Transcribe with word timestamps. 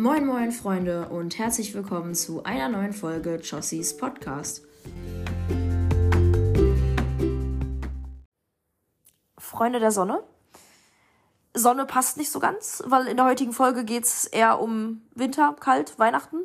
Moin 0.00 0.24
moin 0.24 0.50
Freunde 0.50 1.10
und 1.10 1.36
herzlich 1.36 1.74
willkommen 1.74 2.14
zu 2.14 2.42
einer 2.42 2.70
neuen 2.70 2.94
Folge 2.94 3.34
Jossies 3.34 3.98
Podcast. 3.98 4.62
Freunde 9.36 9.78
der 9.78 9.90
Sonne. 9.90 10.22
Sonne 11.52 11.84
passt 11.84 12.16
nicht 12.16 12.32
so 12.32 12.38
ganz, 12.40 12.82
weil 12.86 13.08
in 13.08 13.18
der 13.18 13.26
heutigen 13.26 13.52
Folge 13.52 13.84
geht 13.84 14.04
es 14.04 14.24
eher 14.24 14.58
um 14.58 15.02
Winter, 15.14 15.54
kalt, 15.60 15.98
Weihnachten. 15.98 16.44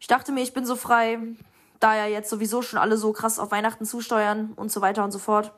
Ich 0.00 0.08
dachte 0.08 0.32
mir, 0.32 0.42
ich 0.42 0.52
bin 0.52 0.66
so 0.66 0.74
frei, 0.74 1.20
da 1.78 1.94
ja 1.94 2.06
jetzt 2.06 2.30
sowieso 2.30 2.62
schon 2.62 2.80
alle 2.80 2.96
so 2.96 3.12
krass 3.12 3.38
auf 3.38 3.52
Weihnachten 3.52 3.84
zusteuern 3.84 4.54
und 4.56 4.72
so 4.72 4.80
weiter 4.80 5.04
und 5.04 5.12
so 5.12 5.20
fort 5.20 5.52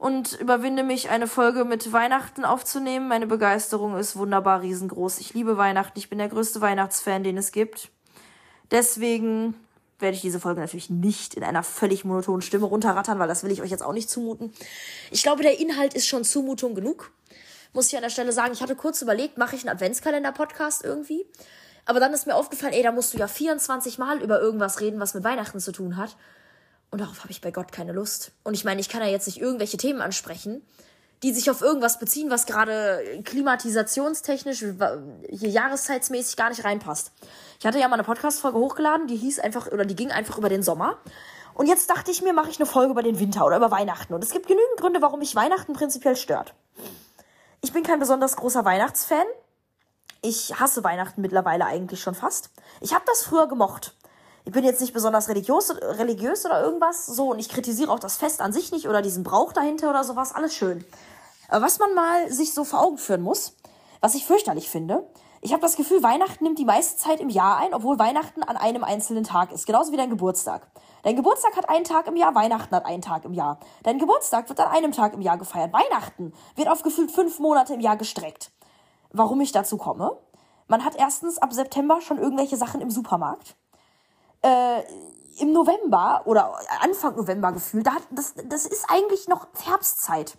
und 0.00 0.40
überwinde 0.40 0.82
mich, 0.82 1.10
eine 1.10 1.26
Folge 1.26 1.66
mit 1.66 1.92
Weihnachten 1.92 2.46
aufzunehmen. 2.46 3.06
Meine 3.06 3.26
Begeisterung 3.26 3.98
ist 3.98 4.16
wunderbar 4.16 4.62
riesengroß. 4.62 5.20
Ich 5.20 5.34
liebe 5.34 5.58
Weihnachten. 5.58 5.98
Ich 5.98 6.08
bin 6.08 6.18
der 6.18 6.30
größte 6.30 6.62
Weihnachtsfan, 6.62 7.22
den 7.22 7.36
es 7.36 7.52
gibt. 7.52 7.90
Deswegen 8.70 9.54
werde 9.98 10.14
ich 10.14 10.22
diese 10.22 10.40
Folge 10.40 10.62
natürlich 10.62 10.88
nicht 10.88 11.34
in 11.34 11.44
einer 11.44 11.62
völlig 11.62 12.06
monotonen 12.06 12.40
Stimme 12.40 12.64
runterrattern, 12.64 13.18
weil 13.18 13.28
das 13.28 13.44
will 13.44 13.52
ich 13.52 13.60
euch 13.60 13.70
jetzt 13.70 13.82
auch 13.82 13.92
nicht 13.92 14.08
zumuten. 14.08 14.54
Ich 15.10 15.22
glaube, 15.22 15.42
der 15.42 15.60
Inhalt 15.60 15.92
ist 15.92 16.06
schon 16.06 16.24
Zumutung 16.24 16.74
genug. 16.74 17.12
Muss 17.74 17.88
ich 17.88 17.96
an 17.96 18.02
der 18.02 18.08
Stelle 18.08 18.32
sagen, 18.32 18.54
ich 18.54 18.62
hatte 18.62 18.76
kurz 18.76 19.02
überlegt, 19.02 19.36
mache 19.36 19.54
ich 19.54 19.62
einen 19.62 19.76
Adventskalender-Podcast 19.76 20.82
irgendwie? 20.82 21.26
Aber 21.84 22.00
dann 22.00 22.14
ist 22.14 22.26
mir 22.26 22.36
aufgefallen, 22.36 22.72
ey, 22.72 22.82
da 22.82 22.90
musst 22.90 23.12
du 23.12 23.18
ja 23.18 23.28
24 23.28 23.98
Mal 23.98 24.22
über 24.22 24.40
irgendwas 24.40 24.80
reden, 24.80 24.98
was 24.98 25.12
mit 25.12 25.24
Weihnachten 25.24 25.60
zu 25.60 25.72
tun 25.72 25.98
hat. 25.98 26.16
Und 26.90 27.00
darauf 27.00 27.20
habe 27.20 27.30
ich 27.30 27.40
bei 27.40 27.50
Gott 27.50 27.72
keine 27.72 27.92
Lust. 27.92 28.32
Und 28.42 28.54
ich 28.54 28.64
meine, 28.64 28.80
ich 28.80 28.88
kann 28.88 29.02
ja 29.02 29.08
jetzt 29.08 29.26
nicht 29.26 29.40
irgendwelche 29.40 29.76
Themen 29.76 30.00
ansprechen, 30.00 30.62
die 31.22 31.32
sich 31.32 31.50
auf 31.50 31.60
irgendwas 31.60 31.98
beziehen, 31.98 32.30
was 32.30 32.46
gerade 32.46 33.22
klimatisationstechnisch, 33.24 34.58
hier 34.58 35.48
jahreszeitsmäßig 35.48 36.36
gar 36.36 36.48
nicht 36.48 36.64
reinpasst. 36.64 37.12
Ich 37.58 37.66
hatte 37.66 37.78
ja 37.78 37.88
mal 37.88 37.94
eine 37.94 38.04
Podcast-Folge 38.04 38.58
hochgeladen, 38.58 39.06
die 39.06 39.16
hieß 39.16 39.38
einfach, 39.38 39.66
oder 39.68 39.84
die 39.84 39.96
ging 39.96 40.10
einfach 40.10 40.38
über 40.38 40.48
den 40.48 40.62
Sommer. 40.62 40.98
Und 41.54 41.66
jetzt 41.66 41.90
dachte 41.90 42.10
ich 42.10 42.22
mir, 42.22 42.32
mache 42.32 42.50
ich 42.50 42.58
eine 42.58 42.66
Folge 42.66 42.92
über 42.92 43.02
den 43.02 43.18
Winter 43.18 43.44
oder 43.44 43.58
über 43.58 43.70
Weihnachten. 43.70 44.14
Und 44.14 44.24
es 44.24 44.30
gibt 44.30 44.46
genügend 44.46 44.78
Gründe, 44.78 45.02
warum 45.02 45.18
mich 45.18 45.34
Weihnachten 45.36 45.74
prinzipiell 45.74 46.16
stört. 46.16 46.54
Ich 47.60 47.72
bin 47.72 47.82
kein 47.82 47.98
besonders 47.98 48.36
großer 48.36 48.64
Weihnachtsfan. 48.64 49.26
Ich 50.22 50.58
hasse 50.58 50.82
Weihnachten 50.84 51.20
mittlerweile 51.20 51.66
eigentlich 51.66 52.00
schon 52.00 52.14
fast. 52.14 52.50
Ich 52.80 52.94
habe 52.94 53.04
das 53.06 53.22
früher 53.24 53.46
gemocht 53.46 53.94
ich 54.44 54.52
bin 54.52 54.64
jetzt 54.64 54.80
nicht 54.80 54.94
besonders 54.94 55.28
religiös, 55.28 55.70
religiös 55.82 56.46
oder 56.46 56.62
irgendwas, 56.62 57.06
so, 57.06 57.30
und 57.30 57.38
ich 57.38 57.48
kritisiere 57.48 57.90
auch 57.90 57.98
das 57.98 58.16
Fest 58.16 58.40
an 58.40 58.52
sich 58.52 58.72
nicht 58.72 58.88
oder 58.88 59.02
diesen 59.02 59.22
Brauch 59.22 59.52
dahinter 59.52 59.90
oder 59.90 60.02
sowas, 60.02 60.34
alles 60.34 60.54
schön. 60.54 60.84
Aber 61.48 61.66
was 61.66 61.78
man 61.78 61.94
mal 61.94 62.32
sich 62.32 62.54
so 62.54 62.64
vor 62.64 62.82
Augen 62.82 62.98
führen 62.98 63.22
muss, 63.22 63.54
was 64.00 64.14
ich 64.14 64.24
fürchterlich 64.24 64.70
finde, 64.70 65.06
ich 65.42 65.52
habe 65.52 65.62
das 65.62 65.76
Gefühl, 65.76 66.02
Weihnachten 66.02 66.44
nimmt 66.44 66.58
die 66.58 66.64
meiste 66.64 66.96
Zeit 66.98 67.20
im 67.20 67.28
Jahr 67.28 67.58
ein, 67.58 67.74
obwohl 67.74 67.98
Weihnachten 67.98 68.42
an 68.42 68.56
einem 68.56 68.84
einzelnen 68.84 69.24
Tag 69.24 69.52
ist, 69.52 69.66
genauso 69.66 69.92
wie 69.92 69.96
dein 69.96 70.10
Geburtstag. 70.10 70.66
Dein 71.02 71.16
Geburtstag 71.16 71.56
hat 71.56 71.68
einen 71.68 71.84
Tag 71.84 72.06
im 72.08 72.16
Jahr, 72.16 72.34
Weihnachten 72.34 72.74
hat 72.74 72.84
einen 72.84 73.00
Tag 73.00 73.24
im 73.24 73.32
Jahr. 73.32 73.58
Dein 73.82 73.98
Geburtstag 73.98 74.48
wird 74.50 74.60
an 74.60 74.68
einem 74.68 74.92
Tag 74.92 75.14
im 75.14 75.22
Jahr 75.22 75.38
gefeiert. 75.38 75.72
Weihnachten 75.72 76.34
wird 76.56 76.68
auf 76.68 76.82
gefühlt 76.82 77.10
fünf 77.10 77.38
Monate 77.38 77.72
im 77.72 77.80
Jahr 77.80 77.96
gestreckt. 77.96 78.52
Warum 79.12 79.40
ich 79.40 79.52
dazu 79.52 79.78
komme? 79.78 80.18
Man 80.68 80.84
hat 80.84 80.96
erstens 80.96 81.38
ab 81.38 81.52
September 81.54 82.02
schon 82.02 82.18
irgendwelche 82.18 82.56
Sachen 82.56 82.82
im 82.82 82.90
Supermarkt 82.90 83.56
äh, 84.42 84.82
im 85.38 85.52
November 85.52 86.22
oder 86.26 86.58
Anfang 86.80 87.16
November 87.16 87.52
gefühlt, 87.52 87.86
da 87.86 87.94
hat, 87.94 88.02
das, 88.10 88.34
das 88.44 88.66
ist 88.66 88.86
eigentlich 88.88 89.28
noch 89.28 89.46
Herbstzeit. 89.64 90.36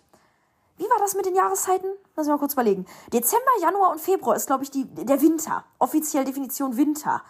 Wie 0.76 0.84
war 0.84 0.98
das 0.98 1.14
mit 1.14 1.26
den 1.26 1.34
Jahreszeiten? 1.34 1.90
Lass 2.16 2.26
mich 2.26 2.32
mal 2.32 2.38
kurz 2.38 2.54
überlegen. 2.54 2.86
Dezember, 3.12 3.50
Januar 3.60 3.90
und 3.92 4.00
Februar 4.00 4.36
ist, 4.36 4.46
glaube 4.46 4.64
ich, 4.64 4.70
die, 4.70 4.84
der 4.86 5.20
Winter. 5.20 5.64
Offiziell 5.78 6.24
Definition 6.24 6.76
Winter. 6.76 7.22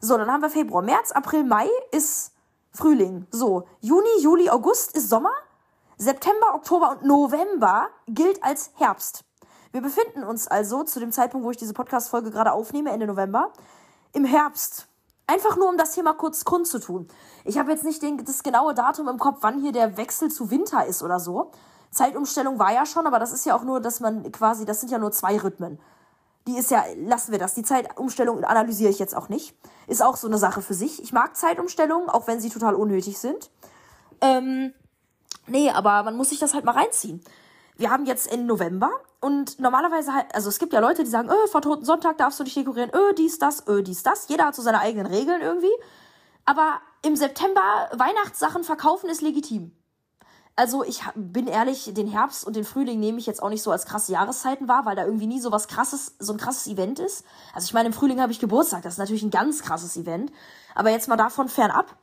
So, 0.00 0.16
dann 0.16 0.30
haben 0.30 0.42
wir 0.42 0.50
Februar. 0.50 0.82
März, 0.82 1.12
April, 1.12 1.44
Mai 1.44 1.68
ist 1.90 2.32
Frühling. 2.72 3.26
So, 3.30 3.64
Juni, 3.80 4.08
Juli, 4.20 4.48
August 4.48 4.96
ist 4.96 5.08
Sommer. 5.08 5.32
September, 5.96 6.54
Oktober 6.54 6.90
und 6.90 7.04
November 7.04 7.88
gilt 8.08 8.42
als 8.42 8.70
Herbst. 8.76 9.24
Wir 9.72 9.80
befinden 9.80 10.24
uns 10.24 10.46
also 10.46 10.84
zu 10.84 11.00
dem 11.00 11.12
Zeitpunkt, 11.12 11.44
wo 11.44 11.50
ich 11.50 11.56
diese 11.56 11.74
Podcast-Folge 11.74 12.30
gerade 12.30 12.52
aufnehme, 12.52 12.90
Ende 12.90 13.06
November, 13.06 13.52
im 14.12 14.24
Herbst. 14.24 14.88
Einfach 15.26 15.56
nur, 15.56 15.68
um 15.68 15.78
das 15.78 15.94
hier 15.94 16.02
mal 16.02 16.14
kurz 16.14 16.44
kundzutun. 16.44 17.08
Ich 17.44 17.58
habe 17.58 17.70
jetzt 17.70 17.84
nicht 17.84 18.02
den, 18.02 18.24
das 18.24 18.42
genaue 18.42 18.74
Datum 18.74 19.08
im 19.08 19.18
Kopf, 19.18 19.38
wann 19.40 19.60
hier 19.60 19.72
der 19.72 19.96
Wechsel 19.96 20.30
zu 20.30 20.50
Winter 20.50 20.84
ist 20.86 21.02
oder 21.02 21.18
so. 21.18 21.50
Zeitumstellung 21.90 22.58
war 22.58 22.72
ja 22.72 22.84
schon, 22.84 23.06
aber 23.06 23.18
das 23.18 23.32
ist 23.32 23.46
ja 23.46 23.56
auch 23.56 23.62
nur, 23.62 23.80
dass 23.80 24.00
man 24.00 24.30
quasi, 24.32 24.64
das 24.64 24.80
sind 24.80 24.90
ja 24.90 24.98
nur 24.98 25.12
zwei 25.12 25.38
Rhythmen. 25.38 25.78
Die 26.46 26.58
ist 26.58 26.70
ja, 26.70 26.84
lassen 26.96 27.32
wir 27.32 27.38
das. 27.38 27.54
Die 27.54 27.62
Zeitumstellung 27.62 28.44
analysiere 28.44 28.90
ich 28.90 28.98
jetzt 28.98 29.16
auch 29.16 29.30
nicht. 29.30 29.56
Ist 29.86 30.02
auch 30.02 30.16
so 30.16 30.26
eine 30.26 30.36
Sache 30.36 30.60
für 30.60 30.74
sich. 30.74 31.02
Ich 31.02 31.12
mag 31.12 31.36
Zeitumstellungen, 31.36 32.10
auch 32.10 32.26
wenn 32.26 32.40
sie 32.40 32.50
total 32.50 32.74
unnötig 32.74 33.18
sind. 33.18 33.50
Ähm, 34.20 34.74
nee, 35.46 35.70
aber 35.70 36.02
man 36.02 36.16
muss 36.16 36.30
sich 36.30 36.38
das 36.38 36.52
halt 36.52 36.66
mal 36.66 36.72
reinziehen 36.72 37.24
wir 37.76 37.90
haben 37.90 38.06
jetzt 38.06 38.30
Ende 38.30 38.46
November 38.46 38.90
und 39.24 39.58
normalerweise 39.58 40.12
halt, 40.12 40.34
also 40.34 40.50
es 40.50 40.58
gibt 40.58 40.74
ja 40.74 40.80
Leute, 40.80 41.02
die 41.02 41.08
sagen, 41.08 41.30
öh, 41.30 41.46
vor 41.50 41.62
Toten 41.62 41.86
Sonntag 41.86 42.18
darfst 42.18 42.38
du 42.38 42.44
dich 42.44 42.52
dekorieren, 42.52 42.90
öh, 42.94 43.14
dies, 43.14 43.38
das, 43.38 43.66
öh, 43.66 43.82
dies, 43.82 44.02
das. 44.02 44.28
Jeder 44.28 44.44
hat 44.44 44.54
so 44.54 44.60
seine 44.60 44.80
eigenen 44.80 45.06
Regeln 45.06 45.40
irgendwie. 45.40 45.72
Aber 46.44 46.80
im 47.00 47.16
September 47.16 47.88
Weihnachtssachen 47.92 48.64
verkaufen 48.64 49.08
ist 49.08 49.22
legitim. 49.22 49.72
Also 50.56 50.84
ich 50.84 51.00
bin 51.14 51.46
ehrlich, 51.46 51.94
den 51.94 52.06
Herbst 52.06 52.46
und 52.46 52.54
den 52.54 52.64
Frühling 52.64 53.00
nehme 53.00 53.18
ich 53.18 53.24
jetzt 53.24 53.42
auch 53.42 53.48
nicht 53.48 53.62
so 53.62 53.72
als 53.72 53.86
krasse 53.86 54.12
Jahreszeiten 54.12 54.68
wahr, 54.68 54.84
weil 54.84 54.94
da 54.94 55.06
irgendwie 55.06 55.26
nie 55.26 55.40
so 55.40 55.50
was 55.50 55.68
krasses, 55.68 56.16
so 56.18 56.34
ein 56.34 56.38
krasses 56.38 56.66
Event 56.66 56.98
ist. 56.98 57.24
Also 57.54 57.64
ich 57.64 57.72
meine, 57.72 57.86
im 57.86 57.94
Frühling 57.94 58.20
habe 58.20 58.30
ich 58.30 58.40
Geburtstag, 58.40 58.82
das 58.82 58.94
ist 58.94 58.98
natürlich 58.98 59.22
ein 59.22 59.30
ganz 59.30 59.62
krasses 59.62 59.96
Event. 59.96 60.32
Aber 60.74 60.90
jetzt 60.90 61.08
mal 61.08 61.16
davon 61.16 61.48
fernab 61.48 61.96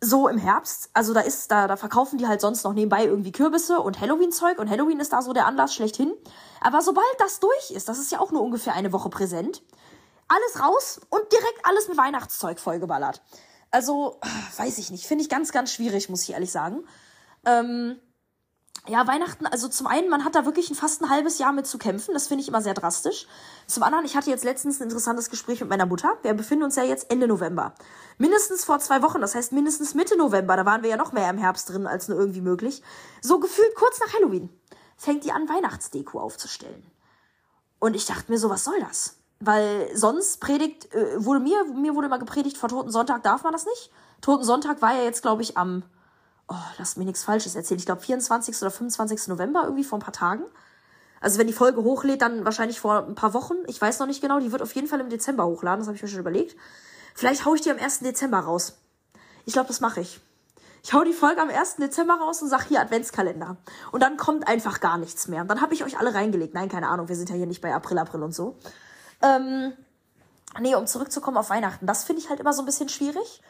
so 0.00 0.28
im 0.28 0.38
Herbst, 0.38 0.90
also 0.92 1.14
da 1.14 1.20
ist, 1.20 1.50
da, 1.50 1.66
da 1.66 1.76
verkaufen 1.76 2.18
die 2.18 2.26
halt 2.26 2.40
sonst 2.40 2.64
noch 2.64 2.74
nebenbei 2.74 3.04
irgendwie 3.04 3.32
Kürbisse 3.32 3.80
und 3.80 4.00
Halloween-Zeug 4.00 4.58
und 4.58 4.68
Halloween 4.68 5.00
ist 5.00 5.12
da 5.12 5.22
so 5.22 5.32
der 5.32 5.46
Anlass 5.46 5.74
schlechthin. 5.74 6.12
Aber 6.60 6.82
sobald 6.82 7.06
das 7.18 7.40
durch 7.40 7.70
ist, 7.70 7.88
das 7.88 7.98
ist 7.98 8.12
ja 8.12 8.20
auch 8.20 8.30
nur 8.30 8.42
ungefähr 8.42 8.74
eine 8.74 8.92
Woche 8.92 9.08
präsent, 9.08 9.62
alles 10.28 10.62
raus 10.62 11.00
und 11.08 11.32
direkt 11.32 11.60
alles 11.64 11.88
mit 11.88 11.96
Weihnachtszeug 11.96 12.60
vollgeballert. 12.60 13.22
Also, 13.70 14.20
weiß 14.56 14.78
ich 14.78 14.90
nicht, 14.90 15.06
finde 15.06 15.22
ich 15.22 15.30
ganz, 15.30 15.52
ganz 15.52 15.72
schwierig, 15.72 16.08
muss 16.08 16.22
ich 16.22 16.32
ehrlich 16.32 16.52
sagen. 16.52 16.84
Ähm, 17.44 17.98
ja, 18.88 19.06
Weihnachten, 19.06 19.46
also 19.46 19.68
zum 19.68 19.86
einen, 19.86 20.08
man 20.08 20.24
hat 20.24 20.34
da 20.34 20.44
wirklich 20.44 20.72
fast 20.74 21.02
ein 21.02 21.10
halbes 21.10 21.38
Jahr 21.38 21.52
mit 21.52 21.66
zu 21.66 21.78
kämpfen. 21.78 22.14
Das 22.14 22.28
finde 22.28 22.42
ich 22.42 22.48
immer 22.48 22.62
sehr 22.62 22.74
drastisch. 22.74 23.26
Zum 23.66 23.82
anderen, 23.82 24.04
ich 24.04 24.16
hatte 24.16 24.30
jetzt 24.30 24.44
letztens 24.44 24.80
ein 24.80 24.84
interessantes 24.84 25.30
Gespräch 25.30 25.60
mit 25.60 25.68
meiner 25.68 25.86
Mutter. 25.86 26.16
Wir 26.22 26.34
befinden 26.34 26.64
uns 26.64 26.76
ja 26.76 26.84
jetzt 26.84 27.10
Ende 27.10 27.26
November. 27.26 27.74
Mindestens 28.18 28.64
vor 28.64 28.78
zwei 28.78 29.02
Wochen, 29.02 29.20
das 29.20 29.34
heißt 29.34 29.52
mindestens 29.52 29.94
Mitte 29.94 30.16
November, 30.16 30.56
da 30.56 30.64
waren 30.64 30.82
wir 30.82 30.90
ja 30.90 30.96
noch 30.96 31.12
mehr 31.12 31.28
im 31.30 31.38
Herbst 31.38 31.68
drin 31.68 31.86
als 31.86 32.08
nur 32.08 32.18
irgendwie 32.18 32.40
möglich. 32.40 32.82
So 33.20 33.40
gefühlt 33.40 33.74
kurz 33.74 34.00
nach 34.00 34.14
Halloween 34.14 34.50
fängt 34.96 35.24
die 35.24 35.32
an, 35.32 35.48
Weihnachtsdeko 35.48 36.20
aufzustellen. 36.20 36.86
Und 37.78 37.94
ich 37.94 38.06
dachte 38.06 38.30
mir 38.30 38.38
so, 38.38 38.50
was 38.50 38.64
soll 38.64 38.78
das? 38.80 39.16
Weil 39.40 39.90
sonst 39.94 40.40
predigt, 40.40 40.92
äh, 40.94 41.24
wurde 41.24 41.40
mir, 41.40 41.64
mir 41.64 41.94
wurde 41.94 42.06
immer 42.06 42.18
gepredigt, 42.18 42.56
vor 42.56 42.68
Toten 42.68 42.90
Sonntag 42.90 43.22
darf 43.22 43.42
man 43.42 43.52
das 43.52 43.66
nicht. 43.66 43.90
Toten 44.22 44.44
Sonntag 44.44 44.80
war 44.80 44.94
ja 44.94 45.02
jetzt, 45.02 45.22
glaube 45.22 45.42
ich, 45.42 45.58
am 45.58 45.82
oh, 46.48 46.54
lass 46.78 46.96
mir 46.96 47.04
nichts 47.04 47.24
Falsches 47.24 47.54
erzählen. 47.54 47.78
Ich 47.78 47.86
glaube, 47.86 48.02
24. 48.02 48.56
oder 48.62 48.70
25. 48.70 49.28
November, 49.28 49.62
irgendwie 49.64 49.84
vor 49.84 49.98
ein 49.98 50.02
paar 50.02 50.12
Tagen. 50.12 50.44
Also 51.20 51.38
wenn 51.38 51.46
die 51.46 51.52
Folge 51.52 51.82
hochlädt, 51.82 52.22
dann 52.22 52.44
wahrscheinlich 52.44 52.80
vor 52.80 53.06
ein 53.06 53.14
paar 53.14 53.34
Wochen. 53.34 53.54
Ich 53.66 53.80
weiß 53.80 53.98
noch 53.98 54.06
nicht 54.06 54.20
genau. 54.20 54.38
Die 54.38 54.52
wird 54.52 54.62
auf 54.62 54.74
jeden 54.74 54.86
Fall 54.86 55.00
im 55.00 55.08
Dezember 55.08 55.46
hochladen. 55.46 55.80
Das 55.80 55.88
habe 55.88 55.96
ich 55.96 56.02
mir 56.02 56.08
schon 56.08 56.20
überlegt. 56.20 56.56
Vielleicht 57.14 57.44
haue 57.44 57.56
ich 57.56 57.62
die 57.62 57.70
am 57.70 57.78
1. 57.78 58.00
Dezember 58.00 58.38
raus. 58.40 58.78
Ich 59.44 59.54
glaube, 59.54 59.68
das 59.68 59.80
mache 59.80 60.00
ich. 60.00 60.20
Ich 60.82 60.92
hau 60.92 61.02
die 61.02 61.12
Folge 61.12 61.40
am 61.40 61.48
1. 61.48 61.76
Dezember 61.76 62.14
raus 62.14 62.42
und 62.42 62.48
sag 62.48 62.64
hier 62.64 62.80
Adventskalender. 62.80 63.56
Und 63.90 64.02
dann 64.02 64.16
kommt 64.16 64.46
einfach 64.46 64.80
gar 64.80 64.98
nichts 64.98 65.26
mehr. 65.26 65.42
Und 65.42 65.48
dann 65.48 65.60
habe 65.60 65.74
ich 65.74 65.82
euch 65.84 65.98
alle 65.98 66.14
reingelegt. 66.14 66.54
Nein, 66.54 66.68
keine 66.68 66.88
Ahnung. 66.88 67.08
Wir 67.08 67.16
sind 67.16 67.30
ja 67.30 67.34
hier 67.34 67.46
nicht 67.46 67.60
bei 67.60 67.74
April, 67.74 67.98
April 67.98 68.22
und 68.22 68.34
so. 68.34 68.56
Ähm, 69.22 69.72
nee, 70.60 70.74
um 70.74 70.86
zurückzukommen 70.86 71.38
auf 71.38 71.50
Weihnachten. 71.50 71.86
Das 71.86 72.04
finde 72.04 72.22
ich 72.22 72.28
halt 72.28 72.38
immer 72.38 72.52
so 72.52 72.62
ein 72.62 72.66
bisschen 72.66 72.88
schwierig 72.88 73.42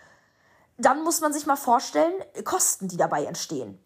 dann 0.79 1.03
muss 1.03 1.21
man 1.21 1.33
sich 1.33 1.47
mal 1.47 1.57
vorstellen, 1.57 2.13
Kosten, 2.45 2.89
die 2.89 2.97
dabei 2.97 3.25
entstehen. 3.25 3.79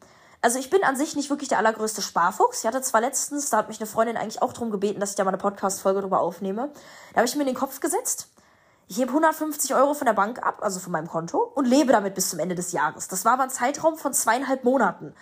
Also 0.42 0.58
ich 0.58 0.70
bin 0.70 0.82
an 0.84 0.96
sich 0.96 1.16
nicht 1.16 1.28
wirklich 1.28 1.50
der 1.50 1.58
allergrößte 1.58 2.00
Sparfuchs. 2.00 2.60
Ich 2.60 2.66
hatte 2.66 2.80
zwar 2.80 3.02
letztens, 3.02 3.50
da 3.50 3.58
hat 3.58 3.68
mich 3.68 3.78
eine 3.78 3.86
Freundin 3.86 4.16
eigentlich 4.16 4.40
auch 4.40 4.52
darum 4.52 4.70
gebeten, 4.70 4.98
dass 4.98 5.10
ich 5.10 5.16
da 5.16 5.24
mal 5.24 5.30
eine 5.30 5.38
Podcast-Folge 5.38 6.00
drüber 6.00 6.20
aufnehme. 6.20 6.70
Da 7.12 7.18
habe 7.18 7.26
ich 7.26 7.34
mir 7.34 7.42
in 7.42 7.48
den 7.48 7.56
Kopf 7.56 7.80
gesetzt, 7.80 8.28
ich 8.88 8.98
hebe 8.98 9.10
150 9.10 9.74
Euro 9.74 9.94
von 9.94 10.06
der 10.06 10.14
Bank 10.14 10.44
ab, 10.44 10.58
also 10.62 10.80
von 10.80 10.90
meinem 10.90 11.06
Konto, 11.06 11.38
und 11.38 11.66
lebe 11.66 11.92
damit 11.92 12.16
bis 12.16 12.30
zum 12.30 12.40
Ende 12.40 12.56
des 12.56 12.72
Jahres. 12.72 13.06
Das 13.06 13.24
war 13.24 13.34
aber 13.34 13.44
ein 13.44 13.50
Zeitraum 13.50 13.96
von 13.96 14.12
zweieinhalb 14.12 14.64
Monaten. 14.64 15.14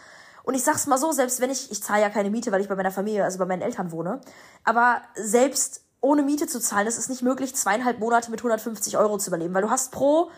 Und 0.45 0.55
ich 0.55 0.65
sag's 0.65 0.87
mal 0.87 0.97
so, 0.97 1.13
selbst 1.13 1.41
wenn 1.41 1.51
ich, 1.51 1.71
ich 1.71 1.83
zahle 1.83 2.01
ja 2.01 2.09
keine 2.09 2.31
Miete, 2.31 2.51
weil 2.51 2.63
ich 2.63 2.69
bei 2.69 2.77
meiner 2.77 2.93
Familie, 2.93 3.25
also 3.25 3.39
bei 3.39 3.45
meinen 3.45 3.61
Eltern 3.61 3.93
wohne, 3.93 4.23
aber 4.65 5.03
selbst 5.15 5.83
ohne 6.01 6.23
Miete 6.23 6.47
zu 6.47 6.61
zahlen, 6.61 6.87
ist 6.87 6.97
es 6.97 7.11
nicht 7.11 7.21
möglich, 7.21 7.55
zweieinhalb 7.55 7.99
Monate 7.99 8.31
mit 8.31 8.41
150 8.41 8.97
Euro 8.97 9.19
zu 9.19 9.29
überleben, 9.29 9.53
weil 9.53 9.63
du 9.63 9.71
hast 9.71 9.93
pro 9.93 10.31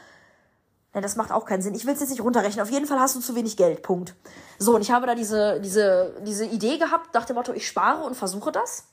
Nein, 0.92 1.02
das 1.02 1.14
macht 1.16 1.30
auch 1.30 1.44
keinen 1.44 1.62
Sinn. 1.62 1.74
Ich 1.74 1.86
will 1.86 1.94
es 1.94 2.00
jetzt 2.00 2.10
nicht 2.10 2.22
runterrechnen. 2.22 2.62
Auf 2.62 2.70
jeden 2.70 2.86
Fall 2.86 2.98
hast 2.98 3.14
du 3.14 3.20
zu 3.20 3.36
wenig 3.36 3.56
Geld. 3.56 3.82
Punkt. 3.82 4.14
So, 4.58 4.74
und 4.74 4.82
ich 4.82 4.90
habe 4.90 5.06
da 5.06 5.14
diese, 5.14 5.60
diese, 5.60 6.16
diese 6.26 6.44
Idee 6.44 6.78
gehabt, 6.78 7.14
nach 7.14 7.24
dem 7.24 7.36
Motto, 7.36 7.52
ich 7.52 7.66
spare 7.66 8.02
und 8.02 8.16
versuche 8.16 8.50
das. 8.50 8.84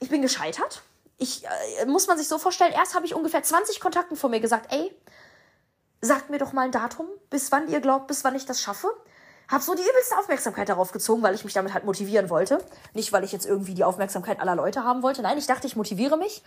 Ich 0.00 0.08
bin 0.08 0.22
gescheitert. 0.22 0.82
Ich, 1.18 1.44
äh, 1.44 1.86
muss 1.86 2.08
man 2.08 2.18
sich 2.18 2.26
so 2.26 2.38
vorstellen, 2.38 2.72
erst 2.72 2.94
habe 2.94 3.06
ich 3.06 3.14
ungefähr 3.14 3.42
20 3.42 3.78
Kontakten 3.78 4.16
von 4.16 4.30
mir 4.30 4.40
gesagt, 4.40 4.72
ey, 4.72 4.90
sagt 6.00 6.30
mir 6.30 6.38
doch 6.38 6.52
mal 6.52 6.62
ein 6.62 6.72
Datum, 6.72 7.06
bis 7.28 7.52
wann 7.52 7.68
ihr 7.68 7.80
glaubt, 7.80 8.08
bis 8.08 8.24
wann 8.24 8.34
ich 8.34 8.46
das 8.46 8.60
schaffe. 8.60 8.88
Hab 9.48 9.62
so 9.62 9.74
die 9.74 9.82
übelste 9.82 10.16
Aufmerksamkeit 10.16 10.68
darauf 10.68 10.92
gezogen, 10.92 11.22
weil 11.22 11.34
ich 11.34 11.44
mich 11.44 11.52
damit 11.52 11.74
halt 11.74 11.84
motivieren 11.84 12.30
wollte. 12.30 12.64
Nicht, 12.94 13.12
weil 13.12 13.24
ich 13.24 13.32
jetzt 13.32 13.46
irgendwie 13.46 13.74
die 13.74 13.82
Aufmerksamkeit 13.84 14.40
aller 14.40 14.54
Leute 14.54 14.84
haben 14.84 15.02
wollte. 15.02 15.22
Nein, 15.22 15.38
ich 15.38 15.46
dachte, 15.46 15.66
ich 15.66 15.76
motiviere 15.76 16.16
mich 16.16 16.42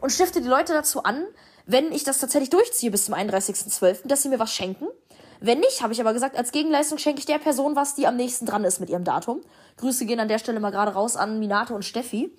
und 0.00 0.10
stifte 0.10 0.40
die 0.40 0.48
Leute 0.48 0.72
dazu 0.72 1.04
an, 1.04 1.24
wenn 1.68 1.92
ich 1.92 2.02
das 2.02 2.18
tatsächlich 2.18 2.48
durchziehe 2.48 2.90
bis 2.90 3.04
zum 3.04 3.14
31.12., 3.14 4.08
dass 4.08 4.22
sie 4.22 4.30
mir 4.30 4.38
was 4.38 4.52
schenken. 4.52 4.88
Wenn 5.38 5.60
nicht, 5.60 5.82
habe 5.82 5.92
ich 5.92 6.00
aber 6.00 6.14
gesagt, 6.14 6.36
als 6.36 6.50
Gegenleistung 6.50 6.96
schenke 6.96 7.20
ich 7.20 7.26
der 7.26 7.38
Person 7.38 7.76
was, 7.76 7.94
die 7.94 8.06
am 8.06 8.16
nächsten 8.16 8.46
dran 8.46 8.64
ist 8.64 8.80
mit 8.80 8.88
ihrem 8.88 9.04
Datum. 9.04 9.42
Grüße 9.76 10.06
gehen 10.06 10.18
an 10.18 10.28
der 10.28 10.38
Stelle 10.38 10.60
mal 10.60 10.70
gerade 10.70 10.94
raus 10.94 11.16
an 11.16 11.38
Minato 11.38 11.74
und 11.74 11.84
Steffi. 11.84 12.34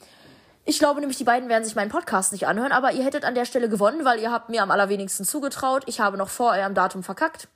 Ich 0.65 0.79
glaube 0.79 0.99
nämlich, 0.99 1.17
die 1.17 1.23
beiden 1.23 1.47
werden 1.47 1.63
sich 1.63 1.75
meinen 1.75 1.91
Podcast 1.91 2.31
nicht 2.31 2.47
anhören, 2.47 2.71
aber 2.71 2.91
ihr 2.91 3.05
hättet 3.05 3.23
an 3.23 3.35
der 3.35 3.45
Stelle 3.45 3.69
gewonnen, 3.69 4.03
weil 4.03 4.19
ihr 4.19 4.31
habt 4.31 4.49
mir 4.49 4.63
am 4.63 4.71
allerwenigsten 4.71 5.23
zugetraut. 5.23 5.83
Ich 5.85 5.99
habe 5.99 6.17
noch 6.17 6.29
vor 6.29 6.51
eurem 6.51 6.73
Datum 6.73 7.03
verkackt. 7.03 7.47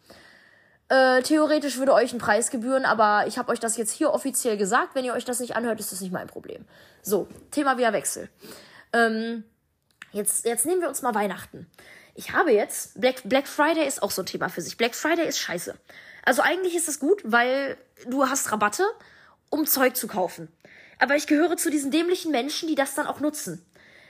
Äh, 0.90 1.24
theoretisch 1.24 1.80
würde 1.80 1.94
euch 1.94 2.14
ein 2.14 2.19
Preis 2.19 2.52
gebühren, 2.52 2.86
aber 2.86 3.26
ich 3.26 3.40
habe 3.40 3.52
euch 3.52 3.60
das 3.60 3.78
jetzt 3.78 3.92
hier 3.92 4.14
offiziell 4.14 4.58
gesagt. 4.58 4.94
Wenn 4.94 5.06
ihr 5.06 5.14
euch 5.14 5.26
das 5.26 5.40
nicht 5.40 5.56
anhört, 5.56 5.80
ist 5.80 5.92
das 5.92 6.02
nicht 6.02 6.14
mein 6.14 6.28
Problem. 6.28 6.66
So, 7.02 7.28
Thema 7.50 7.80
wieder 7.80 7.94
Wechsel. 7.94 8.30
Ähm, 8.94 9.44
jetzt, 10.13 10.45
jetzt 10.45 10.65
nehmen 10.65 10.81
wir 10.81 10.89
uns 10.89 11.01
mal 11.01 11.13
Weihnachten. 11.13 11.69
Ich 12.15 12.31
habe 12.31 12.51
jetzt, 12.51 13.00
Black, 13.00 13.21
Black 13.24 13.48
Friday 13.48 13.88
ist 13.88 14.01
auch 14.01 14.12
so 14.12 14.21
ein 14.21 14.25
Thema 14.25 14.50
für 14.50 14.62
sich. 14.62 14.77
Black 14.77 14.95
Friday 14.95 15.27
ist 15.27 15.39
scheiße. 15.39 15.75
Also 16.24 16.42
eigentlich 16.42 16.75
ist 16.75 16.88
es 16.88 17.00
gut, 17.00 17.21
weil 17.25 17.77
du 18.07 18.27
hast 18.30 18.51
Rabatte, 18.51 18.86
um 19.50 19.65
Zeug 19.65 19.95
zu 19.98 20.07
kaufen. 20.07 20.48
Aber 21.00 21.15
ich 21.15 21.27
gehöre 21.27 21.57
zu 21.57 21.69
diesen 21.69 21.92
dämlichen 21.92 22.31
Menschen, 22.31 22.68
die 22.68 22.75
das 22.75 22.95
dann 22.95 23.07
auch 23.07 23.19
nutzen. 23.19 23.65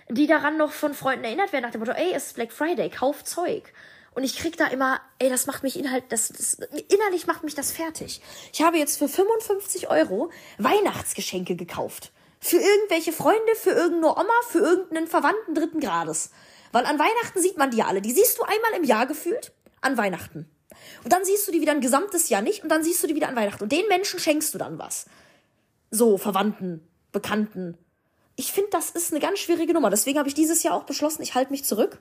Die 0.09 0.27
daran 0.27 0.57
noch 0.57 0.71
von 0.71 0.93
Freunden 0.93 1.23
erinnert 1.23 1.53
werden 1.53 1.63
nach 1.63 1.71
dem 1.71 1.79
Motto, 1.79 1.93
ey, 1.93 2.11
es 2.13 2.27
ist 2.27 2.35
Black 2.35 2.51
Friday, 2.51 2.89
kauf 2.89 3.23
Zeug. 3.23 3.73
Und 4.13 4.23
ich 4.23 4.37
krieg 4.37 4.57
da 4.57 4.67
immer, 4.67 5.01
ey, 5.17 5.29
das 5.29 5.47
macht 5.47 5.63
mich 5.63 5.79
inhalt, 5.79 6.03
das, 6.09 6.27
das, 6.27 6.53
innerlich 6.89 7.25
macht 7.25 7.43
mich 7.43 7.55
das 7.55 7.71
fertig. 7.71 8.21
Ich 8.51 8.61
habe 8.61 8.77
jetzt 8.77 8.99
für 8.99 9.07
55 9.07 9.89
Euro 9.89 10.29
Weihnachtsgeschenke 10.59 11.55
gekauft. 11.55 12.11
Für 12.43 12.57
irgendwelche 12.57 13.13
Freunde, 13.13 13.55
für 13.55 13.69
irgendeine 13.69 14.17
Oma, 14.17 14.33
für 14.49 14.59
irgendeinen 14.59 15.07
Verwandten 15.07 15.55
dritten 15.55 15.79
Grades. 15.79 16.31
Weil 16.73 16.85
an 16.85 16.99
Weihnachten 16.99 17.39
sieht 17.39 17.57
man 17.57 17.71
die 17.71 17.83
alle. 17.83 18.01
Die 18.01 18.11
siehst 18.11 18.37
du 18.37 18.43
einmal 18.43 18.73
im 18.75 18.83
Jahr 18.83 19.07
gefühlt 19.07 19.53
an 19.79 19.95
Weihnachten. 19.95 20.49
Und 21.05 21.13
dann 21.13 21.23
siehst 21.23 21.47
du 21.47 21.53
die 21.53 21.61
wieder 21.61 21.71
ein 21.71 21.79
gesamtes 21.79 22.27
Jahr 22.27 22.41
nicht 22.41 22.61
und 22.61 22.67
dann 22.67 22.83
siehst 22.83 23.01
du 23.01 23.07
die 23.07 23.15
wieder 23.15 23.29
an 23.29 23.37
Weihnachten. 23.37 23.63
Und 23.63 23.71
den 23.71 23.87
Menschen 23.87 24.19
schenkst 24.19 24.53
du 24.53 24.57
dann 24.57 24.77
was. 24.77 25.05
So, 25.89 26.17
Verwandten, 26.17 26.85
Bekannten. 27.13 27.77
Ich 28.35 28.51
finde, 28.51 28.71
das 28.71 28.89
ist 28.89 29.13
eine 29.13 29.21
ganz 29.21 29.39
schwierige 29.39 29.73
Nummer. 29.73 29.89
Deswegen 29.89 30.19
habe 30.19 30.27
ich 30.27 30.35
dieses 30.35 30.63
Jahr 30.63 30.75
auch 30.75 30.83
beschlossen, 30.83 31.21
ich 31.21 31.35
halte 31.35 31.51
mich 31.51 31.63
zurück. 31.63 31.99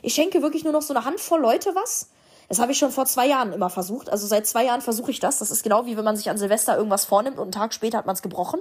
Ich 0.00 0.14
schenke 0.14 0.40
wirklich 0.40 0.64
nur 0.64 0.72
noch 0.72 0.82
so 0.82 0.94
eine 0.94 1.04
Handvoll 1.04 1.40
Leute 1.40 1.74
was. 1.74 2.08
Das 2.48 2.58
habe 2.58 2.72
ich 2.72 2.78
schon 2.78 2.90
vor 2.90 3.06
zwei 3.06 3.26
Jahren 3.26 3.52
immer 3.52 3.70
versucht. 3.70 4.10
Also 4.10 4.26
seit 4.26 4.46
zwei 4.46 4.64
Jahren 4.64 4.80
versuche 4.80 5.10
ich 5.10 5.20
das. 5.20 5.38
Das 5.38 5.50
ist 5.50 5.62
genau 5.62 5.86
wie 5.86 5.96
wenn 5.96 6.04
man 6.04 6.16
sich 6.16 6.28
an 6.30 6.38
Silvester 6.38 6.76
irgendwas 6.76 7.04
vornimmt 7.04 7.38
und 7.38 7.44
einen 7.44 7.52
Tag 7.52 7.74
später 7.74 7.98
hat 7.98 8.06
man 8.06 8.14
es 8.14 8.22
gebrochen 8.22 8.60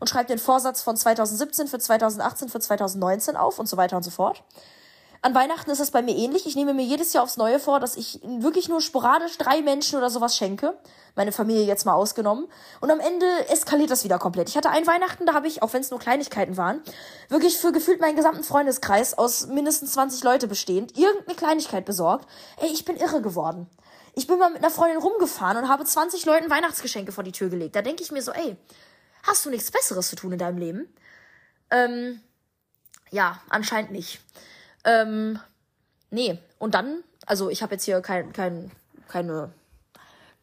und 0.00 0.08
schreibt 0.08 0.30
den 0.30 0.38
Vorsatz 0.38 0.82
von 0.82 0.96
2017 0.96 1.68
für 1.68 1.78
2018 1.78 2.48
für 2.48 2.60
2019 2.60 3.36
auf 3.36 3.58
und 3.58 3.68
so 3.68 3.76
weiter 3.76 3.96
und 3.96 4.02
so 4.02 4.10
fort. 4.10 4.42
An 5.20 5.34
Weihnachten 5.34 5.70
ist 5.70 5.80
es 5.80 5.90
bei 5.90 6.00
mir 6.00 6.14
ähnlich. 6.14 6.46
Ich 6.46 6.54
nehme 6.54 6.74
mir 6.74 6.84
jedes 6.84 7.12
Jahr 7.12 7.24
aufs 7.24 7.36
Neue 7.36 7.58
vor, 7.58 7.80
dass 7.80 7.96
ich 7.96 8.20
wirklich 8.22 8.68
nur 8.68 8.80
sporadisch 8.80 9.36
drei 9.36 9.62
Menschen 9.62 9.98
oder 9.98 10.10
sowas 10.10 10.36
schenke. 10.36 10.78
Meine 11.16 11.32
Familie 11.32 11.64
jetzt 11.64 11.84
mal 11.84 11.94
ausgenommen. 11.94 12.46
Und 12.80 12.90
am 12.90 13.00
Ende 13.00 13.26
eskaliert 13.48 13.90
das 13.90 14.04
wieder 14.04 14.20
komplett. 14.20 14.48
Ich 14.48 14.56
hatte 14.56 14.70
ein 14.70 14.86
Weihnachten, 14.86 15.26
da 15.26 15.34
habe 15.34 15.48
ich, 15.48 15.60
auch 15.62 15.72
wenn 15.72 15.80
es 15.80 15.90
nur 15.90 15.98
Kleinigkeiten 15.98 16.56
waren, 16.56 16.82
wirklich 17.28 17.58
für 17.58 17.72
gefühlt 17.72 18.00
meinen 18.00 18.14
gesamten 18.14 18.44
Freundeskreis 18.44 19.18
aus 19.18 19.48
mindestens 19.48 19.92
20 19.92 20.22
Leute 20.22 20.46
bestehend, 20.46 20.96
irgendeine 20.96 21.36
Kleinigkeit 21.36 21.84
besorgt. 21.84 22.28
Ey, 22.58 22.70
ich 22.72 22.84
bin 22.84 22.96
irre 22.96 23.20
geworden. 23.20 23.68
Ich 24.14 24.28
bin 24.28 24.38
mal 24.38 24.50
mit 24.50 24.58
einer 24.58 24.70
Freundin 24.70 24.98
rumgefahren 24.98 25.56
und 25.56 25.68
habe 25.68 25.84
20 25.84 26.24
Leuten 26.26 26.50
Weihnachtsgeschenke 26.50 27.10
vor 27.10 27.24
die 27.24 27.32
Tür 27.32 27.48
gelegt. 27.48 27.74
Da 27.74 27.82
denke 27.82 28.04
ich 28.04 28.12
mir 28.12 28.22
so, 28.22 28.30
ey, 28.30 28.56
hast 29.24 29.44
du 29.44 29.50
nichts 29.50 29.72
Besseres 29.72 30.08
zu 30.08 30.16
tun 30.16 30.32
in 30.32 30.38
deinem 30.38 30.58
Leben? 30.58 30.94
Ähm, 31.70 32.20
ja, 33.10 33.40
anscheinend 33.48 33.90
nicht. 33.90 34.20
Ähm, 34.84 35.38
nee, 36.10 36.38
und 36.58 36.74
dann, 36.74 37.02
also 37.26 37.50
ich 37.50 37.62
habe 37.62 37.74
jetzt 37.74 37.84
hier 37.84 38.00
kein, 38.00 38.32
kein, 38.32 38.70
keine, 39.08 39.50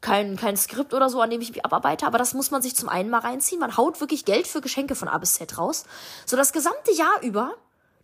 kein, 0.02 0.36
kein 0.36 0.58
Skript 0.58 0.94
oder 0.94 1.10
so, 1.10 1.22
an 1.22 1.30
dem 1.30 1.42
ich 1.42 1.50
mich 1.50 1.66
abarbeite, 1.66 2.06
aber 2.06 2.18
das 2.18 2.34
muss 2.34 2.52
man 2.52 2.62
sich 2.62 2.76
zum 2.76 2.90
einen 2.90 3.10
mal 3.10 3.20
reinziehen. 3.20 3.60
Man 3.60 3.78
haut 3.78 4.00
wirklich 4.02 4.26
Geld 4.26 4.48
für 4.48 4.62
Geschenke 4.62 4.96
von 4.96 5.08
A 5.08 5.18
bis 5.18 5.34
Z 5.34 5.58
raus. 5.58 5.86
So 6.26 6.38
das 6.38 6.54
gesamte 6.54 6.92
Jahr 6.92 7.22
über. 7.22 7.54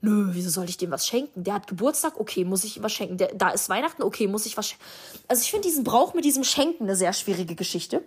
Nö, 0.03 0.29
wieso 0.31 0.49
soll 0.49 0.65
ich 0.65 0.77
dem 0.77 0.89
was 0.89 1.05
schenken? 1.05 1.43
Der 1.43 1.53
hat 1.53 1.67
Geburtstag, 1.67 2.19
okay, 2.19 2.43
muss 2.43 2.63
ich 2.63 2.77
ihm 2.77 2.83
was 2.83 2.91
schenken. 2.91 3.17
Der, 3.17 3.35
da 3.35 3.49
ist 3.49 3.69
Weihnachten, 3.69 4.01
okay, 4.01 4.25
muss 4.27 4.47
ich 4.47 4.57
was 4.57 4.69
schenken. 4.69 4.83
Also 5.27 5.43
ich 5.43 5.51
finde 5.51 5.67
diesen 5.67 5.83
Brauch 5.83 6.15
mit 6.15 6.25
diesem 6.25 6.43
Schenken 6.43 6.85
eine 6.85 6.95
sehr 6.95 7.13
schwierige 7.13 7.53
Geschichte. 7.53 8.03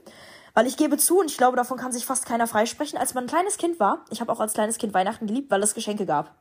Weil 0.55 0.67
ich 0.67 0.77
gebe 0.77 0.99
zu, 0.99 1.21
und 1.21 1.31
ich 1.31 1.37
glaube, 1.37 1.57
davon 1.57 1.79
kann 1.79 1.93
sich 1.93 2.05
fast 2.05 2.27
keiner 2.27 2.49
freisprechen, 2.49 2.99
als 2.99 3.15
man 3.15 3.25
ein 3.25 3.29
kleines 3.29 3.59
Kind 3.59 3.79
war, 3.79 4.05
ich 4.11 4.21
habe 4.21 4.33
auch 4.33 4.41
als 4.41 4.55
kleines 4.55 4.79
Kind 4.79 4.93
Weihnachten 4.95 5.27
geliebt, 5.27 5.51
weil 5.51 5.63
es 5.63 5.75
Geschenke 5.75 6.07
gab 6.07 6.35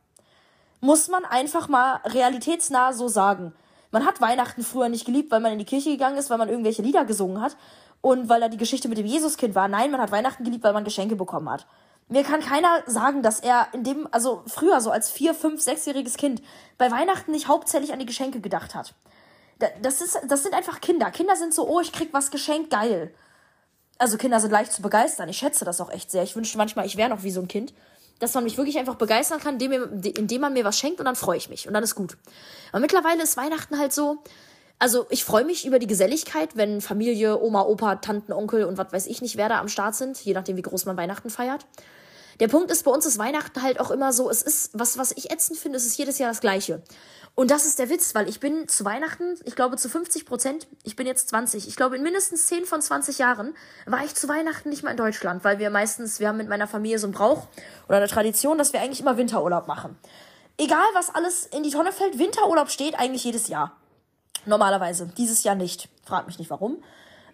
muss 0.80 1.08
man 1.08 1.24
einfach 1.24 1.68
mal 1.68 2.00
realitätsnah 2.04 2.92
so 2.92 3.08
sagen. 3.08 3.54
Man 3.90 4.04
hat 4.04 4.20
Weihnachten 4.20 4.64
früher 4.64 4.88
nicht 4.88 5.04
geliebt, 5.06 5.30
weil 5.30 5.40
man 5.40 5.52
in 5.52 5.58
die 5.58 5.64
Kirche 5.64 5.90
gegangen 5.90 6.16
ist, 6.16 6.28
weil 6.28 6.38
man 6.38 6.48
irgendwelche 6.48 6.82
Lieder 6.82 7.04
gesungen 7.04 7.40
hat 7.40 7.56
und 8.00 8.28
weil 8.28 8.40
da 8.40 8.48
die 8.48 8.56
Geschichte 8.56 8.88
mit 8.88 8.98
dem 8.98 9.06
Jesuskind 9.06 9.54
war. 9.54 9.68
Nein, 9.68 9.90
man 9.90 10.00
hat 10.00 10.10
Weihnachten 10.10 10.44
geliebt, 10.44 10.64
weil 10.64 10.72
man 10.72 10.84
Geschenke 10.84 11.16
bekommen 11.16 11.48
hat. 11.48 11.66
Mir 12.08 12.22
kann 12.22 12.40
keiner 12.40 12.82
sagen, 12.86 13.22
dass 13.22 13.40
er 13.40 13.68
in 13.72 13.82
dem, 13.82 14.08
also 14.10 14.42
früher 14.46 14.80
so 14.80 14.90
als 14.90 15.10
vier, 15.10 15.32
fünf, 15.32 15.62
sechsjähriges 15.62 16.16
Kind 16.16 16.42
bei 16.76 16.90
Weihnachten 16.90 17.30
nicht 17.30 17.48
hauptsächlich 17.48 17.92
an 17.92 17.98
die 17.98 18.06
Geschenke 18.06 18.40
gedacht 18.40 18.74
hat. 18.74 18.94
Das 19.80 20.00
ist, 20.00 20.20
das 20.28 20.42
sind 20.42 20.54
einfach 20.54 20.80
Kinder. 20.80 21.10
Kinder 21.10 21.36
sind 21.36 21.54
so, 21.54 21.66
oh, 21.66 21.80
ich 21.80 21.92
krieg 21.92 22.08
was 22.12 22.30
geschenkt, 22.30 22.70
geil. 22.70 23.14
Also 23.96 24.18
Kinder 24.18 24.40
sind 24.40 24.50
leicht 24.50 24.72
zu 24.72 24.82
begeistern. 24.82 25.28
Ich 25.28 25.38
schätze 25.38 25.64
das 25.64 25.80
auch 25.80 25.90
echt 25.90 26.10
sehr. 26.10 26.24
Ich 26.24 26.36
wünschte 26.36 26.58
manchmal, 26.58 26.84
ich 26.84 26.96
wäre 26.96 27.08
noch 27.08 27.22
wie 27.22 27.30
so 27.30 27.40
ein 27.40 27.48
Kind 27.48 27.72
dass 28.18 28.34
man 28.34 28.44
mich 28.44 28.56
wirklich 28.56 28.78
einfach 28.78 28.94
begeistern 28.94 29.40
kann, 29.40 29.58
indem, 29.60 30.40
man 30.40 30.52
mir 30.52 30.64
was 30.64 30.78
schenkt 30.78 31.00
und 31.00 31.06
dann 31.06 31.16
freue 31.16 31.36
ich 31.36 31.48
mich 31.48 31.66
und 31.66 31.74
dann 31.74 31.82
ist 31.82 31.94
gut. 31.94 32.16
Aber 32.72 32.80
mittlerweile 32.80 33.22
ist 33.22 33.36
Weihnachten 33.36 33.78
halt 33.78 33.92
so, 33.92 34.22
also 34.78 35.06
ich 35.10 35.24
freue 35.24 35.44
mich 35.44 35.66
über 35.66 35.78
die 35.78 35.86
Geselligkeit, 35.86 36.56
wenn 36.56 36.80
Familie, 36.80 37.40
Oma, 37.40 37.62
Opa, 37.62 37.96
Tanten, 37.96 38.32
Onkel 38.32 38.64
und 38.64 38.78
was 38.78 38.92
weiß 38.92 39.06
ich 39.06 39.22
nicht, 39.22 39.36
wer 39.36 39.48
da 39.48 39.60
am 39.60 39.68
Start 39.68 39.94
sind, 39.94 40.18
je 40.18 40.34
nachdem, 40.34 40.56
wie 40.56 40.62
groß 40.62 40.86
man 40.86 40.96
Weihnachten 40.96 41.30
feiert. 41.30 41.66
Der 42.40 42.48
Punkt 42.48 42.70
ist, 42.70 42.84
bei 42.84 42.90
uns 42.90 43.06
ist 43.06 43.18
Weihnachten 43.18 43.62
halt 43.62 43.78
auch 43.78 43.90
immer 43.90 44.12
so, 44.12 44.28
es 44.28 44.42
ist, 44.42 44.70
was, 44.72 44.98
was 44.98 45.12
ich 45.12 45.30
ätzend 45.30 45.58
finde, 45.58 45.76
es 45.76 45.86
ist 45.86 45.96
jedes 45.96 46.18
Jahr 46.18 46.30
das 46.30 46.40
Gleiche. 46.40 46.82
Und 47.36 47.50
das 47.50 47.66
ist 47.66 47.80
der 47.80 47.90
Witz, 47.90 48.14
weil 48.14 48.28
ich 48.28 48.38
bin 48.38 48.68
zu 48.68 48.84
Weihnachten, 48.84 49.36
ich 49.44 49.56
glaube 49.56 49.76
zu 49.76 49.88
50 49.88 50.24
Prozent, 50.24 50.68
ich 50.84 50.94
bin 50.94 51.06
jetzt 51.06 51.28
20, 51.30 51.66
ich 51.66 51.74
glaube 51.74 51.96
in 51.96 52.02
mindestens 52.04 52.46
10 52.46 52.64
von 52.64 52.80
20 52.80 53.18
Jahren 53.18 53.56
war 53.86 54.04
ich 54.04 54.14
zu 54.14 54.28
Weihnachten 54.28 54.68
nicht 54.68 54.84
mal 54.84 54.92
in 54.92 54.96
Deutschland, 54.96 55.42
weil 55.42 55.58
wir 55.58 55.70
meistens, 55.70 56.20
wir 56.20 56.28
haben 56.28 56.36
mit 56.36 56.48
meiner 56.48 56.68
Familie 56.68 57.00
so 57.00 57.08
einen 57.08 57.14
Brauch 57.14 57.48
oder 57.88 57.96
eine 57.96 58.06
Tradition, 58.06 58.56
dass 58.56 58.72
wir 58.72 58.80
eigentlich 58.80 59.00
immer 59.00 59.16
Winterurlaub 59.16 59.66
machen. 59.66 59.98
Egal, 60.58 60.86
was 60.94 61.12
alles 61.12 61.46
in 61.46 61.64
die 61.64 61.70
Tonne 61.70 61.90
fällt, 61.90 62.20
Winterurlaub 62.20 62.70
steht 62.70 62.96
eigentlich 63.00 63.24
jedes 63.24 63.48
Jahr. 63.48 63.76
Normalerweise. 64.46 65.10
Dieses 65.16 65.42
Jahr 65.42 65.56
nicht. 65.56 65.88
Frag 66.04 66.26
mich 66.28 66.38
nicht 66.38 66.50
warum. 66.50 66.84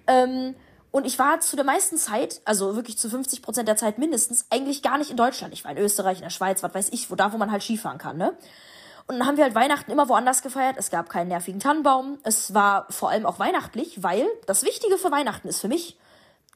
Ähm, 0.07 0.54
und 0.90 1.07
ich 1.07 1.19
war 1.19 1.40
zu 1.40 1.57
der 1.57 1.64
meisten 1.64 1.99
Zeit, 1.99 2.40
also 2.47 2.75
wirklich 2.75 2.97
zu 2.97 3.11
50 3.11 3.42
Prozent 3.42 3.69
der 3.69 3.76
Zeit 3.76 3.99
mindestens, 3.99 4.47
eigentlich 4.49 4.83
gar 4.83 4.97
nicht 4.97 5.11
in 5.11 5.16
Deutschland. 5.19 5.52
Ich 5.52 5.64
war 5.64 5.71
in 5.73 5.78
Österreich, 5.78 6.19
in 6.19 6.25
der 6.25 6.30
Schweiz, 6.30 6.62
was 6.62 6.75
weiß 6.75 6.88
ich, 6.92 7.11
wo 7.11 7.14
da, 7.14 7.33
wo 7.33 7.37
man 7.37 7.52
halt 7.52 7.62
Skifahren 7.62 7.99
kann, 7.99 8.16
ne? 8.16 8.37
Und 9.11 9.19
dann 9.19 9.26
haben 9.26 9.37
wir 9.37 9.43
halt 9.43 9.57
Weihnachten 9.57 9.90
immer 9.90 10.09
woanders 10.09 10.40
gefeiert. 10.40 10.76
Es 10.79 10.88
gab 10.88 11.09
keinen 11.09 11.26
nervigen 11.26 11.59
Tannenbaum. 11.59 12.19
Es 12.23 12.55
war 12.55 12.87
vor 12.90 13.11
allem 13.11 13.26
auch 13.26 13.40
weihnachtlich, 13.40 14.05
weil 14.05 14.25
das 14.47 14.62
Wichtige 14.62 14.99
für 14.99 15.11
Weihnachten 15.11 15.49
ist 15.49 15.61
für 15.61 15.67
mich 15.67 15.99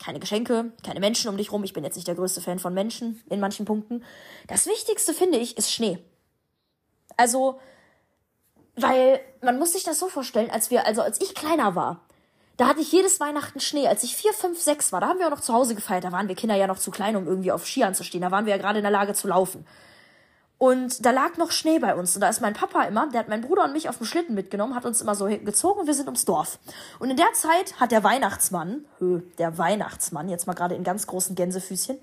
keine 0.01 0.21
Geschenke, 0.21 0.71
keine 0.85 1.01
Menschen 1.01 1.29
um 1.29 1.37
dich 1.37 1.51
rum. 1.51 1.65
Ich 1.65 1.73
bin 1.73 1.83
jetzt 1.83 1.97
nicht 1.97 2.07
der 2.07 2.15
größte 2.15 2.41
Fan 2.41 2.61
von 2.61 2.73
Menschen 2.73 3.21
in 3.29 3.41
manchen 3.41 3.67
Punkten. 3.67 4.05
Das 4.47 4.67
Wichtigste 4.67 5.15
finde 5.15 5.39
ich 5.39 5.59
ist 5.59 5.73
Schnee. 5.73 5.99
Also, 7.17 7.59
weil 8.77 9.21
man 9.43 9.59
muss 9.59 9.73
sich 9.73 9.83
das 9.83 9.99
so 9.99 10.07
vorstellen, 10.07 10.53
als 10.53 10.71
wir, 10.71 10.87
also 10.87 11.03
als 11.03 11.21
ich 11.21 11.35
kleiner 11.35 11.75
war, 11.75 12.03
da 12.57 12.69
hatte 12.69 12.83
ich 12.83 12.93
jedes 12.93 13.19
Weihnachten 13.19 13.59
Schnee. 13.59 13.89
Als 13.89 14.05
ich 14.05 14.15
vier, 14.15 14.33
fünf, 14.33 14.63
sechs 14.63 14.93
war, 14.93 15.01
da 15.01 15.09
haben 15.09 15.19
wir 15.19 15.27
auch 15.27 15.33
noch 15.33 15.41
zu 15.41 15.53
Hause 15.53 15.75
gefeiert. 15.75 16.05
Da 16.05 16.13
waren 16.13 16.29
wir 16.29 16.37
Kinder 16.37 16.55
ja 16.55 16.69
noch 16.69 16.79
zu 16.79 16.93
klein, 16.93 17.17
um 17.17 17.27
irgendwie 17.27 17.51
auf 17.51 17.67
Skiern 17.67 17.97
zu 17.97 18.05
stehen. 18.05 18.21
Da 18.21 18.31
waren 18.31 18.47
wir 18.47 18.53
ja 18.53 18.63
gerade 18.63 18.79
in 18.79 18.85
der 18.85 18.93
Lage 18.93 19.15
zu 19.15 19.27
laufen. 19.27 19.67
Und 20.65 21.05
da 21.05 21.11
lag 21.11 21.37
noch 21.37 21.51
Schnee 21.51 21.79
bei 21.79 21.95
uns. 21.95 22.15
Und 22.15 22.23
da 22.23 22.31
ist 22.31 22.41
mein 22.41 22.55
Papa 22.55 22.85
immer, 22.85 23.07
der 23.11 23.21
hat 23.21 23.29
meinen 23.29 23.43
Bruder 23.43 23.65
und 23.65 23.75
mich 23.75 23.91
auf 23.91 23.99
dem 23.99 24.07
Schlitten 24.07 24.35
mitgenommen, 24.35 24.75
hat 24.75 24.87
uns 24.87 25.03
immer 25.03 25.15
so 25.15 25.27
gezogen 25.27 25.87
wir 25.87 25.93
sind 25.93 26.07
ums 26.07 26.25
Dorf. 26.25 26.59
Und 26.99 27.11
in 27.11 27.19
der 27.19 27.35
Zeit 27.35 27.79
hat 27.81 27.93
der 27.93 28.03
Weihnachtsmann, 28.03 28.87
hö, 28.99 29.21
der 29.37 29.59
Weihnachtsmann, 29.59 30.31
jetzt 30.31 30.47
mal 30.47 30.55
gerade 30.55 30.75
in 30.75 30.83
ganz 30.83 31.07
großen 31.07 31.37
Gänsefüßchen, 31.37 31.99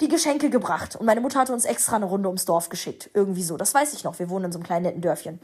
die 0.00 0.06
Geschenke 0.06 0.50
gebracht. 0.50 0.94
Und 0.94 1.04
meine 1.04 1.20
Mutter 1.20 1.40
hatte 1.40 1.52
uns 1.52 1.64
extra 1.64 1.96
eine 1.96 2.04
Runde 2.04 2.28
ums 2.28 2.44
Dorf 2.44 2.68
geschickt. 2.68 3.10
Irgendwie 3.12 3.42
so. 3.42 3.56
Das 3.56 3.74
weiß 3.74 3.92
ich 3.92 4.04
noch. 4.04 4.16
Wir 4.20 4.30
wohnen 4.30 4.44
in 4.44 4.52
so 4.52 4.58
einem 4.58 4.66
kleinen 4.66 4.84
netten 4.84 5.00
Dörfchen. 5.02 5.40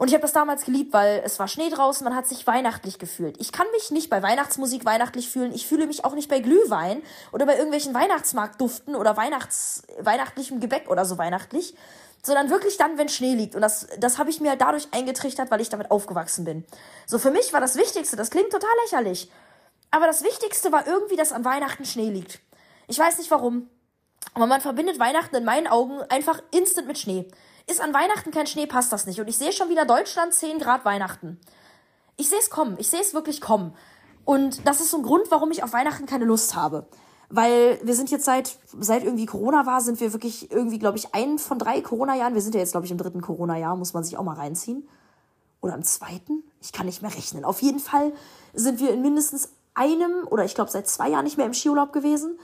Und 0.00 0.08
ich 0.08 0.14
habe 0.14 0.22
das 0.22 0.32
damals 0.32 0.64
geliebt, 0.64 0.94
weil 0.94 1.20
es 1.26 1.38
war 1.38 1.46
Schnee 1.46 1.68
draußen, 1.68 2.02
man 2.04 2.16
hat 2.16 2.26
sich 2.26 2.46
weihnachtlich 2.46 2.98
gefühlt. 2.98 3.38
Ich 3.38 3.52
kann 3.52 3.66
mich 3.72 3.90
nicht 3.90 4.08
bei 4.08 4.22
Weihnachtsmusik 4.22 4.86
weihnachtlich 4.86 5.28
fühlen. 5.28 5.52
Ich 5.52 5.66
fühle 5.66 5.86
mich 5.86 6.06
auch 6.06 6.14
nicht 6.14 6.30
bei 6.30 6.40
Glühwein 6.40 7.02
oder 7.32 7.44
bei 7.44 7.56
irgendwelchen 7.56 7.92
Weihnachtsmarktduften 7.92 8.96
oder 8.96 9.18
Weihnachts 9.18 9.82
weihnachtlichem 9.98 10.58
Gebäck 10.58 10.88
oder 10.88 11.04
so 11.04 11.18
weihnachtlich, 11.18 11.74
sondern 12.22 12.48
wirklich 12.48 12.78
dann, 12.78 12.96
wenn 12.96 13.10
Schnee 13.10 13.34
liegt. 13.34 13.54
Und 13.54 13.60
das, 13.60 13.88
das 13.98 14.16
habe 14.16 14.30
ich 14.30 14.40
mir 14.40 14.56
dadurch 14.56 14.88
eingetrichtert, 14.92 15.50
weil 15.50 15.60
ich 15.60 15.68
damit 15.68 15.90
aufgewachsen 15.90 16.46
bin. 16.46 16.64
So 17.04 17.18
für 17.18 17.30
mich 17.30 17.52
war 17.52 17.60
das 17.60 17.76
Wichtigste, 17.76 18.16
das 18.16 18.30
klingt 18.30 18.52
total 18.52 18.70
lächerlich, 18.84 19.30
aber 19.90 20.06
das 20.06 20.24
Wichtigste 20.24 20.72
war 20.72 20.86
irgendwie, 20.86 21.16
dass 21.16 21.30
an 21.30 21.44
Weihnachten 21.44 21.84
Schnee 21.84 22.08
liegt. 22.08 22.40
Ich 22.88 22.98
weiß 22.98 23.18
nicht 23.18 23.30
warum. 23.30 23.68
Aber 24.32 24.46
man 24.46 24.62
verbindet 24.62 24.98
Weihnachten 24.98 25.36
in 25.36 25.44
meinen 25.44 25.66
Augen 25.66 26.00
einfach 26.08 26.42
instant 26.52 26.86
mit 26.86 26.96
Schnee. 26.96 27.28
Ist 27.70 27.80
an 27.80 27.94
Weihnachten 27.94 28.32
kein 28.32 28.48
Schnee, 28.48 28.66
passt 28.66 28.92
das 28.92 29.06
nicht. 29.06 29.20
Und 29.20 29.28
ich 29.28 29.38
sehe 29.38 29.52
schon 29.52 29.68
wieder 29.68 29.84
Deutschland 29.84 30.34
10 30.34 30.58
Grad 30.58 30.84
Weihnachten. 30.84 31.38
Ich 32.16 32.28
sehe 32.28 32.40
es 32.40 32.50
kommen. 32.50 32.74
Ich 32.80 32.88
sehe 32.88 33.00
es 33.00 33.14
wirklich 33.14 33.40
kommen. 33.40 33.74
Und 34.24 34.66
das 34.66 34.80
ist 34.80 34.90
so 34.90 34.96
ein 34.96 35.04
Grund, 35.04 35.30
warum 35.30 35.52
ich 35.52 35.62
auf 35.62 35.72
Weihnachten 35.72 36.04
keine 36.04 36.24
Lust 36.24 36.56
habe. 36.56 36.88
Weil 37.28 37.78
wir 37.84 37.94
sind 37.94 38.10
jetzt 38.10 38.24
seit, 38.24 38.58
seit 38.80 39.04
irgendwie 39.04 39.26
Corona 39.26 39.66
war, 39.66 39.80
sind 39.82 40.00
wir 40.00 40.12
wirklich 40.12 40.50
irgendwie, 40.50 40.80
glaube 40.80 40.98
ich, 40.98 41.14
ein 41.14 41.38
von 41.38 41.60
drei 41.60 41.80
Corona-Jahren. 41.80 42.34
Wir 42.34 42.42
sind 42.42 42.56
ja 42.56 42.60
jetzt, 42.60 42.72
glaube 42.72 42.86
ich, 42.86 42.90
im 42.90 42.98
dritten 42.98 43.20
Corona-Jahr, 43.20 43.76
muss 43.76 43.94
man 43.94 44.02
sich 44.02 44.16
auch 44.16 44.24
mal 44.24 44.34
reinziehen. 44.34 44.88
Oder 45.60 45.74
im 45.74 45.84
zweiten? 45.84 46.42
Ich 46.60 46.72
kann 46.72 46.86
nicht 46.86 47.02
mehr 47.02 47.14
rechnen. 47.14 47.44
Auf 47.44 47.62
jeden 47.62 47.78
Fall 47.78 48.12
sind 48.52 48.80
wir 48.80 48.92
in 48.92 49.00
mindestens 49.00 49.50
einem 49.74 50.26
oder 50.26 50.44
ich 50.44 50.56
glaube 50.56 50.72
seit 50.72 50.88
zwei 50.88 51.10
Jahren 51.10 51.22
nicht 51.22 51.36
mehr 51.36 51.46
im 51.46 51.54
Skiurlaub 51.54 51.92
gewesen, 51.92 52.36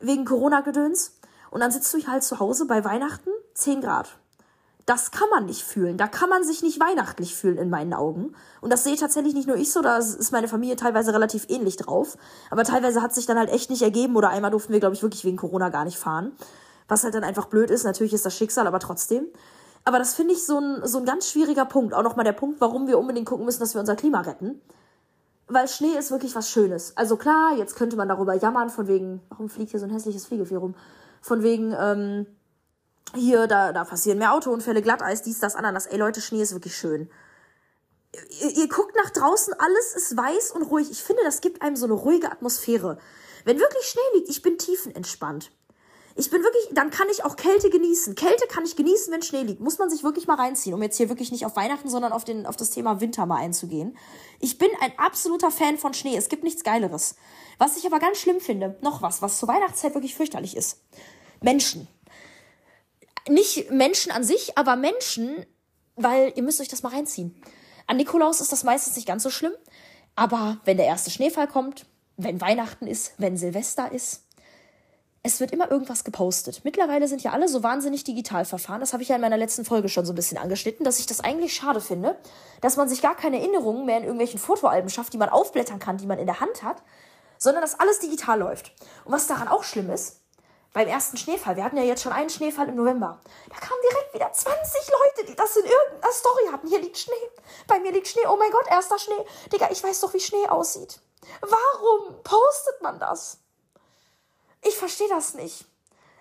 wegen 0.00 0.24
Corona-Gedöns. 0.24 1.18
Und 1.52 1.60
dann 1.60 1.70
sitzt 1.70 1.94
du 1.94 2.04
halt 2.08 2.24
zu 2.24 2.40
Hause 2.40 2.66
bei 2.66 2.84
Weihnachten, 2.84 3.30
10 3.54 3.80
Grad 3.82 4.18
das 4.86 5.10
kann 5.10 5.28
man 5.30 5.46
nicht 5.46 5.62
fühlen. 5.62 5.96
Da 5.96 6.08
kann 6.08 6.28
man 6.28 6.44
sich 6.44 6.62
nicht 6.62 6.80
weihnachtlich 6.80 7.36
fühlen 7.36 7.58
in 7.58 7.70
meinen 7.70 7.94
Augen. 7.94 8.34
Und 8.60 8.72
das 8.72 8.84
sehe 8.84 8.96
tatsächlich 8.96 9.34
nicht 9.34 9.46
nur 9.46 9.56
ich 9.56 9.72
so, 9.72 9.80
da 9.80 9.98
ist 9.98 10.32
meine 10.32 10.48
Familie 10.48 10.76
teilweise 10.76 11.12
relativ 11.12 11.46
ähnlich 11.48 11.76
drauf. 11.76 12.16
Aber 12.50 12.64
teilweise 12.64 13.00
hat 13.00 13.14
sich 13.14 13.26
dann 13.26 13.38
halt 13.38 13.50
echt 13.50 13.70
nicht 13.70 13.82
ergeben 13.82 14.16
oder 14.16 14.30
einmal 14.30 14.50
durften 14.50 14.72
wir, 14.72 14.80
glaube 14.80 14.94
ich, 14.94 15.02
wirklich 15.02 15.24
wegen 15.24 15.36
Corona 15.36 15.68
gar 15.68 15.84
nicht 15.84 15.98
fahren. 15.98 16.32
Was 16.88 17.04
halt 17.04 17.14
dann 17.14 17.24
einfach 17.24 17.46
blöd 17.46 17.70
ist. 17.70 17.84
Natürlich 17.84 18.12
ist 18.12 18.26
das 18.26 18.36
Schicksal, 18.36 18.66
aber 18.66 18.80
trotzdem. 18.80 19.26
Aber 19.84 19.98
das 19.98 20.14
finde 20.14 20.34
ich 20.34 20.44
so 20.44 20.58
ein, 20.58 20.86
so 20.86 20.98
ein 20.98 21.04
ganz 21.04 21.28
schwieriger 21.28 21.64
Punkt. 21.64 21.94
Auch 21.94 22.02
nochmal 22.02 22.24
der 22.24 22.32
Punkt, 22.32 22.60
warum 22.60 22.86
wir 22.88 22.98
unbedingt 22.98 23.26
gucken 23.26 23.44
müssen, 23.44 23.60
dass 23.60 23.74
wir 23.74 23.80
unser 23.80 23.96
Klima 23.96 24.20
retten. 24.20 24.60
Weil 25.46 25.68
Schnee 25.68 25.96
ist 25.98 26.10
wirklich 26.10 26.34
was 26.34 26.48
Schönes. 26.48 26.96
Also 26.96 27.16
klar, 27.16 27.56
jetzt 27.56 27.76
könnte 27.76 27.96
man 27.96 28.08
darüber 28.08 28.34
jammern, 28.34 28.70
von 28.70 28.88
wegen, 28.88 29.20
warum 29.28 29.48
fliegt 29.48 29.70
hier 29.70 29.80
so 29.80 29.86
ein 29.86 29.92
hässliches 29.92 30.26
Fliegefähr 30.26 30.58
rum? 30.58 30.74
Von 31.20 31.42
wegen, 31.42 31.74
ähm, 31.78 32.26
hier, 33.14 33.46
da, 33.46 33.72
da 33.72 33.84
passieren 33.84 34.18
mehr 34.18 34.32
Autounfälle, 34.32 34.82
Glatteis, 34.82 35.22
dies, 35.22 35.40
das, 35.40 35.54
Ananas. 35.54 35.86
Ey 35.86 35.98
Leute, 35.98 36.20
Schnee 36.20 36.42
ist 36.42 36.52
wirklich 36.52 36.76
schön. 36.76 37.10
Ihr, 38.40 38.56
ihr 38.56 38.68
guckt 38.68 38.94
nach 38.96 39.10
draußen, 39.10 39.54
alles 39.58 39.94
ist 39.94 40.16
weiß 40.16 40.52
und 40.52 40.62
ruhig. 40.62 40.90
Ich 40.90 41.02
finde, 41.02 41.22
das 41.24 41.40
gibt 41.40 41.62
einem 41.62 41.76
so 41.76 41.86
eine 41.86 41.94
ruhige 41.94 42.30
Atmosphäre. 42.30 42.98
Wenn 43.44 43.58
wirklich 43.58 43.84
Schnee 43.84 44.18
liegt, 44.18 44.28
ich 44.28 44.42
bin 44.42 44.58
tiefenentspannt. 44.58 45.50
Ich 46.14 46.30
bin 46.30 46.42
wirklich, 46.42 46.68
dann 46.72 46.90
kann 46.90 47.08
ich 47.10 47.24
auch 47.24 47.36
Kälte 47.36 47.70
genießen. 47.70 48.14
Kälte 48.14 48.46
kann 48.46 48.66
ich 48.66 48.76
genießen, 48.76 49.12
wenn 49.12 49.22
Schnee 49.22 49.42
liegt. 49.42 49.60
Muss 49.60 49.78
man 49.78 49.88
sich 49.88 50.04
wirklich 50.04 50.26
mal 50.26 50.34
reinziehen, 50.34 50.74
um 50.74 50.82
jetzt 50.82 50.98
hier 50.98 51.08
wirklich 51.08 51.32
nicht 51.32 51.46
auf 51.46 51.56
Weihnachten, 51.56 51.88
sondern 51.88 52.12
auf, 52.12 52.24
den, 52.24 52.44
auf 52.44 52.56
das 52.56 52.70
Thema 52.70 53.00
Winter 53.00 53.24
mal 53.24 53.36
einzugehen. 53.36 53.96
Ich 54.38 54.58
bin 54.58 54.68
ein 54.80 54.92
absoluter 54.98 55.50
Fan 55.50 55.78
von 55.78 55.94
Schnee. 55.94 56.16
Es 56.16 56.28
gibt 56.28 56.44
nichts 56.44 56.64
Geileres. 56.64 57.14
Was 57.56 57.78
ich 57.78 57.86
aber 57.86 57.98
ganz 57.98 58.18
schlimm 58.18 58.40
finde, 58.40 58.76
noch 58.82 59.00
was, 59.00 59.22
was 59.22 59.38
zur 59.38 59.48
Weihnachtszeit 59.48 59.94
wirklich 59.94 60.14
fürchterlich 60.14 60.54
ist. 60.54 60.80
Menschen 61.40 61.88
nicht 63.28 63.70
Menschen 63.70 64.12
an 64.12 64.24
sich, 64.24 64.56
aber 64.58 64.76
Menschen, 64.76 65.46
weil 65.96 66.32
ihr 66.36 66.42
müsst 66.42 66.60
euch 66.60 66.68
das 66.68 66.82
mal 66.82 66.92
reinziehen. 66.92 67.40
An 67.86 67.96
Nikolaus 67.96 68.40
ist 68.40 68.52
das 68.52 68.64
meistens 68.64 68.96
nicht 68.96 69.06
ganz 69.06 69.22
so 69.22 69.30
schlimm, 69.30 69.52
aber 70.14 70.58
wenn 70.64 70.76
der 70.76 70.86
erste 70.86 71.10
Schneefall 71.10 71.48
kommt, 71.48 71.86
wenn 72.16 72.40
Weihnachten 72.40 72.86
ist, 72.86 73.12
wenn 73.18 73.36
Silvester 73.36 73.92
ist, 73.92 74.22
es 75.24 75.38
wird 75.38 75.52
immer 75.52 75.70
irgendwas 75.70 76.02
gepostet. 76.02 76.62
Mittlerweile 76.64 77.06
sind 77.06 77.22
ja 77.22 77.30
alle 77.30 77.46
so 77.46 77.62
wahnsinnig 77.62 78.02
digital 78.02 78.44
verfahren. 78.44 78.80
Das 78.80 78.92
habe 78.92 79.04
ich 79.04 79.08
ja 79.08 79.14
in 79.14 79.20
meiner 79.20 79.36
letzten 79.36 79.64
Folge 79.64 79.88
schon 79.88 80.04
so 80.04 80.12
ein 80.12 80.16
bisschen 80.16 80.36
angeschnitten, 80.36 80.84
dass 80.84 80.98
ich 80.98 81.06
das 81.06 81.20
eigentlich 81.20 81.54
schade 81.54 81.80
finde, 81.80 82.16
dass 82.60 82.76
man 82.76 82.88
sich 82.88 83.02
gar 83.02 83.14
keine 83.14 83.38
Erinnerungen 83.38 83.86
mehr 83.86 83.98
in 83.98 84.02
irgendwelchen 84.02 84.40
Fotoalben 84.40 84.90
schafft, 84.90 85.12
die 85.12 85.18
man 85.18 85.28
aufblättern 85.28 85.78
kann, 85.78 85.96
die 85.96 86.06
man 86.06 86.18
in 86.18 86.26
der 86.26 86.40
Hand 86.40 86.64
hat, 86.64 86.82
sondern 87.38 87.62
dass 87.62 87.78
alles 87.78 88.00
digital 88.00 88.40
läuft. 88.40 88.72
Und 89.04 89.12
was 89.12 89.28
daran 89.28 89.46
auch 89.46 89.62
schlimm 89.62 89.90
ist, 89.90 90.21
beim 90.72 90.88
ersten 90.88 91.16
Schneefall, 91.16 91.56
wir 91.56 91.64
hatten 91.64 91.76
ja 91.76 91.82
jetzt 91.82 92.02
schon 92.02 92.12
einen 92.12 92.30
Schneefall 92.30 92.68
im 92.68 92.76
November, 92.76 93.20
da 93.48 93.56
kamen 93.56 93.80
direkt 93.90 94.14
wieder 94.14 94.32
20 94.32 94.90
Leute, 94.90 95.26
die 95.28 95.36
das 95.36 95.56
in 95.56 95.64
irgendeiner 95.64 96.12
Story 96.12 96.48
hatten. 96.50 96.68
Hier 96.68 96.80
liegt 96.80 96.98
Schnee. 96.98 97.30
Bei 97.66 97.78
mir 97.78 97.92
liegt 97.92 98.08
Schnee. 98.08 98.26
Oh 98.26 98.36
mein 98.36 98.50
Gott, 98.50 98.66
erster 98.68 98.98
Schnee. 98.98 99.24
Digga, 99.52 99.70
ich 99.70 99.82
weiß 99.82 100.00
doch, 100.00 100.14
wie 100.14 100.20
Schnee 100.20 100.48
aussieht. 100.48 101.00
Warum 101.40 102.22
postet 102.22 102.82
man 102.82 102.98
das? 102.98 103.38
Ich 104.62 104.76
verstehe 104.76 105.08
das 105.08 105.34
nicht. 105.34 105.66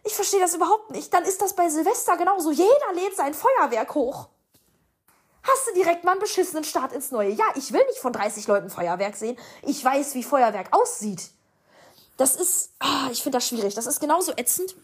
Ich 0.04 0.16
verstehe 0.16 0.40
das 0.40 0.56
überhaupt 0.56 0.92
nicht. 0.92 1.14
Dann 1.14 1.24
ist 1.24 1.42
das 1.42 1.56
bei 1.56 1.70
Silvester 1.70 2.18
genauso. 2.18 2.52
Jeder 2.52 2.94
lädt 2.94 3.16
sein 3.16 3.34
Feuerwerk 3.34 3.94
hoch. 3.94 4.28
Hast 5.44 5.68
du 5.68 5.74
direkt 5.74 6.04
mal 6.04 6.12
einen 6.12 6.22
beschissenen 6.22 6.64
Start 6.64 6.92
ins 6.92 7.12
neue 7.12 7.30
Jahr? 7.30 7.56
Ich 7.56 7.72
will 7.72 7.84
nicht 7.86 8.00
von 8.00 8.14
30 8.14 8.48
Leuten 8.48 8.70
Feuerwerk 8.70 9.16
sehen. 9.16 9.38
Ich 9.64 9.84
weiß, 9.84 10.14
wie 10.16 10.24
Feuerwerk 10.24 10.68
aussieht. 10.72 11.32
Das 12.22 12.36
ist, 12.36 12.76
ah, 12.78 13.10
ich 13.12 13.24
finde 13.24 13.40
das 13.40 13.48
schwierig. 13.48 13.74
Das 13.74 13.88
ist 13.88 14.00
genauso 14.00 14.34
ätzend. 14.34 14.76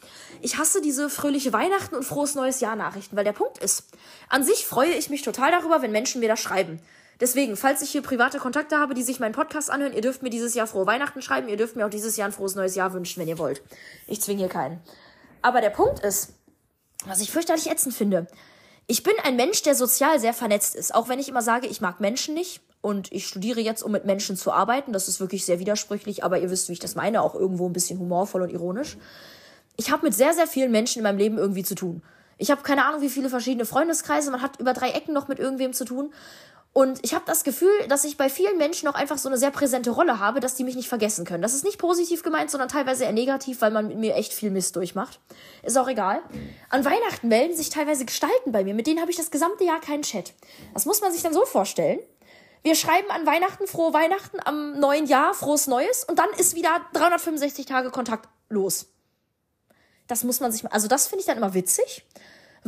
Ich 0.42 0.58
hasse 0.58 0.82
diese 0.82 1.08
fröhliche 1.08 1.54
Weihnachten 1.54 1.94
und 1.94 2.02
frohes 2.02 2.34
neues 2.34 2.62
Jahr 2.62 2.76
Nachrichten, 2.76 3.16
weil 3.16 3.26
der 3.26 3.32
Punkt 3.32 3.60
ist, 3.60 3.84
an 4.28 4.44
sich 4.44 4.66
freue 4.66 4.90
ich 4.90 5.12
mich 5.12 5.22
total 5.22 5.52
darüber, 5.52 5.84
wenn 5.84 5.92
Menschen 5.92 6.20
mir 6.20 6.30
das 6.30 6.40
schreiben. 6.40 6.82
Deswegen, 7.20 7.56
falls 7.56 7.84
ich 7.84 7.92
hier 7.92 8.02
private 8.02 8.40
Kontakte 8.40 8.80
habe, 8.80 8.96
die 8.96 9.04
sich 9.04 9.20
meinen 9.20 9.36
Podcast 9.36 9.70
anhören, 9.70 9.94
ihr 9.94 10.02
dürft 10.02 10.24
mir 10.24 10.32
dieses 10.32 10.56
Jahr 10.56 10.66
frohe 10.66 10.88
Weihnachten 10.88 11.22
schreiben, 11.22 11.48
ihr 11.48 11.58
dürft 11.58 11.76
mir 11.76 11.86
auch 11.86 11.92
dieses 11.92 12.18
Jahr 12.18 12.28
ein 12.28 12.32
frohes 12.32 12.56
neues 12.56 12.74
Jahr 12.74 12.92
wünschen, 12.94 13.22
wenn 13.22 13.28
ihr 13.28 13.38
wollt. 13.38 13.62
Ich 14.08 14.20
zwinge 14.20 14.40
hier 14.40 14.50
keinen. 14.50 14.82
Aber 15.44 15.62
der 15.62 15.70
Punkt 15.70 16.00
ist, 16.00 16.34
was 17.06 17.22
ich 17.22 17.30
fürchterlich 17.30 17.70
ätzend 17.70 17.94
finde, 17.94 18.26
ich 18.88 19.04
bin 19.04 19.14
ein 19.24 19.36
Mensch, 19.36 19.62
der 19.62 19.76
sozial 19.76 20.20
sehr 20.20 20.34
vernetzt 20.34 20.74
ist. 20.74 20.96
Auch 20.96 21.08
wenn 21.08 21.20
ich 21.20 21.30
immer 21.30 21.44
sage, 21.44 21.68
ich 21.68 21.82
mag 21.82 22.00
Menschen 22.00 22.34
nicht 22.34 22.62
und 22.82 23.12
ich 23.12 23.28
studiere 23.28 23.60
jetzt, 23.60 23.84
um 23.84 23.92
mit 23.92 24.06
Menschen 24.06 24.38
zu 24.38 24.52
arbeiten. 24.52 24.94
Das 24.94 25.08
ist 25.08 25.20
wirklich 25.20 25.46
sehr 25.46 25.60
widersprüchlich, 25.60 26.24
aber 26.24 26.40
ihr 26.40 26.50
wisst, 26.50 26.70
wie 26.70 26.74
ich 26.74 26.80
das 26.80 26.96
meine, 26.96 27.22
auch 27.22 27.36
irgendwo 27.36 27.68
ein 27.68 27.74
bisschen 27.74 28.00
humorvoll 28.00 28.44
und 28.44 28.52
ironisch. 28.52 28.98
Ich 29.76 29.92
habe 29.92 30.06
mit 30.06 30.16
sehr, 30.16 30.34
sehr 30.34 30.48
vielen 30.48 30.72
Menschen 30.72 31.00
in 31.00 31.04
meinem 31.04 31.18
Leben 31.18 31.38
irgendwie 31.38 31.64
zu 31.64 31.76
tun. 31.76 32.02
Ich 32.38 32.52
habe 32.52 32.62
keine 32.62 32.86
Ahnung, 32.86 33.02
wie 33.02 33.10
viele 33.10 33.30
verschiedene 33.30 33.66
Freundeskreise. 33.66 34.32
Man 34.32 34.42
hat 34.42 34.60
über 34.60 34.74
drei 34.74 34.92
Ecken 34.92 35.14
noch 35.14 35.28
mit 35.28 35.40
irgendwem 35.40 35.74
zu 35.74 35.86
tun. 35.86 36.14
Und 36.74 37.00
ich 37.02 37.16
habe 37.16 37.24
das 37.26 37.44
Gefühl, 37.44 37.72
dass 37.90 38.04
ich 38.04 38.18
bei 38.18 38.30
vielen 38.30 38.60
Menschen 38.60 38.88
auch 38.88 38.94
einfach 38.94 39.18
so 39.18 39.28
eine 39.30 39.40
sehr 39.40 39.50
präsente 39.50 39.90
Rolle 39.90 40.20
habe, 40.20 40.40
dass 40.40 40.54
die 40.54 40.64
mich 40.64 40.76
nicht 40.76 40.88
vergessen 40.88 41.26
können. 41.26 41.42
Das 41.42 41.56
ist 41.56 41.64
nicht 41.64 41.80
positiv 41.80 42.22
gemeint, 42.22 42.52
sondern 42.52 42.70
teilweise 42.70 43.06
eher 43.06 43.14
negativ, 43.14 43.62
weil 43.62 43.72
man 43.72 43.88
mit 43.88 43.98
mir 43.98 44.14
echt 44.14 44.32
viel 44.32 44.52
Mist 44.52 44.76
durchmacht. 44.76 45.20
Ist 45.64 45.76
auch 45.80 45.88
egal. 45.88 46.22
An 46.70 46.86
Weihnachten 46.86 47.30
melden 47.30 47.56
sich 47.56 47.72
teilweise 47.72 48.06
Gestalten 48.06 48.52
bei 48.52 48.64
mir, 48.64 48.76
mit 48.76 48.86
denen 48.86 49.02
habe 49.02 49.10
ich 49.10 49.18
das 49.18 49.32
gesamte 49.32 49.64
Jahr 49.64 49.82
keinen 49.82 50.04
Chat. 50.04 50.34
Das 50.76 50.86
muss 50.86 51.02
man 51.02 51.12
sich 51.12 51.24
dann 51.24 51.34
so 51.34 51.46
vorstellen. 51.46 51.98
Wir 52.64 52.76
schreiben 52.76 53.10
an 53.12 53.26
Weihnachten 53.26 53.68
frohe 53.68 53.94
Weihnachten, 53.94 54.40
am 54.44 54.80
neuen 54.80 55.06
Jahr 55.06 55.34
frohes 55.34 55.68
Neues 55.68 56.04
und 56.04 56.20
dann 56.20 56.30
ist 56.38 56.56
wieder 56.56 56.82
365 56.94 57.66
Tage 57.66 57.92
Kontakt 57.92 58.28
los. 58.50 58.88
Das 60.08 60.24
muss 60.24 60.40
man 60.40 60.52
sich, 60.52 60.70
also 60.72 60.88
das 60.88 61.08
finde 61.08 61.22
ich 61.22 61.28
dann 61.28 61.38
immer 61.38 61.54
witzig 61.54 62.06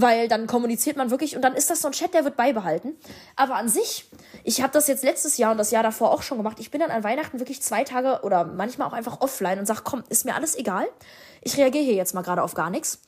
weil 0.01 0.27
dann 0.27 0.47
kommuniziert 0.47 0.97
man 0.97 1.11
wirklich 1.11 1.35
und 1.35 1.41
dann 1.41 1.55
ist 1.55 1.69
das 1.69 1.81
so 1.81 1.87
ein 1.87 1.91
Chat, 1.91 2.13
der 2.13 2.23
wird 2.23 2.37
beibehalten. 2.37 2.95
Aber 3.35 3.55
an 3.55 3.67
sich, 3.69 4.05
ich 4.43 4.61
habe 4.61 4.71
das 4.71 4.87
jetzt 4.87 5.03
letztes 5.03 5.37
Jahr 5.37 5.51
und 5.51 5.57
das 5.57 5.71
Jahr 5.71 5.83
davor 5.83 6.11
auch 6.11 6.21
schon 6.21 6.37
gemacht. 6.37 6.57
Ich 6.59 6.71
bin 6.71 6.79
dann 6.79 6.91
an 6.91 7.03
Weihnachten 7.03 7.39
wirklich 7.39 7.61
zwei 7.61 7.83
Tage 7.83 8.21
oder 8.23 8.45
manchmal 8.45 8.87
auch 8.87 8.93
einfach 8.93 9.21
offline 9.21 9.59
und 9.59 9.65
sage, 9.65 9.81
komm, 9.83 10.03
ist 10.09 10.25
mir 10.25 10.35
alles 10.35 10.55
egal. 10.55 10.87
Ich 11.41 11.57
reagiere 11.57 11.83
hier 11.83 11.95
jetzt 11.95 12.13
mal 12.13 12.21
gerade 12.21 12.43
auf 12.43 12.53
gar 12.53 12.69
nichts. 12.69 12.99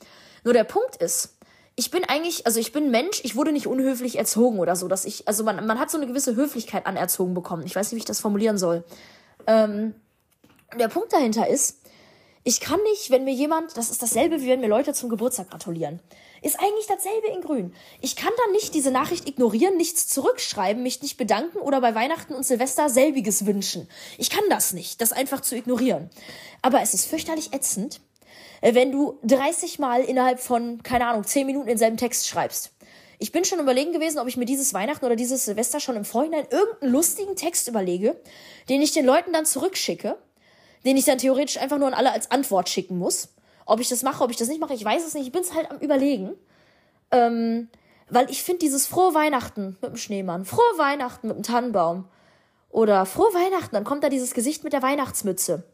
Nur 0.44 0.54
der 0.54 0.64
Punkt 0.64 0.96
ist, 0.96 1.36
ich 1.74 1.90
bin 1.90 2.04
eigentlich, 2.04 2.46
also 2.46 2.60
ich 2.60 2.72
bin 2.72 2.90
Mensch, 2.90 3.20
ich 3.24 3.34
wurde 3.34 3.52
nicht 3.52 3.66
unhöflich 3.66 4.18
erzogen 4.18 4.58
oder 4.58 4.76
so, 4.76 4.88
dass 4.88 5.04
ich, 5.04 5.26
also 5.26 5.42
man, 5.42 5.66
man 5.66 5.78
hat 5.78 5.90
so 5.90 5.96
eine 5.96 6.06
gewisse 6.06 6.36
Höflichkeit 6.36 6.86
anerzogen 6.86 7.34
bekommen. 7.34 7.64
Ich 7.64 7.74
weiß 7.74 7.90
nicht, 7.90 7.96
wie 7.96 8.02
ich 8.02 8.04
das 8.04 8.20
formulieren 8.20 8.58
soll. 8.58 8.84
Ähm, 9.46 9.94
der 10.78 10.88
Punkt 10.88 11.12
dahinter 11.12 11.48
ist, 11.48 11.78
ich 12.44 12.60
kann 12.60 12.80
nicht, 12.90 13.10
wenn 13.10 13.24
mir 13.24 13.32
jemand, 13.32 13.76
das 13.76 13.90
ist 13.90 14.02
dasselbe, 14.02 14.40
wie 14.40 14.48
wenn 14.48 14.60
mir 14.60 14.68
Leute 14.68 14.92
zum 14.92 15.08
Geburtstag 15.08 15.50
gratulieren. 15.50 16.00
Ist 16.42 16.58
eigentlich 16.58 16.88
dasselbe 16.88 17.28
in 17.28 17.40
grün. 17.40 17.72
Ich 18.00 18.16
kann 18.16 18.32
dann 18.44 18.52
nicht 18.52 18.74
diese 18.74 18.90
Nachricht 18.90 19.28
ignorieren, 19.28 19.76
nichts 19.76 20.08
zurückschreiben, 20.08 20.82
mich 20.82 21.00
nicht 21.02 21.16
bedanken 21.16 21.58
oder 21.58 21.80
bei 21.80 21.94
Weihnachten 21.94 22.34
und 22.34 22.44
Silvester 22.44 22.88
selbiges 22.90 23.46
wünschen. 23.46 23.88
Ich 24.18 24.28
kann 24.28 24.42
das 24.50 24.72
nicht, 24.72 25.00
das 25.00 25.12
einfach 25.12 25.40
zu 25.40 25.54
ignorieren. 25.54 26.10
Aber 26.62 26.82
es 26.82 26.94
ist 26.94 27.06
fürchterlich 27.06 27.52
ätzend, 27.52 28.00
wenn 28.62 28.92
du 28.92 29.18
30 29.24 29.78
Mal 29.78 30.02
innerhalb 30.02 30.40
von, 30.40 30.82
keine 30.82 31.06
Ahnung, 31.06 31.24
10 31.24 31.46
Minuten 31.46 31.66
denselben 31.66 31.96
Text 31.96 32.28
schreibst. 32.28 32.72
Ich 33.18 33.32
bin 33.32 33.44
schon 33.44 33.60
überlegen 33.60 33.92
gewesen, 33.92 34.18
ob 34.18 34.28
ich 34.28 34.36
mir 34.36 34.46
dieses 34.46 34.74
Weihnachten 34.74 35.04
oder 35.04 35.16
dieses 35.16 35.44
Silvester 35.44 35.80
schon 35.80 35.96
im 35.96 36.04
Vorhinein 36.04 36.46
irgendeinen 36.50 36.92
lustigen 36.92 37.36
Text 37.36 37.68
überlege, 37.68 38.16
den 38.68 38.82
ich 38.82 38.92
den 38.92 39.04
Leuten 39.04 39.32
dann 39.32 39.46
zurückschicke 39.46 40.16
den 40.84 40.96
ich 40.96 41.04
dann 41.04 41.18
theoretisch 41.18 41.58
einfach 41.58 41.78
nur 41.78 41.88
an 41.88 41.94
alle 41.94 42.12
als 42.12 42.30
Antwort 42.30 42.68
schicken 42.68 42.98
muss. 42.98 43.28
Ob 43.66 43.80
ich 43.80 43.88
das 43.88 44.02
mache, 44.02 44.22
ob 44.24 44.30
ich 44.30 44.36
das 44.36 44.48
nicht 44.48 44.60
mache, 44.60 44.74
ich 44.74 44.84
weiß 44.84 45.06
es 45.06 45.14
nicht. 45.14 45.26
Ich 45.26 45.32
bin 45.32 45.42
es 45.42 45.54
halt 45.54 45.70
am 45.70 45.78
Überlegen. 45.78 46.32
Ähm, 47.10 47.68
Weil 48.10 48.30
ich 48.30 48.42
finde 48.42 48.60
dieses 48.60 48.86
frohe 48.86 49.14
Weihnachten 49.14 49.78
mit 49.80 49.92
dem 49.92 49.96
Schneemann, 49.96 50.44
frohe 50.44 50.78
Weihnachten 50.78 51.28
mit 51.28 51.36
dem 51.36 51.42
Tannenbaum 51.42 52.06
oder 52.70 53.06
frohe 53.06 53.32
Weihnachten, 53.34 53.74
dann 53.74 53.84
kommt 53.84 54.02
da 54.02 54.08
dieses 54.08 54.34
Gesicht 54.34 54.64
mit 54.64 54.72
der 54.72 54.82
Weihnachtsmütze. 54.82 55.64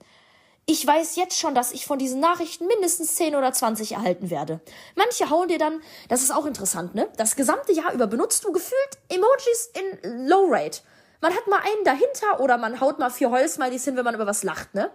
Ich 0.70 0.86
weiß 0.86 1.16
jetzt 1.16 1.38
schon, 1.38 1.54
dass 1.54 1.72
ich 1.72 1.86
von 1.86 1.98
diesen 1.98 2.20
Nachrichten 2.20 2.66
mindestens 2.66 3.14
10 3.14 3.34
oder 3.34 3.54
20 3.54 3.92
erhalten 3.92 4.28
werde. 4.28 4.60
Manche 4.96 5.30
hauen 5.30 5.48
dir 5.48 5.56
dann, 5.56 5.80
das 6.10 6.22
ist 6.22 6.30
auch 6.30 6.44
interessant, 6.44 6.94
ne? 6.94 7.08
Das 7.16 7.36
gesamte 7.36 7.72
Jahr 7.72 7.94
über 7.94 8.06
benutzt 8.06 8.44
du 8.44 8.52
gefühlt 8.52 8.98
Emojis 9.08 9.70
in 9.72 10.28
Low 10.28 10.46
Rate. 10.50 10.80
Man 11.22 11.32
hat 11.32 11.46
mal 11.46 11.60
einen 11.60 11.84
dahinter 11.84 12.40
oder 12.40 12.58
man 12.58 12.82
haut 12.82 12.98
mal 12.98 13.08
vier 13.08 13.30
Heulsmileys 13.30 13.86
hin, 13.86 13.96
wenn 13.96 14.04
man 14.04 14.14
über 14.14 14.26
was 14.26 14.42
lacht, 14.42 14.74
ne? 14.74 14.90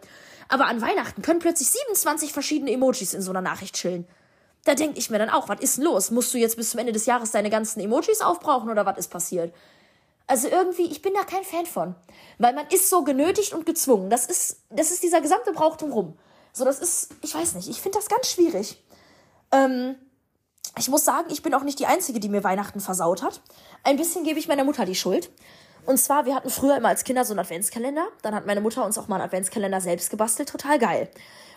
Aber 0.47 0.67
an 0.67 0.79
Weihnachten 0.79 1.23
können 1.23 1.39
plötzlich 1.39 1.71
27 1.71 2.33
verschiedene 2.33 2.71
Emojis 2.71 3.15
in 3.15 3.23
so 3.23 3.31
einer 3.31 3.41
Nachricht 3.41 3.73
chillen. 3.73 4.07
Da 4.65 4.75
denke 4.75 4.99
ich 4.99 5.09
mir 5.09 5.17
dann 5.17 5.31
auch, 5.31 5.49
was 5.49 5.59
ist 5.59 5.77
denn 5.77 5.85
los? 5.85 6.11
Musst 6.11 6.31
du 6.35 6.37
jetzt 6.37 6.55
bis 6.55 6.69
zum 6.69 6.81
Ende 6.81 6.91
des 6.91 7.07
Jahres 7.07 7.31
deine 7.31 7.49
ganzen 7.49 7.79
Emojis 7.79 8.21
aufbrauchen 8.21 8.69
oder 8.69 8.85
was 8.85 8.99
ist 8.99 9.09
passiert? 9.09 9.51
Also 10.27 10.47
irgendwie, 10.47 10.85
ich 10.85 11.01
bin 11.01 11.13
da 11.13 11.23
kein 11.23 11.43
Fan 11.43 11.65
von. 11.65 11.95
Weil 12.37 12.53
man 12.53 12.67
ist 12.67 12.89
so 12.89 13.03
genötigt 13.03 13.53
und 13.53 13.65
gezwungen. 13.65 14.09
Das 14.09 14.25
ist, 14.25 14.61
das 14.69 14.91
ist 14.91 15.03
dieser 15.03 15.21
gesamte 15.21 15.51
Brauchtum 15.51 15.91
rum. 15.91 16.17
So, 16.53 16.65
das 16.65 16.79
ist, 16.79 17.09
ich 17.21 17.33
weiß 17.33 17.55
nicht, 17.55 17.69
ich 17.69 17.81
finde 17.81 17.97
das 17.97 18.07
ganz 18.07 18.29
schwierig. 18.29 18.81
Ähm, 19.51 19.95
ich 20.77 20.89
muss 20.89 21.05
sagen, 21.05 21.27
ich 21.29 21.43
bin 21.43 21.53
auch 21.53 21.63
nicht 21.63 21.79
die 21.79 21.85
Einzige, 21.85 22.19
die 22.19 22.29
mir 22.29 22.43
Weihnachten 22.43 22.79
versaut 22.79 23.21
hat. 23.21 23.41
Ein 23.83 23.97
bisschen 23.97 24.23
gebe 24.23 24.39
ich 24.39 24.47
meiner 24.47 24.63
Mutter 24.63 24.85
die 24.85 24.95
Schuld. 24.95 25.29
Und 25.85 25.97
zwar, 25.97 26.25
wir 26.25 26.35
hatten 26.35 26.49
früher 26.49 26.77
immer 26.77 26.87
als 26.89 27.03
Kinder 27.03 27.25
so 27.25 27.33
einen 27.33 27.39
Adventskalender. 27.39 28.07
Dann 28.21 28.33
hat 28.33 28.45
meine 28.45 28.61
Mutter 28.61 28.85
uns 28.85 28.97
auch 28.97 29.07
mal 29.07 29.15
einen 29.15 29.25
Adventskalender 29.25 29.81
selbst 29.81 30.09
gebastelt. 30.09 30.49
Total 30.49 30.79
geil. 30.79 31.09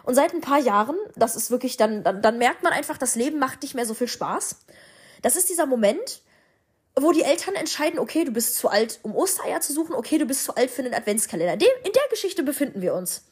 Und 0.02 0.14
seit 0.14 0.35
ein 0.35 0.40
paar 0.40 0.58
Jahren, 0.58 0.96
das 1.14 1.37
ist 1.37 1.50
wirklich, 1.50 1.76
dann, 1.76 2.02
dann, 2.02 2.23
dann 2.23 2.38
merkt 2.38 2.62
man 2.62 2.73
einfach, 2.73 2.99
das 2.99 3.14
Leben 3.14 3.38
macht 3.38 3.62
nicht 3.62 3.75
mehr 3.75 3.87
so 3.87 3.94
viel 3.94 4.08
Spaß. 4.08 4.56
Das 5.23 5.37
ist 5.37 5.49
dieser 5.49 5.66
Moment, 5.66 6.23
wo 6.99 7.12
die 7.12 7.23
Eltern 7.23 7.55
entscheiden, 7.55 7.99
okay, 7.99 8.25
du 8.25 8.33
bist 8.33 8.57
zu 8.57 8.69
alt, 8.69 9.00
um 9.03 9.15
Ostereier 9.15 9.61
zu 9.61 9.73
suchen, 9.73 9.95
okay, 9.95 10.17
du 10.17 10.25
bist 10.25 10.45
zu 10.45 10.55
alt 10.55 10.71
für 10.71 10.83
einen 10.83 10.95
Adventskalender. 10.95 11.53
in 11.53 11.59
der 11.59 12.09
Geschichte 12.11 12.43
befinden 12.43 12.81
wir 12.81 12.95
uns. 12.95 13.23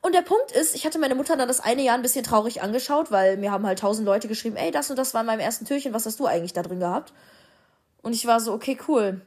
Und 0.00 0.14
der 0.14 0.22
Punkt 0.22 0.52
ist, 0.52 0.74
ich 0.74 0.86
hatte 0.86 0.98
meine 0.98 1.14
Mutter 1.14 1.36
dann 1.36 1.48
das 1.48 1.60
eine 1.60 1.82
Jahr 1.82 1.96
ein 1.96 2.02
bisschen 2.02 2.24
traurig 2.24 2.62
angeschaut, 2.62 3.10
weil 3.10 3.36
mir 3.36 3.50
haben 3.50 3.66
halt 3.66 3.80
tausend 3.80 4.06
Leute 4.06 4.28
geschrieben, 4.28 4.56
ey, 4.56 4.70
das 4.70 4.90
und 4.90 4.96
das 4.96 5.14
war 5.14 5.20
in 5.20 5.26
meinem 5.26 5.40
ersten 5.40 5.64
Türchen, 5.64 5.92
was 5.92 6.06
hast 6.06 6.18
du 6.20 6.26
eigentlich 6.26 6.52
da 6.52 6.62
drin 6.62 6.80
gehabt? 6.80 7.12
Und 8.02 8.12
ich 8.12 8.26
war 8.26 8.40
so, 8.40 8.52
okay, 8.52 8.78
cool. 8.88 9.20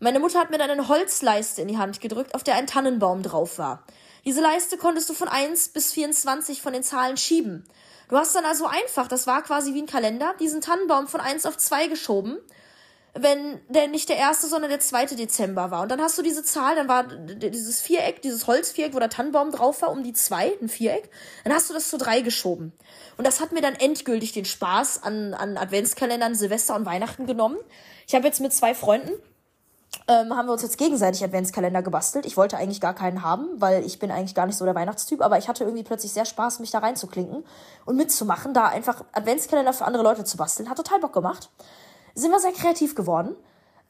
Meine 0.00 0.20
Mutter 0.20 0.38
hat 0.38 0.50
mir 0.50 0.58
dann 0.58 0.70
eine 0.70 0.88
Holzleiste 0.88 1.62
in 1.62 1.68
die 1.68 1.78
Hand 1.78 2.00
gedrückt, 2.00 2.34
auf 2.34 2.44
der 2.44 2.56
ein 2.56 2.66
Tannenbaum 2.66 3.22
drauf 3.22 3.58
war. 3.58 3.84
Diese 4.24 4.40
Leiste 4.40 4.76
konntest 4.76 5.08
du 5.08 5.14
von 5.14 5.28
1 5.28 5.70
bis 5.70 5.92
24 5.92 6.62
von 6.62 6.72
den 6.72 6.82
Zahlen 6.82 7.16
schieben. 7.16 7.64
Du 8.08 8.16
hast 8.16 8.34
dann 8.34 8.44
also 8.44 8.66
einfach, 8.66 9.08
das 9.08 9.26
war 9.26 9.42
quasi 9.42 9.74
wie 9.74 9.82
ein 9.82 9.86
Kalender, 9.86 10.34
diesen 10.40 10.60
Tannenbaum 10.60 11.08
von 11.08 11.20
1 11.20 11.46
auf 11.46 11.56
2 11.56 11.88
geschoben 11.88 12.38
wenn 13.14 13.60
der 13.68 13.88
nicht 13.88 14.08
der 14.08 14.16
erste, 14.16 14.46
sondern 14.46 14.70
der 14.70 14.80
zweite 14.80 15.16
Dezember 15.16 15.70
war. 15.70 15.82
Und 15.82 15.90
dann 15.90 16.00
hast 16.00 16.18
du 16.18 16.22
diese 16.22 16.42
Zahl, 16.42 16.76
dann 16.76 16.88
war 16.88 17.04
dieses 17.04 17.80
Viereck, 17.80 18.22
dieses 18.22 18.46
Holzviereck, 18.46 18.94
wo 18.94 18.98
der 18.98 19.08
Tannenbaum 19.08 19.50
drauf 19.50 19.82
war, 19.82 19.90
um 19.90 20.02
die 20.02 20.12
zwei, 20.12 20.52
ein 20.60 20.68
Viereck. 20.68 21.10
Dann 21.44 21.52
hast 21.52 21.68
du 21.70 21.74
das 21.74 21.88
zu 21.88 21.98
drei 21.98 22.20
geschoben. 22.20 22.72
Und 23.16 23.26
das 23.26 23.40
hat 23.40 23.52
mir 23.52 23.62
dann 23.62 23.74
endgültig 23.74 24.32
den 24.32 24.44
Spaß 24.44 25.02
an, 25.02 25.34
an 25.34 25.56
Adventskalendern, 25.56 26.34
Silvester 26.34 26.74
und 26.76 26.86
Weihnachten 26.86 27.26
genommen. 27.26 27.56
Ich 28.06 28.14
habe 28.14 28.26
jetzt 28.26 28.40
mit 28.40 28.52
zwei 28.52 28.74
Freunden, 28.74 29.12
ähm, 30.06 30.36
haben 30.36 30.46
wir 30.46 30.52
uns 30.52 30.62
jetzt 30.62 30.78
gegenseitig 30.78 31.24
Adventskalender 31.24 31.82
gebastelt. 31.82 32.26
Ich 32.26 32.36
wollte 32.36 32.56
eigentlich 32.56 32.80
gar 32.80 32.94
keinen 32.94 33.22
haben, 33.22 33.48
weil 33.56 33.84
ich 33.84 33.98
bin 33.98 34.10
eigentlich 34.10 34.34
gar 34.34 34.46
nicht 34.46 34.56
so 34.56 34.64
der 34.64 34.74
Weihnachtstyp, 34.74 35.22
aber 35.22 35.38
ich 35.38 35.48
hatte 35.48 35.64
irgendwie 35.64 35.82
plötzlich 35.82 36.12
sehr 36.12 36.24
Spaß, 36.24 36.60
mich 36.60 36.70
da 36.70 36.78
reinzuklinken 36.78 37.44
und 37.84 37.96
mitzumachen, 37.96 38.54
da 38.54 38.66
einfach 38.66 39.04
Adventskalender 39.12 39.72
für 39.72 39.86
andere 39.86 40.02
Leute 40.02 40.24
zu 40.24 40.36
basteln. 40.36 40.70
Hat 40.70 40.76
total 40.76 41.00
Bock 41.00 41.14
gemacht 41.14 41.50
sind 42.18 42.30
wir 42.30 42.40
sehr 42.40 42.52
kreativ 42.52 42.94
geworden. 42.94 43.36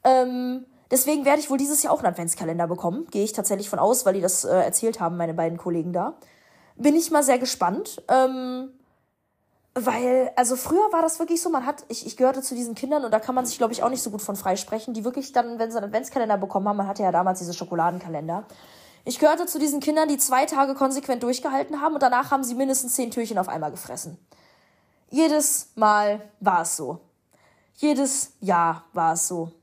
Ähm, 0.03 0.65
deswegen 0.91 1.25
werde 1.25 1.39
ich 1.39 1.49
wohl 1.49 1.57
dieses 1.57 1.83
Jahr 1.83 1.93
auch 1.93 1.99
einen 1.99 2.13
Adventskalender 2.13 2.67
bekommen. 2.67 3.07
Gehe 3.11 3.23
ich 3.23 3.33
tatsächlich 3.33 3.69
von 3.69 3.79
aus, 3.79 4.05
weil 4.05 4.13
die 4.13 4.21
das 4.21 4.45
äh, 4.45 4.49
erzählt 4.49 4.99
haben, 4.99 5.17
meine 5.17 5.33
beiden 5.33 5.57
Kollegen 5.57 5.93
da. 5.93 6.13
Bin 6.75 6.95
ich 6.95 7.11
mal 7.11 7.23
sehr 7.23 7.39
gespannt. 7.39 8.01
Ähm, 8.07 8.69
weil, 9.75 10.31
also 10.35 10.55
früher 10.55 10.91
war 10.91 11.01
das 11.01 11.19
wirklich 11.19 11.41
so, 11.41 11.49
man 11.49 11.65
hat, 11.65 11.85
ich, 11.89 12.05
ich 12.05 12.17
gehörte 12.17 12.41
zu 12.41 12.55
diesen 12.55 12.75
Kindern 12.75 13.05
und 13.05 13.11
da 13.11 13.19
kann 13.19 13.35
man 13.35 13.45
sich, 13.45 13.57
glaube 13.57 13.73
ich, 13.73 13.83
auch 13.83 13.89
nicht 13.89 14.01
so 14.01 14.09
gut 14.09 14.21
von 14.21 14.35
freisprechen, 14.35 14.93
die 14.93 15.03
wirklich 15.03 15.31
dann, 15.31 15.59
wenn 15.59 15.71
sie 15.71 15.77
einen 15.77 15.87
Adventskalender 15.87 16.37
bekommen 16.37 16.67
haben, 16.67 16.77
man 16.77 16.87
hatte 16.87 17.03
ja 17.03 17.11
damals 17.11 17.39
diese 17.39 17.53
Schokoladenkalender. 17.53 18.45
Ich 19.05 19.19
gehörte 19.19 19.45
zu 19.45 19.59
diesen 19.59 19.79
Kindern, 19.79 20.09
die 20.09 20.17
zwei 20.17 20.45
Tage 20.45 20.73
konsequent 20.73 21.23
durchgehalten 21.23 21.81
haben 21.81 21.93
und 21.93 22.03
danach 22.03 22.31
haben 22.31 22.43
sie 22.43 22.55
mindestens 22.55 22.95
zehn 22.95 23.11
Türchen 23.11 23.37
auf 23.37 23.47
einmal 23.47 23.71
gefressen. 23.71 24.17
Jedes 25.09 25.71
Mal 25.75 26.21
war 26.39 26.63
es 26.63 26.75
so. 26.75 26.99
Jedes 27.81 28.33
Jahr 28.41 28.83
war 28.91 29.13
es 29.13 29.29
so. 29.29 29.53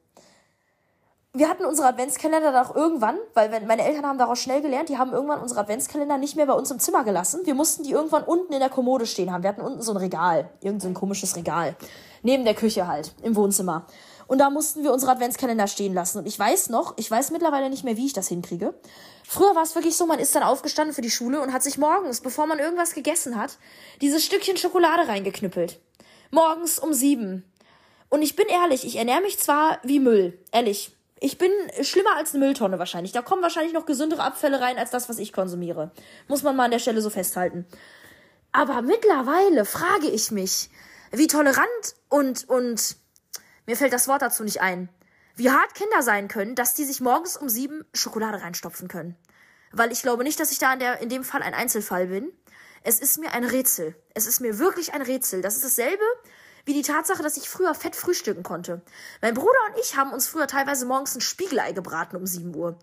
Wir 1.34 1.50
hatten 1.50 1.66
unsere 1.66 1.88
Adventskalender 1.88 2.50
dann 2.50 2.64
auch 2.64 2.74
irgendwann, 2.74 3.18
weil 3.34 3.50
meine 3.66 3.84
Eltern 3.84 4.06
haben 4.06 4.16
daraus 4.16 4.38
schnell 4.38 4.62
gelernt, 4.62 4.88
die 4.88 4.96
haben 4.96 5.12
irgendwann 5.12 5.42
unsere 5.42 5.60
Adventskalender 5.60 6.16
nicht 6.16 6.34
mehr 6.34 6.46
bei 6.46 6.54
uns 6.54 6.70
im 6.70 6.78
Zimmer 6.78 7.04
gelassen. 7.04 7.42
Wir 7.44 7.54
mussten 7.54 7.82
die 7.82 7.90
irgendwann 7.90 8.24
unten 8.24 8.54
in 8.54 8.60
der 8.60 8.70
Kommode 8.70 9.04
stehen 9.04 9.30
haben. 9.30 9.42
Wir 9.42 9.50
hatten 9.50 9.60
unten 9.60 9.82
so 9.82 9.92
ein 9.92 9.98
Regal, 9.98 10.48
irgend 10.62 10.80
so 10.80 10.88
ein 10.88 10.94
komisches 10.94 11.36
Regal. 11.36 11.76
Neben 12.22 12.46
der 12.46 12.54
Küche 12.54 12.86
halt, 12.86 13.14
im 13.20 13.36
Wohnzimmer. 13.36 13.84
Und 14.26 14.38
da 14.38 14.48
mussten 14.48 14.82
wir 14.82 14.94
unsere 14.94 15.12
Adventskalender 15.12 15.66
stehen 15.66 15.92
lassen. 15.92 16.16
Und 16.16 16.26
ich 16.26 16.38
weiß 16.38 16.70
noch, 16.70 16.94
ich 16.96 17.10
weiß 17.10 17.32
mittlerweile 17.32 17.68
nicht 17.68 17.84
mehr, 17.84 17.98
wie 17.98 18.06
ich 18.06 18.14
das 18.14 18.28
hinkriege. 18.28 18.72
Früher 19.24 19.54
war 19.54 19.62
es 19.62 19.74
wirklich 19.74 19.94
so, 19.94 20.06
man 20.06 20.20
ist 20.20 20.34
dann 20.34 20.42
aufgestanden 20.42 20.94
für 20.94 21.02
die 21.02 21.10
Schule 21.10 21.42
und 21.42 21.52
hat 21.52 21.62
sich 21.62 21.76
morgens, 21.76 22.22
bevor 22.22 22.46
man 22.46 22.60
irgendwas 22.60 22.94
gegessen 22.94 23.36
hat, 23.36 23.58
dieses 24.00 24.24
Stückchen 24.24 24.56
Schokolade 24.56 25.06
reingeknüppelt. 25.06 25.80
Morgens 26.30 26.78
um 26.78 26.94
sieben. 26.94 27.44
Und 28.08 28.22
ich 28.22 28.36
bin 28.36 28.46
ehrlich, 28.48 28.84
ich 28.86 28.96
ernähre 28.96 29.20
mich 29.20 29.38
zwar 29.38 29.78
wie 29.82 30.00
Müll, 30.00 30.38
ehrlich. 30.52 30.92
Ich 31.18 31.38
bin 31.38 31.50
schlimmer 31.80 32.16
als 32.16 32.34
eine 32.34 32.44
Mülltonne 32.44 32.78
wahrscheinlich. 32.78 33.12
Da 33.12 33.22
kommen 33.22 33.42
wahrscheinlich 33.42 33.72
noch 33.72 33.86
gesündere 33.86 34.22
Abfälle 34.22 34.60
rein 34.60 34.78
als 34.78 34.90
das, 34.90 35.08
was 35.08 35.18
ich 35.18 35.32
konsumiere. 35.32 35.90
Muss 36.28 36.42
man 36.42 36.54
mal 36.56 36.64
an 36.64 36.70
der 36.70 36.78
Stelle 36.78 37.00
so 37.00 37.10
festhalten. 37.10 37.66
Aber 38.52 38.82
mittlerweile 38.82 39.64
frage 39.64 40.08
ich 40.08 40.30
mich, 40.30 40.70
wie 41.12 41.26
tolerant 41.26 41.66
und, 42.08 42.48
und, 42.48 42.96
mir 43.66 43.76
fällt 43.76 43.92
das 43.92 44.08
Wort 44.08 44.22
dazu 44.22 44.44
nicht 44.44 44.60
ein, 44.60 44.88
wie 45.34 45.50
hart 45.50 45.74
Kinder 45.74 46.02
sein 46.02 46.28
können, 46.28 46.54
dass 46.54 46.74
die 46.74 46.84
sich 46.84 47.00
morgens 47.00 47.36
um 47.36 47.48
sieben 47.48 47.84
Schokolade 47.92 48.40
reinstopfen 48.42 48.88
können. 48.88 49.16
Weil 49.72 49.92
ich 49.92 50.02
glaube 50.02 50.22
nicht, 50.22 50.38
dass 50.40 50.52
ich 50.52 50.58
da 50.58 50.72
in, 50.72 50.78
der, 50.78 51.00
in 51.00 51.08
dem 51.08 51.24
Fall 51.24 51.42
ein 51.42 51.54
Einzelfall 51.54 52.06
bin. 52.06 52.32
Es 52.82 53.00
ist 53.00 53.18
mir 53.18 53.32
ein 53.32 53.44
Rätsel. 53.44 53.96
Es 54.14 54.26
ist 54.26 54.40
mir 54.40 54.58
wirklich 54.58 54.94
ein 54.94 55.02
Rätsel. 55.02 55.42
Das 55.42 55.56
ist 55.56 55.64
dasselbe, 55.64 56.04
wie 56.66 56.74
die 56.74 56.82
Tatsache, 56.82 57.22
dass 57.22 57.36
ich 57.36 57.48
früher 57.48 57.74
fett 57.74 57.96
frühstücken 57.96 58.42
konnte. 58.42 58.82
Mein 59.22 59.34
Bruder 59.34 59.58
und 59.68 59.80
ich 59.80 59.96
haben 59.96 60.12
uns 60.12 60.26
früher 60.26 60.48
teilweise 60.48 60.84
morgens 60.84 61.14
ein 61.14 61.20
Spiegelei 61.20 61.72
gebraten 61.72 62.16
um 62.16 62.26
7 62.26 62.54
Uhr. 62.54 62.76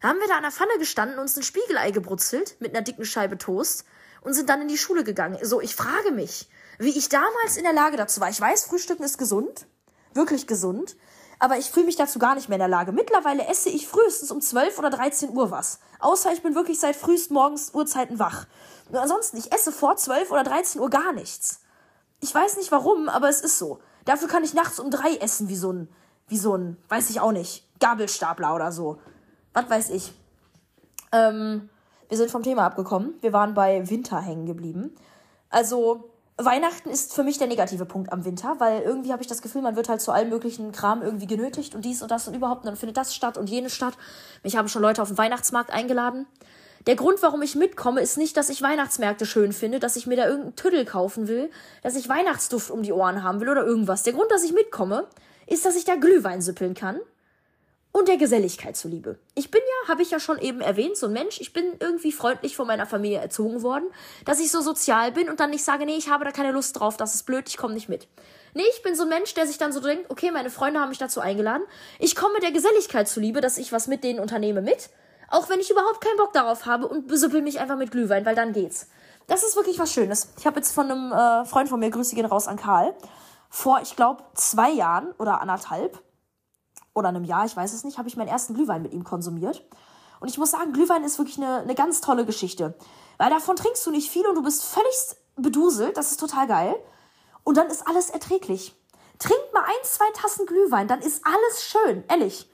Da 0.00 0.08
haben 0.08 0.20
wir 0.20 0.28
da 0.28 0.36
an 0.36 0.42
der 0.42 0.52
Pfanne 0.52 0.78
gestanden, 0.78 1.18
uns 1.18 1.36
ein 1.36 1.42
Spiegelei 1.42 1.90
gebrutzelt 1.90 2.56
mit 2.60 2.74
einer 2.74 2.84
dicken 2.84 3.04
Scheibe 3.04 3.36
Toast 3.36 3.84
und 4.22 4.34
sind 4.34 4.48
dann 4.48 4.62
in 4.62 4.68
die 4.68 4.78
Schule 4.78 5.02
gegangen. 5.02 5.38
So, 5.42 5.60
ich 5.60 5.74
frage 5.74 6.12
mich, 6.12 6.48
wie 6.78 6.96
ich 6.96 7.08
damals 7.08 7.56
in 7.56 7.64
der 7.64 7.72
Lage 7.72 7.96
dazu 7.96 8.20
war. 8.20 8.30
Ich 8.30 8.40
weiß, 8.40 8.64
Frühstücken 8.64 9.02
ist 9.02 9.18
gesund, 9.18 9.66
wirklich 10.14 10.46
gesund, 10.46 10.96
aber 11.40 11.58
ich 11.58 11.70
fühle 11.70 11.86
mich 11.86 11.96
dazu 11.96 12.20
gar 12.20 12.36
nicht 12.36 12.48
mehr 12.48 12.56
in 12.56 12.60
der 12.60 12.68
Lage. 12.68 12.92
Mittlerweile 12.92 13.46
esse 13.46 13.70
ich 13.70 13.88
frühestens 13.88 14.30
um 14.30 14.40
12 14.40 14.78
oder 14.78 14.90
13 14.90 15.30
Uhr 15.30 15.50
was. 15.50 15.80
Außer 15.98 16.32
ich 16.32 16.42
bin 16.42 16.54
wirklich 16.54 16.78
seit 16.78 16.94
frühest 16.94 17.32
morgens 17.32 17.74
Uhrzeiten 17.74 18.20
wach. 18.20 18.46
Und 18.88 18.96
ansonsten, 18.96 19.36
ich 19.36 19.52
esse 19.52 19.72
vor 19.72 19.96
12 19.96 20.30
oder 20.30 20.44
13 20.44 20.80
Uhr 20.80 20.90
gar 20.90 21.12
nichts. 21.12 21.60
Ich 22.20 22.34
weiß 22.34 22.56
nicht 22.56 22.72
warum, 22.72 23.08
aber 23.08 23.28
es 23.28 23.40
ist 23.40 23.58
so. 23.58 23.78
Dafür 24.04 24.28
kann 24.28 24.44
ich 24.44 24.54
nachts 24.54 24.80
um 24.80 24.90
drei 24.90 25.16
essen, 25.16 25.48
wie 25.48 25.56
so 25.56 25.72
ein, 25.72 25.88
wie 26.28 26.38
so 26.38 26.56
ein, 26.56 26.76
weiß 26.88 27.10
ich 27.10 27.20
auch 27.20 27.32
nicht, 27.32 27.64
Gabelstapler 27.80 28.54
oder 28.54 28.72
so. 28.72 28.98
Was 29.52 29.68
weiß 29.68 29.90
ich. 29.90 30.12
Ähm, 31.12 31.68
wir 32.08 32.16
sind 32.16 32.30
vom 32.30 32.42
Thema 32.42 32.66
abgekommen. 32.66 33.14
Wir 33.20 33.32
waren 33.32 33.54
bei 33.54 33.88
Winter 33.90 34.20
hängen 34.20 34.46
geblieben. 34.46 34.94
Also, 35.50 36.10
Weihnachten 36.38 36.90
ist 36.90 37.14
für 37.14 37.24
mich 37.24 37.38
der 37.38 37.46
negative 37.46 37.86
Punkt 37.86 38.12
am 38.12 38.26
Winter, 38.26 38.56
weil 38.58 38.82
irgendwie 38.82 39.12
habe 39.12 39.22
ich 39.22 39.28
das 39.28 39.40
Gefühl, 39.40 39.62
man 39.62 39.74
wird 39.74 39.88
halt 39.88 40.02
zu 40.02 40.12
allem 40.12 40.28
möglichen 40.28 40.70
Kram 40.70 41.02
irgendwie 41.02 41.26
genötigt 41.26 41.74
und 41.74 41.84
dies 41.84 42.02
und 42.02 42.10
das 42.10 42.28
und 42.28 42.34
überhaupt 42.34 42.62
und 42.62 42.66
dann 42.66 42.76
findet 42.76 42.98
das 42.98 43.14
statt 43.14 43.38
und 43.38 43.48
jenes 43.48 43.72
statt. 43.72 43.94
Mich 44.42 44.56
haben 44.56 44.68
schon 44.68 44.82
Leute 44.82 45.00
auf 45.00 45.08
den 45.08 45.16
Weihnachtsmarkt 45.16 45.70
eingeladen. 45.70 46.26
Der 46.86 46.94
Grund, 46.94 47.20
warum 47.20 47.42
ich 47.42 47.56
mitkomme, 47.56 48.00
ist 48.00 48.16
nicht, 48.16 48.36
dass 48.36 48.48
ich 48.48 48.62
Weihnachtsmärkte 48.62 49.26
schön 49.26 49.52
finde, 49.52 49.80
dass 49.80 49.96
ich 49.96 50.06
mir 50.06 50.16
da 50.16 50.26
irgendeinen 50.26 50.54
Tüdel 50.54 50.84
kaufen 50.84 51.26
will, 51.26 51.50
dass 51.82 51.96
ich 51.96 52.08
Weihnachtsduft 52.08 52.70
um 52.70 52.82
die 52.82 52.92
Ohren 52.92 53.24
haben 53.24 53.40
will 53.40 53.48
oder 53.48 53.64
irgendwas. 53.64 54.04
Der 54.04 54.12
Grund, 54.12 54.30
dass 54.30 54.44
ich 54.44 54.52
mitkomme, 54.52 55.08
ist, 55.48 55.64
dass 55.66 55.74
ich 55.74 55.84
da 55.84 55.96
Glühwein 55.96 56.42
süppeln 56.42 56.74
kann 56.74 57.00
und 57.90 58.06
der 58.06 58.18
Geselligkeit 58.18 58.76
zuliebe. 58.76 59.18
Ich 59.34 59.50
bin 59.50 59.62
ja, 59.62 59.88
habe 59.88 60.02
ich 60.02 60.12
ja 60.12 60.20
schon 60.20 60.38
eben 60.38 60.60
erwähnt, 60.60 60.96
so 60.96 61.06
ein 61.06 61.12
Mensch, 61.12 61.40
ich 61.40 61.52
bin 61.52 61.64
irgendwie 61.80 62.12
freundlich 62.12 62.54
von 62.54 62.68
meiner 62.68 62.86
Familie 62.86 63.18
erzogen 63.18 63.62
worden, 63.62 63.86
dass 64.24 64.38
ich 64.38 64.52
so 64.52 64.60
sozial 64.60 65.10
bin 65.10 65.28
und 65.28 65.40
dann 65.40 65.50
nicht 65.50 65.64
sage, 65.64 65.86
nee, 65.86 65.96
ich 65.96 66.08
habe 66.08 66.24
da 66.24 66.30
keine 66.30 66.52
Lust 66.52 66.78
drauf, 66.78 66.96
das 66.96 67.16
ist 67.16 67.24
blöd, 67.24 67.48
ich 67.48 67.56
komme 67.56 67.74
nicht 67.74 67.88
mit. 67.88 68.06
Nee, 68.54 68.62
ich 68.70 68.82
bin 68.82 68.94
so 68.94 69.02
ein 69.02 69.08
Mensch, 69.08 69.34
der 69.34 69.46
sich 69.48 69.58
dann 69.58 69.72
so 69.72 69.80
denkt, 69.80 70.08
okay, 70.08 70.30
meine 70.30 70.50
Freunde 70.50 70.78
haben 70.78 70.90
mich 70.90 70.98
dazu 70.98 71.20
eingeladen, 71.20 71.64
ich 71.98 72.14
komme 72.14 72.38
der 72.40 72.52
Geselligkeit 72.52 73.08
zuliebe, 73.08 73.40
dass 73.40 73.58
ich 73.58 73.72
was 73.72 73.88
mit 73.88 74.04
denen 74.04 74.20
unternehme 74.20 74.62
mit 74.62 74.90
auch 75.28 75.48
wenn 75.48 75.60
ich 75.60 75.70
überhaupt 75.70 76.00
keinen 76.00 76.16
Bock 76.16 76.32
darauf 76.32 76.66
habe 76.66 76.86
und 76.88 77.08
besüppel 77.08 77.42
mich 77.42 77.60
einfach 77.60 77.76
mit 77.76 77.90
Glühwein, 77.90 78.24
weil 78.24 78.34
dann 78.34 78.52
geht's. 78.52 78.88
Das 79.26 79.42
ist 79.42 79.56
wirklich 79.56 79.78
was 79.78 79.92
Schönes. 79.92 80.28
Ich 80.38 80.46
habe 80.46 80.56
jetzt 80.56 80.72
von 80.72 80.90
einem 80.90 81.12
äh, 81.12 81.44
Freund 81.44 81.68
von 81.68 81.80
mir, 81.80 81.90
Grüße 81.90 82.14
gehen 82.14 82.26
raus 82.26 82.46
an 82.46 82.56
Karl, 82.56 82.94
vor, 83.48 83.80
ich 83.82 83.96
glaube, 83.96 84.22
zwei 84.34 84.70
Jahren 84.70 85.12
oder 85.18 85.40
anderthalb 85.40 86.00
oder 86.94 87.08
einem 87.08 87.24
Jahr, 87.24 87.44
ich 87.44 87.56
weiß 87.56 87.72
es 87.72 87.84
nicht, 87.84 87.98
habe 87.98 88.08
ich 88.08 88.16
meinen 88.16 88.28
ersten 88.28 88.54
Glühwein 88.54 88.82
mit 88.82 88.92
ihm 88.92 89.04
konsumiert. 89.04 89.64
Und 90.20 90.28
ich 90.28 90.38
muss 90.38 90.52
sagen, 90.52 90.72
Glühwein 90.72 91.04
ist 91.04 91.18
wirklich 91.18 91.38
eine, 91.38 91.58
eine 91.58 91.74
ganz 91.74 92.00
tolle 92.00 92.24
Geschichte. 92.24 92.74
Weil 93.18 93.30
davon 93.30 93.56
trinkst 93.56 93.84
du 93.86 93.90
nicht 93.90 94.10
viel 94.10 94.26
und 94.26 94.34
du 94.34 94.42
bist 94.42 94.64
völlig 94.64 94.94
beduselt. 95.36 95.96
Das 95.96 96.10
ist 96.10 96.20
total 96.20 96.46
geil. 96.46 96.74
Und 97.44 97.56
dann 97.56 97.68
ist 97.68 97.86
alles 97.86 98.10
erträglich. 98.10 98.74
Trinkt 99.18 99.52
mal 99.52 99.62
ein, 99.62 99.84
zwei 99.84 100.10
Tassen 100.14 100.46
Glühwein, 100.46 100.88
dann 100.88 101.00
ist 101.00 101.24
alles 101.24 101.64
schön, 101.64 102.04
ehrlich. 102.08 102.50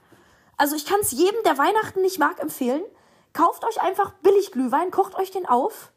Also 0.62 0.77
ich 0.77 0.87
kann 0.87 1.01
es 1.01 1.11
jedem, 1.11 1.42
der 1.44 1.59
Weihnachten 1.59 2.03
nicht 2.03 2.20
mag, 2.20 2.38
empfehlen. 2.38 2.85
Kauft 3.33 3.64
euch 3.64 3.83
einfach 3.83 4.12
billig 4.22 4.53
Glühwein, 4.53 4.92
kocht 4.92 5.16
euch 5.16 5.33
den 5.33 5.44
auf 5.44 5.90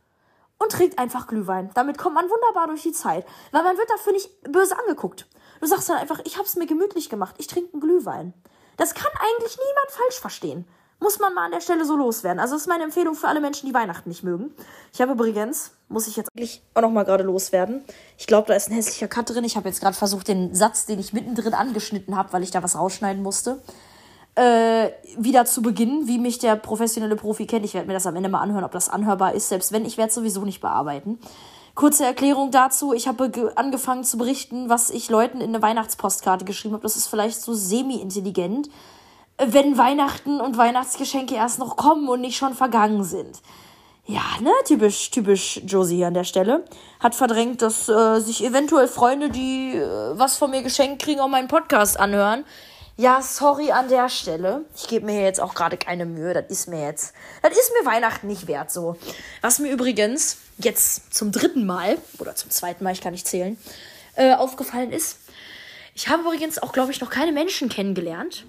und 0.58 0.72
trinkt 0.72 0.98
einfach 0.98 1.28
Glühwein. 1.28 1.70
Damit 1.76 2.00
kommt 2.00 2.16
man 2.16 2.28
wunderbar 2.28 2.66
durch 2.66 2.82
die 2.82 2.92
Zeit, 2.92 3.28
weil 3.52 3.62
man 3.62 3.78
wird 3.78 3.88
dafür 3.92 4.14
nicht 4.14 4.32
böse 4.42 4.76
angeguckt. 4.80 5.28
Du 5.62 5.68
sagst 5.68 5.88
dann 5.88 5.98
einfach, 5.98 6.20
ich 6.24 6.40
hab's 6.40 6.56
mir 6.56 6.66
gemütlich 6.66 7.12
gemacht, 7.12 7.36
ich 7.38 7.46
trinke 7.46 7.74
einen 7.74 7.82
Glühwein. 7.82 8.34
Das 8.76 8.96
kann 8.96 9.12
eigentlich 9.20 9.56
niemand 9.56 9.92
falsch 9.92 10.20
verstehen. 10.20 10.68
Muss 11.00 11.20
man 11.20 11.36
mal 11.36 11.46
an 11.46 11.52
der 11.52 11.62
Stelle 11.62 11.86
so 11.86 11.96
loswerden. 11.96 12.40
Also 12.40 12.56
das 12.56 12.64
ist 12.64 12.68
meine 12.68 12.86
Empfehlung 12.86 13.14
für 13.14 13.28
alle 13.28 13.42
Menschen, 13.42 13.68
die 13.68 13.74
Weihnachten 13.76 14.10
nicht 14.10 14.24
mögen. 14.24 14.52
Ich 14.92 15.00
habe 15.00 15.12
übrigens, 15.12 15.74
muss 15.90 16.08
ich 16.08 16.16
jetzt 16.16 16.30
eigentlich 16.36 16.64
auch 16.74 16.82
noch 16.82 17.06
gerade 17.06 17.24
loswerden. 17.24 17.86
Ich 18.18 18.26
glaube, 18.26 18.48
da 18.48 18.56
ist 18.56 18.70
ein 18.70 18.74
hässlicher 18.74 19.10
Cut 19.10 19.30
drin. 19.30 19.44
Ich 19.44 19.58
habe 19.58 19.70
jetzt 19.70 19.80
gerade 19.80 19.96
versucht, 19.96 20.28
den 20.28 20.56
Satz, 20.56 20.88
den 20.88 21.00
ich 21.00 21.14
mittendrin 21.14 21.54
angeschnitten 21.54 22.18
habe, 22.18 22.34
weil 22.34 22.42
ich 22.42 22.50
da 22.50 22.64
was 22.64 22.76
rausschneiden 22.76 23.22
musste, 23.22 23.62
äh, 24.36 24.90
wieder 25.18 25.46
zu 25.46 25.62
beginnen, 25.62 26.08
wie 26.08 26.18
mich 26.18 26.40
der 26.40 26.56
professionelle 26.56 27.16
Profi 27.16 27.46
kennt. 27.46 27.66
Ich 27.66 27.74
werde 27.74 27.88
mir 27.88 27.94
das 27.94 28.06
am 28.06 28.16
Ende 28.16 28.30
mal 28.30 28.42
anhören, 28.42 28.66
ob 28.66 28.72
das 28.72 28.90
anhörbar 28.90 29.34
ist, 29.34 29.50
selbst 29.50 29.72
wenn 29.72 29.86
ich 29.86 29.98
werde 29.98 30.10
es 30.10 30.16
sowieso 30.16 30.44
nicht 30.44 30.62
bearbeiten. 30.62 31.20
Kurze 31.74 32.06
Erklärung 32.06 32.52
dazu. 32.52 32.94
Ich 32.94 33.08
habe 33.08 33.54
angefangen 33.56 34.04
zu 34.04 34.18
berichten, 34.18 34.70
was 34.70 34.90
ich 34.90 35.10
Leuten 35.10 35.42
in 35.42 35.50
eine 35.50 35.62
Weihnachtspostkarte 35.62 36.46
geschrieben 36.46 36.74
habe. 36.74 36.84
Das 36.84 36.96
ist 36.96 37.08
vielleicht 37.08 37.42
so 37.42 37.54
semi-intelligent, 37.54 38.70
wenn 39.38 39.78
Weihnachten 39.78 40.40
und 40.40 40.58
Weihnachtsgeschenke 40.58 41.36
erst 41.36 41.60
noch 41.60 41.76
kommen 41.76 42.08
und 42.08 42.22
nicht 42.22 42.38
schon 42.38 42.54
vergangen 42.54 43.04
sind. 43.04 43.42
Ja, 44.06 44.22
ne, 44.40 44.52
typisch, 44.66 45.10
typisch 45.12 45.62
Josie 45.66 45.98
hier 45.98 46.08
an 46.08 46.14
der 46.14 46.26
Stelle. 46.26 46.64
Hat 47.00 47.16
verdrängt, 47.16 47.62
dass 47.62 47.90
äh, 47.90 48.20
sich 48.20 48.46
eventuell 48.46 48.88
Freunde, 48.88 49.30
die 49.30 49.76
äh, 49.76 50.18
was 50.18 50.38
von 50.38 50.52
mir 50.52 50.62
geschenkt 50.62 51.02
kriegen, 51.02 51.20
auch 51.20 51.28
meinen 51.28 51.48
Podcast 51.48 52.00
anhören. 52.00 52.46
Ja, 52.98 53.22
sorry 53.22 53.72
an 53.72 53.90
der 53.90 54.08
Stelle. 54.08 54.64
Ich 54.74 54.88
gebe 54.88 55.06
mir 55.06 55.22
jetzt 55.22 55.42
auch 55.42 55.54
gerade 55.54 55.76
keine 55.76 56.06
Mühe. 56.06 56.34
Das 56.34 56.46
ist 56.48 56.70
mir 56.70 56.82
jetzt. 56.88 57.14
Das 57.42 57.52
ist 57.52 57.72
mir 57.78 57.86
Weihnachten 57.86 58.28
nicht 58.28 58.48
wert 58.48 58.72
so. 58.72 58.96
Was 59.42 59.60
mir 59.60 59.70
übrigens 59.70 60.38
jetzt 60.58 61.14
zum 61.14 61.34
dritten 61.34 61.66
Mal, 61.66 61.98
oder 62.20 62.36
zum 62.36 62.50
zweiten 62.52 62.86
Mal, 62.86 62.94
ich 62.94 63.02
kann 63.02 63.12
nicht 63.12 63.28
zählen, 63.28 63.58
äh, 64.16 64.34
aufgefallen 64.34 64.94
ist. 64.94 65.18
Ich 65.94 66.08
habe 66.08 66.22
übrigens 66.22 66.58
auch, 66.58 66.72
glaube 66.72 66.94
ich, 66.94 67.02
noch 67.02 67.10
keine 67.10 67.34
Menschen 67.34 67.68
kennengelernt, 67.68 68.46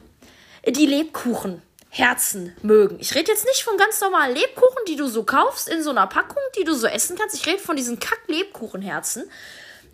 die 0.64 0.86
Lebkuchen. 0.86 1.62
Herzen 1.88 2.54
mögen. 2.60 2.98
Ich 3.00 3.14
rede 3.14 3.32
jetzt 3.32 3.46
nicht 3.46 3.62
von 3.62 3.78
ganz 3.78 4.02
normalen 4.02 4.34
Lebkuchen, 4.34 4.84
die 4.86 4.96
du 4.96 5.06
so 5.06 5.24
kaufst 5.24 5.66
in 5.66 5.82
so 5.82 5.90
einer 5.90 6.06
Packung, 6.06 6.42
die 6.58 6.64
du 6.64 6.74
so 6.74 6.86
essen 6.86 7.16
kannst. 7.16 7.34
Ich 7.34 7.46
rede 7.46 7.58
von 7.58 7.74
diesen 7.74 7.98
Kack-Lebkuchenherzen, 7.98 9.24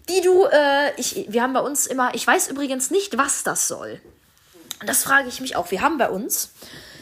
die 0.09 0.21
du, 0.21 0.47
äh, 0.47 0.93
ich, 0.97 1.27
wir 1.29 1.43
haben 1.43 1.53
bei 1.53 1.61
uns 1.61 1.87
immer, 1.87 2.13
ich 2.15 2.27
weiß 2.27 2.49
übrigens 2.49 2.91
nicht, 2.91 3.19
was 3.19 3.45
das 3.45 3.69
soll. 3.69 4.01
Das 4.87 5.03
frage 5.03 5.29
ich 5.29 5.41
mich 5.41 5.57
auch. 5.57 5.71
Wir 5.71 5.81
haben 5.81 5.99
bei 5.99 6.11
uns, 6.11 6.53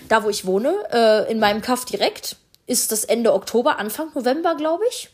da 0.09 0.25
wo 0.25 0.31
ich 0.31 0.47
wohne, 0.47 0.75
äh, 0.93 1.31
in 1.31 1.39
meinem 1.39 1.63
Kaff 1.63 1.85
direkt, 1.85 2.37
ist 2.67 2.93
das 2.93 3.05
Ende 3.05 3.33
Oktober, 3.33 3.79
Anfang 3.79 4.11
November, 4.15 4.55
glaube 4.55 4.85
ich. 4.91 5.11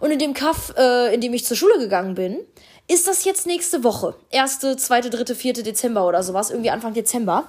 Und 0.00 0.10
in 0.10 0.18
dem 0.18 0.34
Kaff, 0.34 0.74
äh, 0.76 1.14
in 1.14 1.20
dem 1.20 1.32
ich 1.32 1.44
zur 1.44 1.56
Schule 1.56 1.78
gegangen 1.78 2.14
bin, 2.14 2.40
ist 2.88 3.08
das 3.08 3.24
jetzt 3.24 3.46
nächste 3.46 3.82
Woche. 3.84 4.14
Erste, 4.30 4.76
zweite, 4.76 5.10
dritte, 5.10 5.34
vierte 5.34 5.62
Dezember 5.62 6.06
oder 6.06 6.22
sowas. 6.22 6.50
Irgendwie 6.50 6.70
Anfang 6.70 6.94
Dezember. 6.94 7.44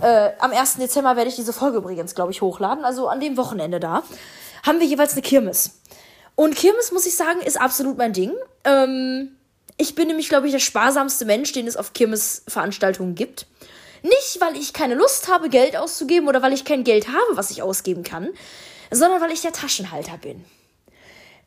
Äh, 0.00 0.30
am 0.40 0.50
1. 0.50 0.76
Dezember 0.76 1.16
werde 1.16 1.30
ich 1.30 1.36
diese 1.36 1.52
Folge 1.52 1.78
übrigens, 1.78 2.14
glaube 2.14 2.32
ich, 2.32 2.42
hochladen. 2.42 2.84
Also 2.84 3.08
an 3.08 3.20
dem 3.20 3.36
Wochenende 3.36 3.78
da. 3.78 4.02
Haben 4.64 4.80
wir 4.80 4.86
jeweils 4.86 5.12
eine 5.12 5.22
Kirmes. 5.22 5.78
Und 6.34 6.56
Kirmes, 6.56 6.92
muss 6.92 7.06
ich 7.06 7.16
sagen, 7.16 7.40
ist 7.40 7.60
absolut 7.60 7.98
mein 7.98 8.12
Ding. 8.12 8.32
Ähm, 8.64 9.36
ich 9.76 9.94
bin 9.94 10.08
nämlich, 10.08 10.28
glaube 10.28 10.46
ich, 10.46 10.52
der 10.52 10.60
sparsamste 10.60 11.24
Mensch, 11.24 11.52
den 11.52 11.66
es 11.66 11.76
auf 11.76 11.92
Kirmesveranstaltungen 11.92 13.14
gibt. 13.14 13.46
Nicht, 14.02 14.40
weil 14.40 14.56
ich 14.56 14.72
keine 14.72 14.94
Lust 14.94 15.28
habe, 15.28 15.48
Geld 15.48 15.76
auszugeben 15.76 16.28
oder 16.28 16.42
weil 16.42 16.52
ich 16.52 16.64
kein 16.64 16.84
Geld 16.84 17.08
habe, 17.08 17.36
was 17.36 17.50
ich 17.50 17.62
ausgeben 17.62 18.02
kann, 18.02 18.28
sondern 18.90 19.20
weil 19.20 19.32
ich 19.32 19.42
der 19.42 19.52
Taschenhalter 19.52 20.18
bin. 20.18 20.44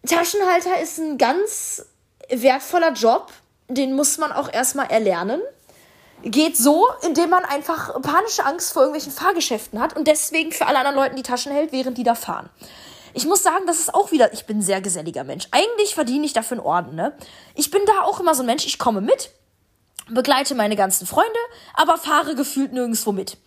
Taschenhalter 0.08 0.80
ist 0.82 0.98
ein 1.00 1.18
ganz 1.18 1.86
wertvoller 2.30 2.94
Job, 2.94 3.32
den 3.68 3.94
muss 3.94 4.18
man 4.18 4.32
auch 4.32 4.52
erstmal 4.52 4.90
erlernen. 4.90 5.42
Geht 6.24 6.58
so, 6.58 6.88
indem 7.06 7.30
man 7.30 7.44
einfach 7.44 8.02
panische 8.02 8.46
Angst 8.46 8.72
vor 8.74 8.84
irgendwelchen 8.84 9.12
Fahrgeschäften 9.12 9.80
hat 9.80 9.96
und 9.98 10.08
deswegen 10.08 10.52
für 10.52 10.66
alle 10.66 10.80
anderen 10.80 10.96
Leuten 10.96 11.16
die 11.16 11.24
Taschen 11.24 11.52
hält, 11.52 11.72
während 11.72 11.98
die 11.98 12.04
da 12.04 12.16
fahren. 12.16 12.50
Ich 13.14 13.26
muss 13.26 13.44
sagen, 13.44 13.66
das 13.68 13.80
ist 13.80 13.94
auch 13.94 14.12
wieder, 14.12 14.34
ich 14.34 14.46
bin 14.46 14.60
ein 14.60 14.62
sehr 14.62 14.82
geselliger 14.82 15.24
Mensch. 15.24 15.48
Eigentlich 15.52 15.94
verdiene 15.94 16.26
ich 16.26 16.34
dafür 16.34 16.58
einen 16.58 16.66
Orden, 16.66 16.96
ne? 16.96 17.14
Ich 17.54 17.72
bin 17.72 17.82
da 17.86 18.02
auch 18.04 18.20
immer 18.20 18.36
so 18.36 18.44
ein 18.44 18.48
Mensch, 18.48 18.66
ich 18.66 18.78
komme 18.78 19.02
mit, 19.02 19.32
begleite 20.10 20.56
meine 20.56 20.76
ganzen 20.76 21.08
Freunde, 21.08 21.40
aber 21.74 21.98
fahre 21.98 22.36
gefühlt 22.36 22.74
nirgendwo 22.74 23.12
mit. 23.12 23.38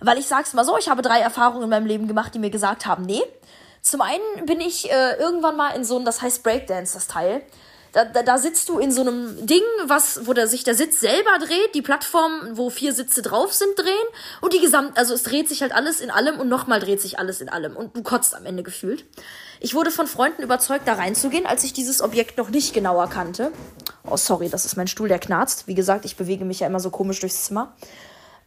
Weil 0.00 0.18
ich 0.18 0.26
sag's 0.26 0.54
mal 0.54 0.64
so, 0.64 0.78
ich 0.78 0.88
habe 0.88 1.02
drei 1.02 1.20
Erfahrungen 1.20 1.64
in 1.64 1.70
meinem 1.70 1.86
Leben 1.86 2.08
gemacht, 2.08 2.34
die 2.34 2.38
mir 2.38 2.50
gesagt 2.50 2.86
haben, 2.86 3.04
nee. 3.04 3.22
Zum 3.82 4.00
einen 4.00 4.46
bin 4.46 4.60
ich 4.60 4.90
äh, 4.90 5.14
irgendwann 5.14 5.56
mal 5.56 5.70
in 5.70 5.84
so 5.84 5.96
einem, 5.96 6.04
das 6.04 6.22
heißt 6.22 6.42
Breakdance, 6.42 6.94
das 6.94 7.06
Teil. 7.06 7.42
Da, 7.92 8.04
da, 8.04 8.22
da 8.22 8.38
sitzt 8.38 8.68
du 8.68 8.78
in 8.78 8.92
so 8.92 9.00
einem 9.00 9.46
Ding, 9.46 9.62
was, 9.86 10.26
wo 10.26 10.32
der, 10.32 10.46
sich 10.46 10.64
der 10.64 10.74
Sitz 10.74 11.00
selber 11.00 11.38
dreht, 11.38 11.74
die 11.74 11.82
Plattform, 11.82 12.50
wo 12.52 12.70
vier 12.70 12.92
Sitze 12.92 13.22
drauf 13.22 13.52
sind, 13.52 13.78
drehen 13.78 13.94
und 14.40 14.52
die 14.52 14.60
gesamt, 14.60 14.98
also 14.98 15.14
es 15.14 15.22
dreht 15.22 15.48
sich 15.48 15.62
halt 15.62 15.72
alles 15.72 16.00
in 16.00 16.10
allem 16.10 16.38
und 16.38 16.48
nochmal 16.48 16.80
dreht 16.80 17.00
sich 17.00 17.18
alles 17.18 17.40
in 17.40 17.48
allem 17.48 17.76
und 17.76 17.96
du 17.96 18.02
kotzt 18.02 18.34
am 18.34 18.44
Ende 18.44 18.62
gefühlt. 18.62 19.04
Ich 19.60 19.74
wurde 19.74 19.90
von 19.90 20.06
Freunden 20.06 20.42
überzeugt, 20.42 20.86
da 20.86 20.94
reinzugehen, 20.94 21.46
als 21.46 21.64
ich 21.64 21.72
dieses 21.72 22.00
Objekt 22.00 22.38
noch 22.38 22.50
nicht 22.50 22.74
genauer 22.74 23.08
kannte. 23.08 23.52
Oh, 24.04 24.16
sorry, 24.16 24.48
das 24.48 24.64
ist 24.64 24.76
mein 24.76 24.86
Stuhl, 24.86 25.08
der 25.08 25.18
knarzt. 25.18 25.66
Wie 25.66 25.74
gesagt, 25.74 26.04
ich 26.04 26.16
bewege 26.16 26.44
mich 26.44 26.60
ja 26.60 26.66
immer 26.66 26.80
so 26.80 26.90
komisch 26.90 27.20
durchs 27.20 27.44
Zimmer. 27.44 27.74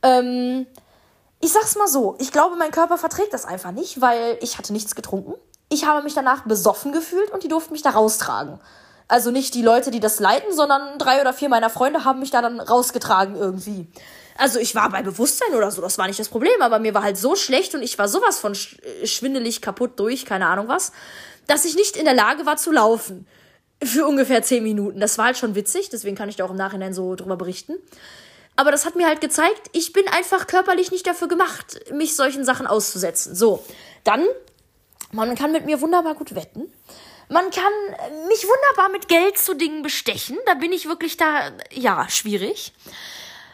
Ähm, 0.04 0.66
ich 1.42 1.52
sag's 1.52 1.76
mal 1.76 1.88
so, 1.88 2.16
ich 2.20 2.32
glaube, 2.32 2.56
mein 2.56 2.72
Körper 2.72 2.98
verträgt 2.98 3.34
das 3.34 3.46
einfach 3.46 3.72
nicht, 3.72 4.00
weil 4.00 4.38
ich 4.42 4.58
hatte 4.58 4.74
nichts 4.74 4.96
getrunken. 4.96 5.34
Ich 5.70 5.86
habe 5.86 6.04
mich 6.04 6.14
danach 6.14 6.44
besoffen 6.44 6.92
gefühlt 6.92 7.32
und 7.32 7.44
die 7.44 7.48
durften 7.48 7.74
mich 7.74 7.82
da 7.82 7.92
raustragen. 7.92 8.60
Also 9.12 9.30
nicht 9.30 9.56
die 9.56 9.62
Leute, 9.62 9.92
die 9.92 10.00
das 10.00 10.22
leiten, 10.22 10.54
sondern 10.54 10.98
drei 10.98 11.20
oder 11.20 11.34
vier 11.34 11.50
meiner 11.50 11.70
Freunde 11.70 12.06
haben 12.06 12.22
mich 12.22 12.32
da 12.32 12.42
dann 12.42 12.62
rausgetragen 12.62 13.36
irgendwie. 13.36 13.86
Also 14.38 14.58
ich 14.58 14.74
war 14.74 14.90
bei 14.90 15.02
Bewusstsein 15.02 15.54
oder 15.54 15.70
so, 15.70 15.82
das 15.82 15.98
war 15.98 16.08
nicht 16.08 16.18
das 16.18 16.30
Problem, 16.30 16.62
aber 16.62 16.80
mir 16.80 16.94
war 16.94 17.04
halt 17.04 17.18
so 17.18 17.36
schlecht 17.36 17.76
und 17.76 17.84
ich 17.84 18.00
war 18.00 18.08
sowas 18.08 18.40
von 18.40 18.54
äh, 18.54 19.06
schwindelig 19.06 19.62
kaputt 19.62 20.00
durch, 20.00 20.26
keine 20.26 20.48
Ahnung 20.48 20.70
was, 20.70 20.94
dass 21.46 21.66
ich 21.66 21.76
nicht 21.76 21.98
in 21.98 22.06
der 22.06 22.14
Lage 22.14 22.46
war 22.46 22.56
zu 22.56 22.72
laufen. 22.72 23.28
Für 23.84 24.08
ungefähr 24.08 24.44
zehn 24.44 24.64
Minuten. 24.64 25.02
Das 25.02 25.18
war 25.18 25.26
halt 25.26 25.38
schon 25.38 25.56
witzig, 25.56 25.90
deswegen 25.90 26.16
kann 26.16 26.30
ich 26.30 26.38
da 26.38 26.46
auch 26.46 26.52
im 26.52 26.56
Nachhinein 26.56 26.94
so 26.94 27.16
drüber 27.16 27.36
berichten. 27.36 27.74
Aber 28.56 28.72
das 28.72 28.86
hat 28.86 28.96
mir 28.96 29.08
halt 29.08 29.20
gezeigt, 29.20 29.72
ich 29.74 29.92
bin 29.92 30.08
einfach 30.08 30.48
körperlich 30.48 30.90
nicht 30.92 31.06
dafür 31.06 31.28
gemacht, 31.28 31.82
mich 31.92 32.16
solchen 32.16 32.46
Sachen 32.46 32.66
auszusetzen. 32.66 33.36
So, 33.36 33.62
dann, 34.06 34.24
man 35.12 35.36
kann 35.36 35.52
mit 35.52 35.66
mir 35.66 35.82
wunderbar 35.82 36.16
gut 36.16 36.34
wetten. 36.34 36.72
Man 37.32 37.50
kann 37.50 37.72
mich 38.28 38.46
wunderbar 38.46 38.90
mit 38.90 39.08
Geld 39.08 39.38
zu 39.38 39.56
Dingen 39.56 39.84
bestechen. 39.84 40.38
Da 40.46 40.56
bin 40.56 40.74
ich 40.74 40.86
wirklich 40.86 41.16
da, 41.16 41.52
ja, 41.72 42.10
schwierig 42.10 42.74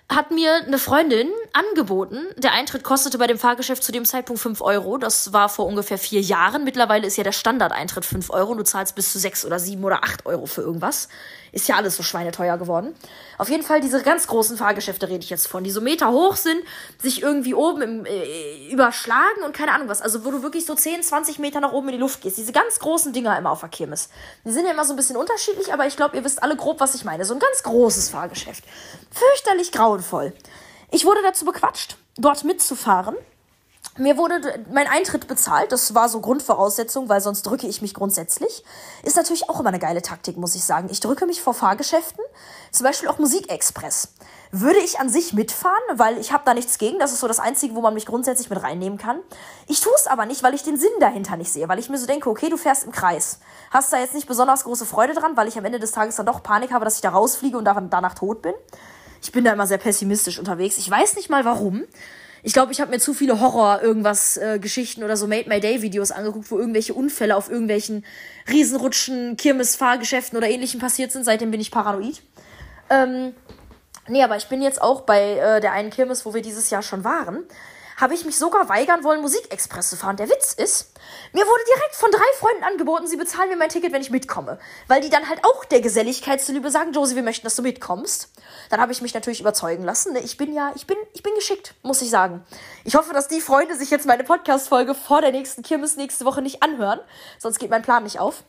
hat 0.10 0.32
mir 0.32 0.63
eine 0.66 0.78
Freundin 0.78 1.30
angeboten. 1.52 2.28
Der 2.38 2.54
Eintritt 2.54 2.84
kostete 2.84 3.18
bei 3.18 3.28
dem 3.28 3.38
Fahrgeschäft 3.38 3.84
zu 3.84 3.92
dem 3.92 4.06
Zeitpunkt 4.06 4.42
5 4.42 4.62
Euro. 4.62 4.98
Das 4.98 5.34
war 5.34 5.50
vor 5.50 5.66
ungefähr 5.66 5.98
vier 5.98 6.22
Jahren. 6.22 6.63
Mittlerweile 6.63 7.06
ist 7.06 7.18
ja 7.18 7.26
der 7.26 7.34
Standardeintritt 7.34 8.06
5 8.06 8.30
Euro. 8.30 8.56
Du 8.56 8.63
zahlst 8.63 8.96
bis 8.96 9.12
zu 9.12 9.20
6 9.20 9.46
oder 9.46 9.60
7 9.60 9.84
oder 9.84 10.04
8 10.04 10.26
Euro 10.26 10.46
für 10.46 10.62
irgendwas. 10.62 11.10
Ist 11.58 11.67
ja 11.67 11.76
alles 11.76 11.96
so 11.96 12.04
schweineteuer 12.04 12.56
geworden. 12.60 12.93
Auf 13.39 13.50
jeden 13.50 13.63
Fall 13.63 13.82
diese 13.82 14.04
ganz 14.04 14.28
großen 14.28 14.58
Fahrgeschäfte 14.58 15.10
rede 15.10 15.24
ich 15.24 15.32
jetzt 15.32 15.48
von, 15.48 15.63
die 15.63 15.72
so 15.72 15.82
Meter 15.82 16.12
hoch 16.12 16.36
sind, 16.36 16.62
sich 17.02 17.24
irgendwie 17.24 17.56
oben 17.56 17.82
im, 17.82 18.06
äh, 18.06 18.70
überschlagen 18.70 19.41
und 19.43 19.56
keine 19.56 19.72
Ahnung 19.72 19.88
was. 19.88 20.04
Also 20.04 20.24
wo 20.24 20.30
du 20.30 20.43
wirklich 20.43 20.67
so 20.67 20.76
10, 20.76 21.02
20 21.02 21.39
Meter 21.39 21.60
nach 21.60 21.72
oben 21.72 21.88
in 21.88 21.93
die 21.96 22.00
Luft 22.00 22.22
gehst. 22.22 22.38
Diese 22.38 22.52
ganz 22.52 22.78
großen 22.78 23.12
Dinger 23.12 23.36
immer 23.39 23.50
auf 23.50 23.62
der 23.62 23.70
Kirmes. 23.70 24.10
Die 24.46 24.52
sind 24.52 24.67
ja 24.67 24.72
immer 24.72 24.86
so 24.86 24.93
ein 24.93 24.98
bisschen 24.98 25.17
unterschiedlich, 25.17 25.74
aber 25.74 25.88
ich 25.88 25.96
glaube, 25.96 26.15
ihr 26.15 26.24
wisst 26.24 26.43
alle 26.43 26.56
grob, 26.56 26.80
was 26.80 26.93
ich 26.93 27.04
meine. 27.04 27.26
So 27.26 27.34
ein 27.34 27.39
ganz 27.39 27.63
großes 27.63 28.10
Fahrgeschäft. 28.10 28.63
Fürchterlich 29.10 29.72
grauenvoll. 29.72 30.34
Ich 30.91 31.06
wurde 31.06 31.24
dazu 31.24 31.43
bequatscht, 31.43 31.98
dort 32.17 32.43
mitzufahren 32.43 33.15
Mir 33.98 34.16
wurde 34.16 34.64
mein 34.72 34.86
Eintritt 34.86 35.28
bezahlt, 35.28 35.72
das 35.72 35.96
war 35.96 36.08
so 36.08 36.22
Grundvoraussetzung, 36.22 37.10
weil 37.10 37.20
sonst 37.20 37.42
drücke 37.44 37.66
ich 37.66 37.82
mich 37.82 37.96
grundsätzlich. 37.96 38.64
Ist 39.04 39.18
natürlich 39.18 39.50
auch 39.50 39.60
immer 39.60 39.70
eine 39.70 39.80
geile 39.80 40.04
Taktik, 40.04 40.38
muss 40.38 40.54
ich 40.54 40.64
sagen. 40.64 40.88
Ich 40.92 41.00
drücke 41.00 41.26
mich 41.26 41.42
vor 41.42 41.56
Fahrgeschäften, 41.56 42.24
zum 42.72 42.84
Beispiel 42.84 43.10
auch 43.10 43.18
Musikexpress. 43.18 44.10
Würde 44.52 44.80
ich 44.80 45.00
an 45.00 45.10
sich 45.10 45.34
mitfahren, 45.34 45.82
weil 45.96 46.20
ich 46.20 46.32
habe 46.32 46.44
da 46.46 46.54
nichts 46.54 46.78
gegen. 46.78 47.00
Das 47.00 47.12
ist 47.12 47.22
so 47.22 47.28
das 47.28 47.40
Einzige, 47.40 47.74
wo 47.74 47.82
man 47.82 47.96
mich 47.96 48.06
grundsätzlich 48.06 48.52
mit 48.52 48.62
reinnehmen 48.62 49.00
kann. 49.00 49.20
Ich 49.66 49.82
tue 49.82 49.94
es 49.96 50.06
aber 50.06 50.28
nicht, 50.28 50.44
weil 50.44 50.54
ich 50.54 50.62
den 50.62 50.78
Sinn 50.78 50.92
dahinter 51.00 51.36
nicht 51.36 51.52
sehe. 51.52 51.68
Weil 51.68 51.80
ich 51.80 51.90
mir 51.90 51.98
so 51.98 52.06
denke, 52.06 52.30
okay, 52.30 52.50
du 52.50 52.58
fährst 52.58 52.84
im 52.84 52.92
Kreis. 52.92 53.40
Hast 53.72 53.92
da 53.92 53.98
jetzt 53.98 54.14
nicht 54.14 54.28
besonders 54.28 54.64
große 54.64 54.86
Freude 54.86 55.16
dran, 55.16 55.36
weil 55.36 55.48
ich 55.48 55.58
am 55.58 55.66
Ende 55.66 55.80
des 55.80 55.92
Tages 55.92 56.16
dann 56.18 56.28
doch 56.28 56.44
Panik 56.44 56.72
habe, 56.72 56.86
dass 56.86 56.96
ich 56.96 57.02
da 57.02 57.10
rausfliege 57.10 57.58
und 57.58 57.66
danach 57.66 58.14
tot 58.14 58.44
bin. 58.44 58.54
Ich 59.24 59.32
bin 59.32 59.44
da 59.44 59.52
immer 59.52 59.66
sehr 59.66 59.80
pessimistisch 59.80 60.38
unterwegs. 60.38 60.78
Ich 60.78 60.90
weiß 60.90 61.16
nicht 61.16 61.30
mal 61.30 61.44
warum. 61.44 61.84
Ich 62.43 62.54
glaube, 62.54 62.71
ich 62.71 62.82
habe 62.82 62.91
mir 62.91 63.00
zu 63.00 63.13
viele 63.13 63.39
Horror 63.39 63.82
irgendwas 63.82 64.38
äh, 64.38 64.60
oder 65.04 65.17
so 65.17 65.28
Made 65.28 65.50
My 65.50 65.60
Day 65.60 65.82
Videos 65.82 66.12
angeguckt, 66.12 66.52
wo 66.52 66.60
irgendwelche 66.60 66.93
Unfälle 66.93 67.36
auf 67.36 67.50
irgendwelchen 67.50 68.06
Riesenrutschen, 68.50 69.38
Kirmesfahrgeschäften 69.38 70.38
oder 70.38 70.50
ähnlichem 70.50 70.80
passiert 70.80 71.12
sind. 71.12 71.23
Seitdem 71.23 71.52
bin 71.52 71.60
ich 71.60 71.71
paranoid. 71.71 72.21
Ähm, 72.89 73.34
Nee, 74.08 74.23
aber 74.23 74.38
ich 74.38 74.47
bin 74.47 74.62
jetzt 74.62 74.82
auch 74.82 75.02
bei 75.02 75.38
äh, 75.38 75.62
der 75.62 75.73
einen 75.73 75.89
Kirmes, 75.89 76.26
wo 76.26 76.34
wir 76.34 76.41
dieses 76.41 76.69
Jahr 76.69 76.82
schon 76.82 77.04
waren, 77.04 77.43
habe 77.97 78.13
ich 78.13 78.26
mich 78.26 78.38
sogar 78.38 78.69
weigern 78.69 79.04
wollen, 79.04 79.21
Musikexpress 79.21 79.89
zu 79.89 79.95
fahren. 79.97 80.17
Der 80.17 80.30
Witz 80.30 80.54
ist, 80.54 80.93
mir 81.34 81.46
wurde 81.46 81.63
direkt 81.68 81.96
von 81.96 82.12
drei 82.12 82.38
Freunden 82.40 82.63
angeboten, 82.63 83.08
sie 83.08 83.18
bezahlen 83.18 83.50
mir 83.50 83.58
mein 83.58 83.70
Ticket, 83.70 83.92
wenn 83.92 84.02
ich 84.02 84.10
mitkomme. 84.10 84.60
Weil 84.88 85.02
die 85.02 85.10
dann 85.10 85.28
halt 85.28 85.44
auch 85.44 85.66
der 85.66 85.82
Geselligkeit 85.82 86.42
zuliebe 86.42 86.72
sagen, 86.72 86.94
Josie, 86.94 87.16
wir 87.16 87.24
möchten, 87.24 87.46
dass 87.46 87.56
du 87.56 87.62
mitkommst. 87.62 88.32
Dann 88.70 88.82
habe 88.82 88.92
ich 88.92 89.02
mich 89.02 89.13
natürlich 89.13 89.42
überzeugen 89.42 89.84
lassen. 89.84 90.16
Ich 90.18 90.38
bin 90.38 90.54
ja, 90.54 90.72
ich 90.76 90.88
bin, 90.88 90.98
ich 91.13 91.24
bin 91.24 91.34
geschickt, 91.36 91.74
muss 91.84 92.02
ich 92.02 92.10
sagen. 92.10 92.44
Ich 92.84 92.96
hoffe, 92.96 93.13
dass 93.13 93.28
die 93.28 93.42
Freunde 93.42 93.76
sich 93.76 93.90
jetzt 93.90 94.06
meine 94.06 94.24
Podcast-Folge 94.24 94.96
vor 94.96 95.22
der 95.22 95.32
nächsten 95.32 95.63
Kirmes 95.63 95.98
nächste 95.98 96.26
Woche 96.26 96.42
nicht 96.42 96.63
anhören. 96.63 97.00
Sonst 97.40 97.60
geht 97.60 97.70
mein 97.70 97.82
Plan 97.82 98.04
nicht 98.04 98.20
auf. 98.20 98.44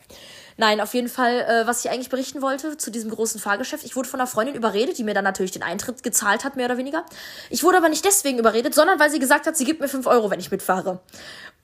Nein, 0.61 0.81
auf 0.81 0.93
jeden 0.93 1.09
Fall, 1.09 1.41
äh, 1.43 1.67
was 1.69 1.85
ich 1.85 1.91
eigentlich 1.91 2.09
berichten 2.09 2.43
wollte 2.43 2.77
zu 2.77 2.91
diesem 2.91 3.12
großen 3.12 3.41
Fahrgeschäft. 3.41 3.85
Ich 3.85 3.95
wurde 3.95 4.09
von 4.09 4.19
einer 4.19 4.27
Freundin 4.27 4.57
überredet, 4.57 4.99
die 4.99 5.05
mir 5.05 5.14
dann 5.14 5.23
natürlich 5.23 5.53
den 5.53 5.62
Eintritt 5.62 6.03
gezahlt 6.03 6.45
hat, 6.45 6.57
mehr 6.57 6.67
oder 6.67 6.77
weniger. 6.77 7.05
Ich 7.49 7.62
wurde 7.62 7.77
aber 7.77 7.88
nicht 7.88 8.05
deswegen 8.05 8.41
überredet, 8.41 8.75
sondern 8.75 8.99
weil 8.99 9.09
sie 9.09 9.21
gesagt 9.21 9.47
hat, 9.47 9.57
sie 9.57 9.64
gibt 9.64 9.81
mir 9.81 9.88
5 9.88 10.09
Euro, 10.09 10.31
wenn 10.31 10.41
ich 10.41 10.51
mitfahre. 10.51 10.99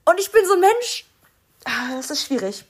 Und 0.05 0.21
ich 0.21 0.31
bin 0.31 0.47
so 0.47 0.55
ein 0.55 0.61
Mensch. 0.61 1.07
Ah, 1.65 1.97
das 1.97 2.11
ist 2.11 2.27
schwierig. 2.27 2.65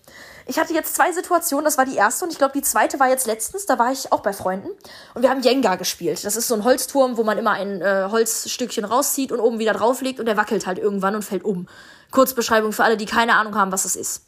Ich 0.47 0.59
hatte 0.59 0.75
jetzt 0.75 0.95
zwei 0.95 1.11
Situationen. 1.11 1.65
Das 1.65 1.79
war 1.79 1.87
die 1.87 1.97
erste 1.97 2.25
und 2.25 2.31
ich 2.31 2.39
glaube, 2.39 2.53
die 2.53 2.63
zweite 2.63 3.01
war 3.01 3.09
jetzt 3.09 3.27
letztens. 3.27 3.67
Da 3.67 3.79
war 3.79 3.93
ich 3.93 4.13
auch 4.13 4.21
bei 4.21 4.33
Freunden 4.33 4.69
und 5.15 5.23
wir 5.23 5.31
haben 5.31 5.41
Jenga 5.41 5.77
gespielt. 5.77 6.25
Das 6.25 6.37
ist 6.37 6.49
so 6.49 6.55
ein 6.55 6.65
Holzturm, 6.65 7.17
wo 7.17 7.25
man 7.25 7.39
immer 7.39 7.53
ein 7.53 7.81
äh, 7.81 8.09
Holzstückchen 8.11 8.85
rauszieht 8.85 9.33
und 9.33 9.41
oben 9.41 9.59
wieder 9.59 9.73
drauflegt 9.73 10.21
und 10.21 10.27
der 10.27 10.37
wackelt 10.37 10.67
halt 10.67 10.79
irgendwann 10.79 11.15
und 11.15 11.23
fällt 11.23 11.45
um. 11.45 11.67
Kurzbeschreibung 12.11 12.73
für 12.73 12.85
alle, 12.85 12.97
die 12.97 13.07
keine 13.07 13.37
Ahnung 13.37 13.57
haben, 13.57 13.73
was 13.73 13.85
das 13.85 13.97
ist. 13.97 14.27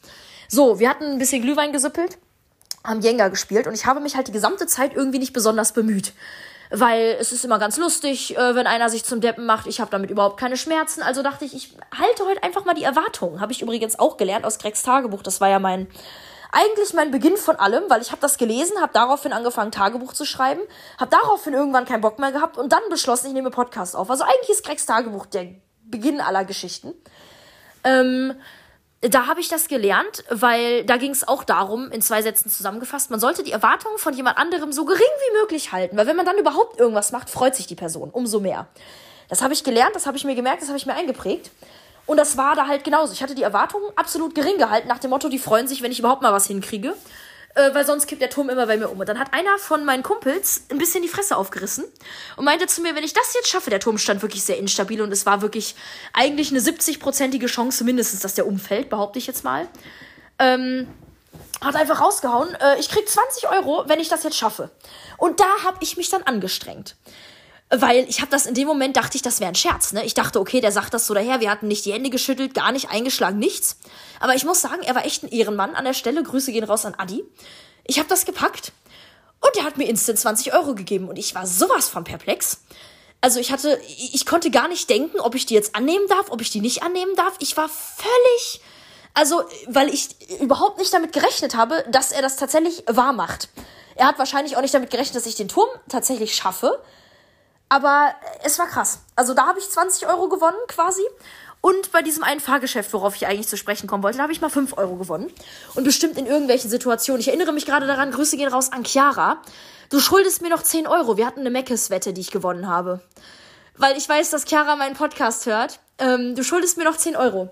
So, 0.48 0.78
wir 0.78 0.88
hatten 0.88 1.04
ein 1.04 1.18
bisschen 1.18 1.42
Glühwein 1.42 1.72
gesüppelt, 1.72 2.18
haben 2.82 3.00
Jenga 3.00 3.28
gespielt 3.28 3.66
und 3.66 3.74
ich 3.74 3.86
habe 3.86 4.00
mich 4.00 4.16
halt 4.16 4.28
die 4.28 4.32
gesamte 4.32 4.66
Zeit 4.66 4.94
irgendwie 4.94 5.18
nicht 5.18 5.32
besonders 5.32 5.72
bemüht. 5.72 6.12
Weil 6.70 7.16
es 7.20 7.32
ist 7.32 7.44
immer 7.44 7.58
ganz 7.58 7.76
lustig, 7.76 8.36
äh, 8.36 8.54
wenn 8.54 8.66
einer 8.66 8.88
sich 8.88 9.04
zum 9.04 9.20
Deppen 9.20 9.46
macht. 9.46 9.66
Ich 9.66 9.80
habe 9.80 9.90
damit 9.90 10.10
überhaupt 10.10 10.38
keine 10.38 10.56
Schmerzen. 10.56 11.02
Also 11.02 11.22
dachte 11.22 11.44
ich, 11.44 11.54
ich 11.54 11.76
halte 11.96 12.24
heute 12.26 12.42
einfach 12.42 12.64
mal 12.64 12.74
die 12.74 12.84
Erwartungen. 12.84 13.40
Habe 13.40 13.52
ich 13.52 13.62
übrigens 13.62 13.98
auch 13.98 14.16
gelernt 14.16 14.44
aus 14.44 14.58
Gregs 14.58 14.82
Tagebuch. 14.82 15.22
Das 15.22 15.40
war 15.40 15.48
ja 15.48 15.58
mein 15.58 15.86
eigentlich 16.52 16.94
mein 16.94 17.10
Beginn 17.10 17.36
von 17.36 17.56
allem, 17.56 17.84
weil 17.88 18.00
ich 18.00 18.12
habe 18.12 18.20
das 18.20 18.38
gelesen, 18.38 18.80
habe 18.80 18.92
daraufhin 18.92 19.32
angefangen 19.32 19.72
Tagebuch 19.72 20.12
zu 20.14 20.24
schreiben, 20.24 20.60
habe 20.98 21.10
daraufhin 21.10 21.52
irgendwann 21.52 21.84
keinen 21.84 22.00
Bock 22.00 22.18
mehr 22.18 22.32
gehabt 22.32 22.56
und 22.56 22.72
dann 22.72 22.82
beschlossen, 22.88 23.26
ich 23.26 23.32
nehme 23.34 23.50
Podcast 23.50 23.94
auf. 23.94 24.10
Also 24.10 24.24
eigentlich 24.24 24.50
ist 24.50 24.64
Gregs 24.64 24.86
Tagebuch 24.86 25.26
der 25.26 25.48
Beginn 25.84 26.20
aller 26.20 26.44
Geschichten. 26.44 26.94
Ähm, 27.84 28.34
da 29.02 29.26
habe 29.26 29.40
ich 29.40 29.48
das 29.48 29.68
gelernt, 29.68 30.24
weil 30.30 30.84
da 30.84 30.96
ging 30.96 31.10
es 31.10 31.26
auch 31.26 31.44
darum, 31.44 31.90
in 31.90 32.00
zwei 32.00 32.22
Sätzen 32.22 32.50
zusammengefasst, 32.50 33.10
man 33.10 33.20
sollte 33.20 33.42
die 33.42 33.52
Erwartungen 33.52 33.98
von 33.98 34.14
jemand 34.14 34.38
anderem 34.38 34.72
so 34.72 34.84
gering 34.84 35.00
wie 35.00 35.38
möglich 35.38 35.72
halten, 35.72 35.96
weil 35.96 36.06
wenn 36.06 36.16
man 36.16 36.26
dann 36.26 36.38
überhaupt 36.38 36.80
irgendwas 36.80 37.12
macht, 37.12 37.28
freut 37.28 37.54
sich 37.54 37.66
die 37.66 37.74
Person 37.74 38.10
umso 38.10 38.40
mehr. 38.40 38.66
Das 39.28 39.42
habe 39.42 39.52
ich 39.52 39.64
gelernt, 39.64 39.94
das 39.94 40.06
habe 40.06 40.16
ich 40.16 40.24
mir 40.24 40.34
gemerkt, 40.34 40.62
das 40.62 40.68
habe 40.68 40.78
ich 40.78 40.86
mir 40.86 40.94
eingeprägt. 40.94 41.50
Und 42.06 42.16
das 42.18 42.36
war 42.36 42.54
da 42.54 42.68
halt 42.68 42.84
genauso. 42.84 43.12
Ich 43.12 43.22
hatte 43.22 43.34
die 43.34 43.42
Erwartungen 43.42 43.86
absolut 43.96 44.34
gering 44.34 44.58
gehalten, 44.58 44.86
nach 44.86 45.00
dem 45.00 45.10
Motto, 45.10 45.28
die 45.28 45.40
freuen 45.40 45.66
sich, 45.66 45.82
wenn 45.82 45.90
ich 45.90 45.98
überhaupt 45.98 46.22
mal 46.22 46.32
was 46.32 46.46
hinkriege 46.46 46.94
äh, 47.56 47.74
weil 47.74 47.86
sonst 47.86 48.06
kippt 48.06 48.20
der 48.20 48.30
Turm 48.30 48.50
immer 48.50 48.66
bei 48.66 48.76
mir 48.76 48.90
um. 48.90 49.00
Und 49.00 49.08
dann 49.08 49.18
hat 49.18 49.32
einer 49.32 49.58
von 49.58 49.84
meinen 49.84 50.02
Kumpels 50.02 50.64
ein 50.70 50.78
bisschen 50.78 51.02
die 51.02 51.08
Fresse 51.08 51.36
aufgerissen 51.36 51.84
und 52.36 52.44
meinte 52.44 52.66
zu 52.66 52.82
mir, 52.82 52.94
wenn 52.94 53.02
ich 53.02 53.14
das 53.14 53.34
jetzt 53.34 53.48
schaffe, 53.48 53.70
der 53.70 53.80
Turm 53.80 53.98
stand 53.98 54.22
wirklich 54.22 54.44
sehr 54.44 54.58
instabil 54.58 55.00
und 55.00 55.10
es 55.10 55.26
war 55.26 55.40
wirklich 55.40 55.74
eigentlich 56.12 56.50
eine 56.50 56.60
70-prozentige 56.60 57.46
Chance 57.46 57.82
mindestens, 57.84 58.20
dass 58.20 58.34
der 58.34 58.46
umfällt, 58.46 58.90
behaupte 58.90 59.18
ich 59.18 59.26
jetzt 59.26 59.42
mal. 59.42 59.68
Ähm, 60.38 60.86
hat 61.62 61.76
einfach 61.76 62.02
rausgehauen, 62.02 62.54
äh, 62.56 62.78
ich 62.78 62.90
krieg 62.90 63.08
20 63.08 63.48
Euro, 63.48 63.84
wenn 63.86 64.00
ich 64.00 64.10
das 64.10 64.22
jetzt 64.22 64.36
schaffe. 64.36 64.70
Und 65.16 65.40
da 65.40 65.48
habe 65.64 65.78
ich 65.80 65.96
mich 65.96 66.10
dann 66.10 66.22
angestrengt. 66.24 66.94
Weil 67.68 68.08
ich 68.08 68.20
habe 68.20 68.30
das 68.30 68.46
in 68.46 68.54
dem 68.54 68.68
Moment, 68.68 68.96
dachte 68.96 69.16
ich, 69.16 69.22
das 69.22 69.40
wäre 69.40 69.48
ein 69.48 69.56
Scherz. 69.56 69.92
Ne? 69.92 70.04
Ich 70.04 70.14
dachte, 70.14 70.38
okay, 70.38 70.60
der 70.60 70.70
sagt 70.70 70.94
das 70.94 71.06
so 71.06 71.14
daher, 71.14 71.40
wir 71.40 71.50
hatten 71.50 71.66
nicht 71.66 71.84
die 71.84 71.92
Hände 71.92 72.10
geschüttelt, 72.10 72.54
gar 72.54 72.70
nicht 72.70 72.90
eingeschlagen, 72.90 73.38
nichts. 73.38 73.78
Aber 74.20 74.34
ich 74.34 74.44
muss 74.44 74.60
sagen, 74.60 74.82
er 74.82 74.94
war 74.94 75.04
echt 75.04 75.24
ein 75.24 75.28
Ehrenmann 75.28 75.74
an 75.74 75.84
der 75.84 75.94
Stelle. 75.94 76.22
Grüße 76.22 76.52
gehen 76.52 76.64
raus 76.64 76.84
an 76.84 76.94
Adi. 76.94 77.24
Ich 77.84 77.98
habe 77.98 78.08
das 78.08 78.24
gepackt 78.24 78.72
und 79.40 79.56
er 79.56 79.64
hat 79.64 79.78
mir 79.78 79.88
instant 79.88 80.18
20 80.18 80.54
Euro 80.54 80.74
gegeben 80.74 81.08
und 81.08 81.18
ich 81.18 81.34
war 81.34 81.46
sowas 81.46 81.88
von 81.88 82.04
perplex. 82.04 82.60
Also 83.20 83.40
ich 83.40 83.50
hatte, 83.50 83.80
ich 83.86 84.26
konnte 84.26 84.50
gar 84.50 84.68
nicht 84.68 84.88
denken, 84.88 85.20
ob 85.20 85.34
ich 85.34 85.46
die 85.46 85.54
jetzt 85.54 85.74
annehmen 85.74 86.06
darf, 86.08 86.30
ob 86.30 86.40
ich 86.40 86.50
die 86.50 86.60
nicht 86.60 86.82
annehmen 86.82 87.14
darf. 87.16 87.34
Ich 87.40 87.56
war 87.56 87.68
völlig, 87.68 88.60
also 89.14 89.42
weil 89.66 89.92
ich 89.92 90.08
überhaupt 90.40 90.78
nicht 90.78 90.92
damit 90.92 91.12
gerechnet 91.12 91.56
habe, 91.56 91.84
dass 91.90 92.12
er 92.12 92.22
das 92.22 92.36
tatsächlich 92.36 92.84
wahr 92.86 93.12
macht. 93.12 93.48
Er 93.94 94.06
hat 94.06 94.18
wahrscheinlich 94.18 94.56
auch 94.56 94.60
nicht 94.60 94.74
damit 94.74 94.90
gerechnet, 94.90 95.16
dass 95.16 95.26
ich 95.26 95.34
den 95.34 95.48
Turm 95.48 95.68
tatsächlich 95.88 96.36
schaffe. 96.36 96.80
Aber 97.68 98.14
es 98.44 98.58
war 98.58 98.66
krass. 98.66 99.00
Also 99.16 99.34
da 99.34 99.46
habe 99.46 99.58
ich 99.58 99.68
20 99.68 100.06
Euro 100.08 100.28
gewonnen 100.28 100.56
quasi. 100.68 101.02
Und 101.60 101.90
bei 101.90 102.02
diesem 102.02 102.22
einen 102.22 102.38
Fahrgeschäft, 102.38 102.92
worauf 102.92 103.16
ich 103.16 103.26
eigentlich 103.26 103.48
zu 103.48 103.56
sprechen 103.56 103.88
kommen 103.88 104.04
wollte, 104.04 104.18
da 104.18 104.22
habe 104.22 104.32
ich 104.32 104.40
mal 104.40 104.50
5 104.50 104.78
Euro 104.78 104.94
gewonnen. 104.96 105.32
Und 105.74 105.82
bestimmt 105.82 106.16
in 106.16 106.26
irgendwelchen 106.26 106.70
Situationen. 106.70 107.20
Ich 107.20 107.28
erinnere 107.28 107.52
mich 107.52 107.66
gerade 107.66 107.86
daran, 107.86 108.12
Grüße 108.12 108.36
gehen 108.36 108.48
raus 108.48 108.70
an 108.70 108.84
Chiara. 108.84 109.42
Du 109.90 109.98
schuldest 109.98 110.42
mir 110.42 110.50
noch 110.50 110.62
10 110.62 110.86
Euro. 110.86 111.16
Wir 111.16 111.26
hatten 111.26 111.40
eine 111.40 111.50
Meckes-Wette, 111.50 112.12
die 112.12 112.20
ich 112.20 112.30
gewonnen 112.30 112.68
habe. 112.68 113.00
Weil 113.76 113.96
ich 113.96 114.08
weiß, 114.08 114.30
dass 114.30 114.44
Chiara 114.44 114.76
meinen 114.76 114.94
Podcast 114.94 115.46
hört. 115.46 115.80
Ähm, 115.98 116.36
du 116.36 116.44
schuldest 116.44 116.78
mir 116.78 116.84
noch 116.84 116.96
10 116.96 117.16
Euro. 117.16 117.50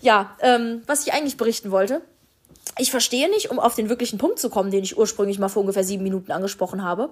Ja, 0.00 0.36
ähm, 0.40 0.82
was 0.86 1.04
ich 1.04 1.12
eigentlich 1.12 1.36
berichten 1.36 1.72
wollte. 1.72 2.02
Ich 2.78 2.90
verstehe 2.92 3.28
nicht, 3.30 3.50
um 3.50 3.58
auf 3.58 3.74
den 3.74 3.88
wirklichen 3.88 4.18
Punkt 4.18 4.38
zu 4.38 4.48
kommen, 4.48 4.70
den 4.70 4.84
ich 4.84 4.96
ursprünglich 4.96 5.38
mal 5.38 5.48
vor 5.48 5.62
ungefähr 5.62 5.84
sieben 5.84 6.04
Minuten 6.04 6.30
angesprochen 6.30 6.84
habe 6.84 7.10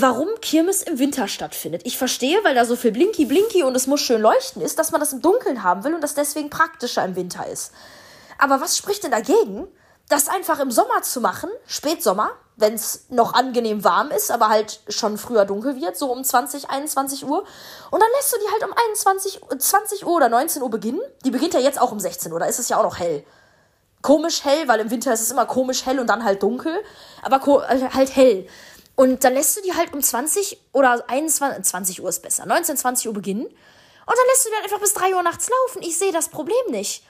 warum 0.00 0.28
Kirmes 0.40 0.82
im 0.82 0.98
Winter 0.98 1.28
stattfindet. 1.28 1.82
Ich 1.84 1.98
verstehe, 1.98 2.42
weil 2.44 2.54
da 2.54 2.64
so 2.64 2.76
viel 2.76 2.92
Blinky 2.92 3.26
Blinky 3.26 3.62
und 3.62 3.74
es 3.76 3.86
muss 3.86 4.00
schön 4.00 4.20
leuchten 4.20 4.62
ist, 4.62 4.78
dass 4.78 4.92
man 4.92 5.00
das 5.00 5.12
im 5.12 5.22
Dunkeln 5.22 5.62
haben 5.62 5.84
will 5.84 5.94
und 5.94 6.00
das 6.00 6.14
deswegen 6.14 6.50
praktischer 6.50 7.04
im 7.04 7.16
Winter 7.16 7.46
ist. 7.46 7.72
Aber 8.38 8.60
was 8.60 8.76
spricht 8.76 9.04
denn 9.04 9.10
dagegen, 9.10 9.68
das 10.08 10.28
einfach 10.28 10.60
im 10.60 10.70
Sommer 10.70 11.02
zu 11.02 11.20
machen, 11.20 11.50
Spätsommer, 11.66 12.30
wenn 12.56 12.74
es 12.74 13.06
noch 13.08 13.34
angenehm 13.34 13.84
warm 13.84 14.10
ist, 14.10 14.30
aber 14.30 14.48
halt 14.48 14.80
schon 14.88 15.18
früher 15.18 15.44
dunkel 15.44 15.76
wird, 15.76 15.96
so 15.96 16.12
um 16.12 16.22
20, 16.22 16.70
21 16.70 17.26
Uhr. 17.26 17.44
Und 17.90 18.00
dann 18.00 18.10
lässt 18.16 18.32
du 18.32 18.36
die 18.38 18.52
halt 18.52 18.64
um 18.64 18.74
21, 18.90 19.40
20 19.58 20.06
Uhr 20.06 20.16
oder 20.16 20.28
19 20.28 20.62
Uhr 20.62 20.70
beginnen. 20.70 21.00
Die 21.24 21.30
beginnt 21.30 21.54
ja 21.54 21.60
jetzt 21.60 21.80
auch 21.80 21.90
um 21.90 21.98
16 21.98 22.32
Uhr, 22.32 22.38
da 22.38 22.46
ist 22.46 22.58
es 22.58 22.68
ja 22.68 22.78
auch 22.78 22.84
noch 22.84 22.98
hell. 22.98 23.24
Komisch 24.02 24.44
hell, 24.44 24.68
weil 24.68 24.80
im 24.80 24.90
Winter 24.90 25.14
ist 25.14 25.22
es 25.22 25.30
immer 25.30 25.46
komisch 25.46 25.86
hell 25.86 25.98
und 25.98 26.06
dann 26.06 26.24
halt 26.24 26.42
dunkel, 26.42 26.76
aber 27.22 27.40
halt 27.94 28.14
hell. 28.14 28.46
Und 28.96 29.24
dann 29.24 29.34
lässt 29.34 29.56
du 29.56 29.62
die 29.62 29.74
halt 29.74 29.92
um 29.92 30.02
20 30.02 30.60
oder 30.72 31.04
21, 31.08 31.64
20 31.64 32.02
Uhr 32.02 32.08
ist 32.08 32.22
besser, 32.22 32.46
19, 32.46 32.76
20 32.76 33.08
Uhr 33.08 33.14
beginnen. 33.14 33.44
Und 33.44 34.16
dann 34.16 34.26
lässt 34.30 34.44
du 34.44 34.50
die 34.50 34.54
halt 34.54 34.64
einfach 34.64 34.80
bis 34.80 34.94
3 34.94 35.14
Uhr 35.14 35.22
nachts 35.22 35.48
laufen. 35.48 35.82
Ich 35.82 35.98
sehe 35.98 36.12
das 36.12 36.28
Problem 36.28 36.56
nicht. 36.68 37.04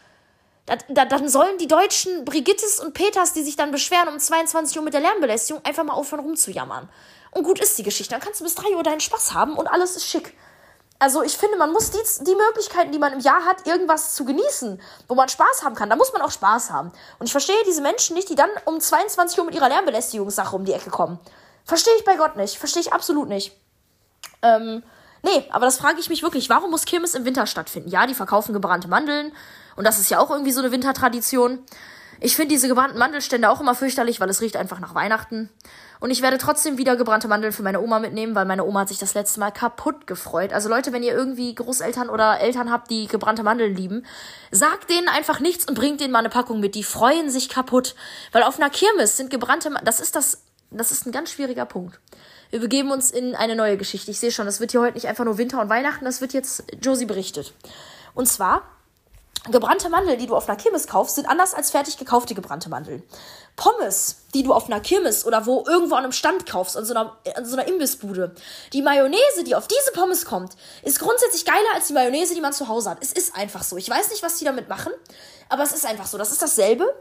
Da, 0.66 0.77
da, 0.88 1.05
dann 1.05 1.29
sollen 1.29 1.59
die 1.59 1.66
deutschen 1.66 2.25
Brigittes 2.25 2.81
und 2.81 2.94
Peters, 2.94 3.35
die 3.35 3.42
sich 3.42 3.57
dann 3.57 3.70
beschweren 3.70 4.09
um 4.09 4.18
22 4.18 4.79
Uhr 4.79 4.83
mit 4.83 4.94
der 4.94 5.03
Lärmbelästigung, 5.03 5.62
einfach 5.64 5.85
mal 5.85 5.92
aufhören 5.92 6.25
rumzujammern. 6.25 6.88
Und 7.33 7.42
gut 7.42 7.61
ist 7.61 7.77
die 7.77 7.83
Geschichte. 7.83 8.12
Dann 8.12 8.23
kannst 8.23 8.40
du 8.40 8.44
bis 8.44 8.55
3 8.55 8.75
Uhr 8.77 8.83
deinen 8.83 9.01
Spaß 9.01 9.35
haben 9.35 9.59
und 9.59 9.66
alles 9.66 9.97
ist 9.97 10.07
schick. 10.07 10.35
Also 11.01 11.23
ich 11.23 11.37
finde, 11.37 11.59
man 11.59 11.73
muss 11.73 11.90
die, 11.90 11.99
die 12.25 12.35
Möglichkeiten, 12.35 12.92
die 12.92 12.99
man 12.99 13.12
im 13.12 13.20
Jahr 13.20 13.44
hat, 13.44 13.66
irgendwas 13.66 14.14
zu 14.14 14.25
genießen, 14.25 14.81
wo 15.09 15.14
man 15.14 15.29
Spaß 15.29 15.64
haben 15.64 15.75
kann. 15.75 15.90
Da 15.90 15.97
muss 15.97 16.12
man 16.12 16.23
auch 16.23 16.31
Spaß 16.31 16.70
haben. 16.70 16.92
Und 17.18 17.27
ich 17.27 17.33
verstehe 17.33 17.62
diese 17.66 17.83
Menschen 17.83 18.14
nicht, 18.14 18.31
die 18.31 18.37
dann 18.37 18.49
um 18.64 18.81
22 18.81 19.38
Uhr 19.38 19.44
mit 19.44 19.55
ihrer 19.55 19.68
Lärmbelästigungssache 19.68 20.55
um 20.55 20.64
die 20.64 20.73
Ecke 20.73 20.90
kommen. 20.90 21.18
Verstehe 21.64 21.94
ich 21.98 22.05
bei 22.05 22.16
Gott 22.16 22.37
nicht. 22.37 22.57
Verstehe 22.57 22.83
ich 22.83 22.92
absolut 22.92 23.29
nicht. 23.29 23.53
Ähm, 24.42 24.83
nee, 25.22 25.44
aber 25.50 25.66
das 25.66 25.79
frage 25.79 25.98
ich 26.00 26.09
mich 26.09 26.22
wirklich. 26.22 26.50
Warum 26.50 26.70
muss 26.70 26.85
Kirmes 26.85 27.14
im 27.14 27.24
Winter 27.24 27.46
stattfinden? 27.46 27.88
Ja, 27.88 28.07
die 28.07 28.14
verkaufen 28.14 28.53
gebrannte 28.53 28.88
Mandeln. 28.88 29.33
Und 29.77 29.85
das 29.85 29.98
ist 29.98 30.11
ja 30.11 30.18
auch 30.18 30.31
irgendwie 30.31 30.53
so 30.53 30.61
eine 30.61 30.72
Wintertradition. 30.72 31.64
Ich 32.20 32.37
finde 32.37 32.55
diese 32.55 32.68
gebrannten 32.68 32.98
Mandelstände 32.98 33.50
auch 33.50 33.61
immer 33.61 33.74
fürchterlich, 33.74 34.20
weil 34.20 34.31
es 34.31 34.40
riecht 34.40 34.57
einfach 34.57 34.81
nach 34.81 34.94
Weihnachten. 34.94 35.50
Und 36.00 36.11
ich 36.11 36.22
werde 36.22 36.38
trotzdem 36.38 36.79
wieder 36.79 36.96
gebrannte 36.96 37.29
Mandeln 37.29 37.53
für 37.53 37.62
meine 37.62 37.81
Oma 37.81 37.98
mitnehmen, 37.98 38.35
weil 38.35 38.44
meine 38.44 38.64
Oma 38.64 38.81
hat 38.81 38.88
sich 38.88 38.98
das 38.98 39.14
letzte 39.14 39.40
Mal 39.40 39.50
kaputt 39.50 40.07
gefreut. 40.07 40.53
Also 40.53 40.68
Leute, 40.68 40.92
wenn 40.92 41.03
ihr 41.03 41.12
irgendwie 41.12 41.55
Großeltern 41.55 42.09
oder 42.09 42.40
Eltern 42.40 42.70
habt, 42.70 42.90
die 42.90 43.09
gebrannte 43.09 43.42
Mandeln 43.42 43.74
lieben, 43.74 44.05
sagt 44.50 44.90
denen 44.90 45.09
einfach 45.09 45.40
nichts 45.40 45.66
und 45.66 45.74
bringt 45.74 46.00
denen 46.00 46.12
mal 46.12 46.20
eine 46.20 46.29
Packung 46.29 46.61
mit. 46.61 46.74
Die 46.74 46.85
freuen 46.85 47.31
sich 47.31 47.48
kaputt. 47.48 47.94
Weil 48.33 48.42
auf 48.42 48.59
einer 48.59 48.70
Kirmes 48.70 49.16
sind 49.16 49.31
gebrannte 49.31 49.70
Mandeln, 49.70 49.87
das 49.87 50.00
ist 50.00 50.14
das, 50.14 50.42
das 50.78 50.90
ist 50.90 51.06
ein 51.06 51.12
ganz 51.12 51.30
schwieriger 51.30 51.64
Punkt. 51.66 52.00
Wir 52.50 52.60
begeben 52.60 52.90
uns 52.90 53.10
in 53.10 53.34
eine 53.34 53.56
neue 53.56 53.76
Geschichte. 53.76 54.10
Ich 54.10 54.20
sehe 54.20 54.30
schon, 54.30 54.46
das 54.46 54.60
wird 54.60 54.70
hier 54.72 54.80
heute 54.80 54.94
nicht 54.94 55.08
einfach 55.08 55.24
nur 55.24 55.38
Winter 55.38 55.60
und 55.60 55.68
Weihnachten, 55.68 56.04
das 56.04 56.20
wird 56.20 56.32
jetzt 56.32 56.64
Josie 56.80 57.06
berichtet. 57.06 57.54
Und 58.14 58.28
zwar 58.28 58.62
Gebrannte 59.50 59.90
Mandeln, 59.90 60.18
die 60.18 60.26
du 60.26 60.34
auf 60.34 60.48
einer 60.48 60.56
Kirmes 60.56 60.87
kaufst, 60.87 61.16
sind 61.16 61.28
anders 61.28 61.52
als 61.52 61.70
fertig 61.70 61.98
gekaufte 61.98 62.34
gebrannte 62.34 62.70
Mandeln. 62.70 63.02
Pommes, 63.56 64.22
die 64.32 64.42
du 64.42 64.54
auf 64.54 64.66
einer 64.66 64.80
Kirmes 64.80 65.26
oder 65.26 65.44
wo 65.44 65.64
irgendwo 65.68 65.96
an 65.96 66.04
einem 66.04 66.12
Stand 66.12 66.46
kaufst, 66.46 66.78
an 66.78 66.87
so 66.87 66.94
einer, 66.94 67.18
an 67.34 67.44
so 67.44 67.54
einer 67.54 67.68
Imbissbude. 67.68 68.34
Die 68.72 68.80
Mayonnaise, 68.80 69.44
die 69.44 69.54
auf 69.54 69.68
diese 69.68 69.92
Pommes 69.92 70.24
kommt, 70.24 70.54
ist 70.82 70.98
grundsätzlich 70.98 71.44
geiler 71.44 71.74
als 71.74 71.88
die 71.88 71.92
Mayonnaise, 71.92 72.34
die 72.34 72.40
man 72.40 72.54
zu 72.54 72.68
Hause 72.68 72.88
hat. 72.88 72.98
Es 73.02 73.12
ist 73.12 73.37
einfach 73.37 73.62
so. 73.62 73.76
Ich 73.76 73.88
weiß 73.88 74.08
nicht, 74.10 74.22
was 74.22 74.38
die 74.38 74.46
damit 74.46 74.70
machen, 74.70 74.92
aber 75.50 75.62
es 75.62 75.72
ist 75.72 75.84
einfach 75.84 76.06
so. 76.06 76.16
Das 76.16 76.32
ist 76.32 76.40
dasselbe, 76.40 76.94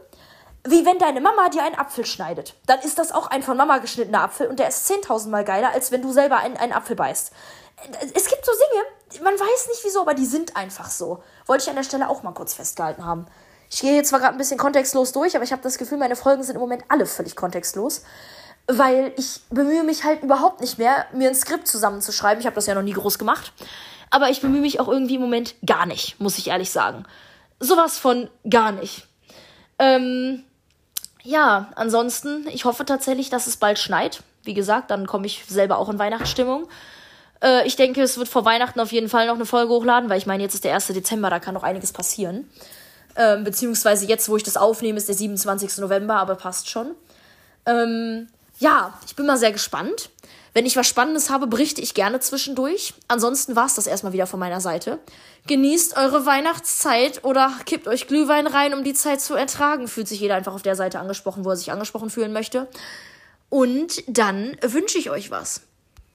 wie 0.66 0.86
wenn 0.86 0.98
deine 0.98 1.20
Mama 1.20 1.50
dir 1.50 1.62
einen 1.62 1.74
Apfel 1.74 2.06
schneidet. 2.06 2.54
Dann 2.66 2.80
ist 2.80 2.98
das 2.98 3.12
auch 3.12 3.26
ein 3.26 3.42
von 3.42 3.56
Mama 3.56 3.78
geschnittener 3.78 4.22
Apfel 4.22 4.46
und 4.46 4.58
der 4.58 4.68
ist 4.68 4.90
10.000 4.90 5.28
Mal 5.28 5.44
geiler, 5.44 5.72
als 5.72 5.92
wenn 5.92 6.02
du 6.02 6.12
selber 6.12 6.38
einen, 6.38 6.56
einen 6.56 6.72
Apfel 6.72 6.96
beißt. 6.96 7.32
Es 8.14 8.28
gibt 8.28 8.46
so 8.46 8.52
Dinge, 8.52 9.24
man 9.24 9.34
weiß 9.34 9.68
nicht 9.68 9.84
wieso, 9.84 10.00
aber 10.00 10.14
die 10.14 10.24
sind 10.24 10.56
einfach 10.56 10.90
so. 10.90 11.22
Wollte 11.46 11.64
ich 11.64 11.70
an 11.70 11.76
der 11.76 11.82
Stelle 11.82 12.08
auch 12.08 12.22
mal 12.22 12.32
kurz 12.32 12.54
festgehalten 12.54 13.04
haben. 13.04 13.26
Ich 13.70 13.80
gehe 13.80 13.94
jetzt 13.94 14.08
zwar 14.08 14.20
gerade 14.20 14.34
ein 14.34 14.38
bisschen 14.38 14.58
kontextlos 14.58 15.12
durch, 15.12 15.34
aber 15.34 15.44
ich 15.44 15.52
habe 15.52 15.62
das 15.62 15.78
Gefühl, 15.78 15.98
meine 15.98 16.16
Folgen 16.16 16.42
sind 16.42 16.54
im 16.54 16.60
Moment 16.60 16.84
alle 16.88 17.06
völlig 17.06 17.36
kontextlos. 17.36 18.04
Weil 18.66 19.12
ich 19.16 19.42
bemühe 19.50 19.84
mich 19.84 20.04
halt 20.04 20.22
überhaupt 20.22 20.62
nicht 20.62 20.78
mehr, 20.78 21.06
mir 21.12 21.28
ein 21.28 21.34
Skript 21.34 21.68
zusammenzuschreiben. 21.68 22.40
Ich 22.40 22.46
habe 22.46 22.54
das 22.54 22.66
ja 22.66 22.74
noch 22.74 22.82
nie 22.82 22.92
groß 22.92 23.18
gemacht. 23.18 23.52
Aber 24.10 24.30
ich 24.30 24.40
bemühe 24.40 24.60
mich 24.60 24.80
auch 24.80 24.88
irgendwie 24.88 25.16
im 25.16 25.20
Moment 25.20 25.56
gar 25.66 25.84
nicht, 25.84 26.18
muss 26.20 26.38
ich 26.38 26.48
ehrlich 26.48 26.70
sagen. 26.70 27.04
Sowas 27.60 27.98
von 27.98 28.30
gar 28.48 28.72
nicht. 28.72 29.06
Ähm, 29.78 30.44
ja, 31.24 31.70
ansonsten, 31.74 32.46
ich 32.48 32.66
hoffe 32.66 32.84
tatsächlich, 32.84 33.30
dass 33.30 33.46
es 33.46 33.56
bald 33.56 33.78
schneit. 33.78 34.22
Wie 34.44 34.54
gesagt, 34.54 34.90
dann 34.90 35.06
komme 35.06 35.26
ich 35.26 35.44
selber 35.48 35.78
auch 35.78 35.88
in 35.88 35.98
Weihnachtsstimmung. 35.98 36.68
Äh, 37.42 37.66
ich 37.66 37.76
denke, 37.76 38.02
es 38.02 38.18
wird 38.18 38.28
vor 38.28 38.44
Weihnachten 38.44 38.78
auf 38.78 38.92
jeden 38.92 39.08
Fall 39.08 39.26
noch 39.26 39.34
eine 39.34 39.46
Folge 39.46 39.72
hochladen, 39.72 40.10
weil 40.10 40.18
ich 40.18 40.26
meine, 40.26 40.42
jetzt 40.42 40.54
ist 40.54 40.64
der 40.64 40.74
1. 40.74 40.88
Dezember, 40.88 41.30
da 41.30 41.40
kann 41.40 41.54
noch 41.54 41.62
einiges 41.62 41.92
passieren. 41.92 42.48
Ähm, 43.16 43.42
beziehungsweise 43.42 44.06
jetzt, 44.06 44.28
wo 44.28 44.36
ich 44.36 44.42
das 44.42 44.58
aufnehme, 44.58 44.98
ist 44.98 45.08
der 45.08 45.14
27. 45.14 45.78
November, 45.78 46.16
aber 46.16 46.34
passt 46.34 46.68
schon. 46.68 46.94
Ähm, 47.64 48.28
ja, 48.58 48.92
ich 49.06 49.16
bin 49.16 49.24
mal 49.24 49.38
sehr 49.38 49.52
gespannt. 49.52 50.10
Wenn 50.54 50.66
ich 50.66 50.76
was 50.76 50.86
Spannendes 50.86 51.30
habe, 51.30 51.48
berichte 51.48 51.80
ich 51.80 51.94
gerne 51.94 52.20
zwischendurch. 52.20 52.94
Ansonsten 53.08 53.56
war 53.56 53.66
es 53.66 53.74
das 53.74 53.88
erstmal 53.88 54.12
wieder 54.12 54.28
von 54.28 54.38
meiner 54.38 54.60
Seite. 54.60 55.00
Genießt 55.48 55.96
eure 55.96 56.26
Weihnachtszeit 56.26 57.24
oder 57.24 57.52
kippt 57.66 57.88
euch 57.88 58.06
Glühwein 58.06 58.46
rein, 58.46 58.72
um 58.72 58.84
die 58.84 58.94
Zeit 58.94 59.20
zu 59.20 59.34
ertragen. 59.34 59.88
Fühlt 59.88 60.06
sich 60.06 60.20
jeder 60.20 60.36
einfach 60.36 60.54
auf 60.54 60.62
der 60.62 60.76
Seite 60.76 61.00
angesprochen, 61.00 61.44
wo 61.44 61.50
er 61.50 61.56
sich 61.56 61.72
angesprochen 61.72 62.08
fühlen 62.08 62.32
möchte. 62.32 62.68
Und 63.50 64.04
dann 64.06 64.56
wünsche 64.62 64.96
ich 64.96 65.10
euch 65.10 65.32
was. 65.32 65.62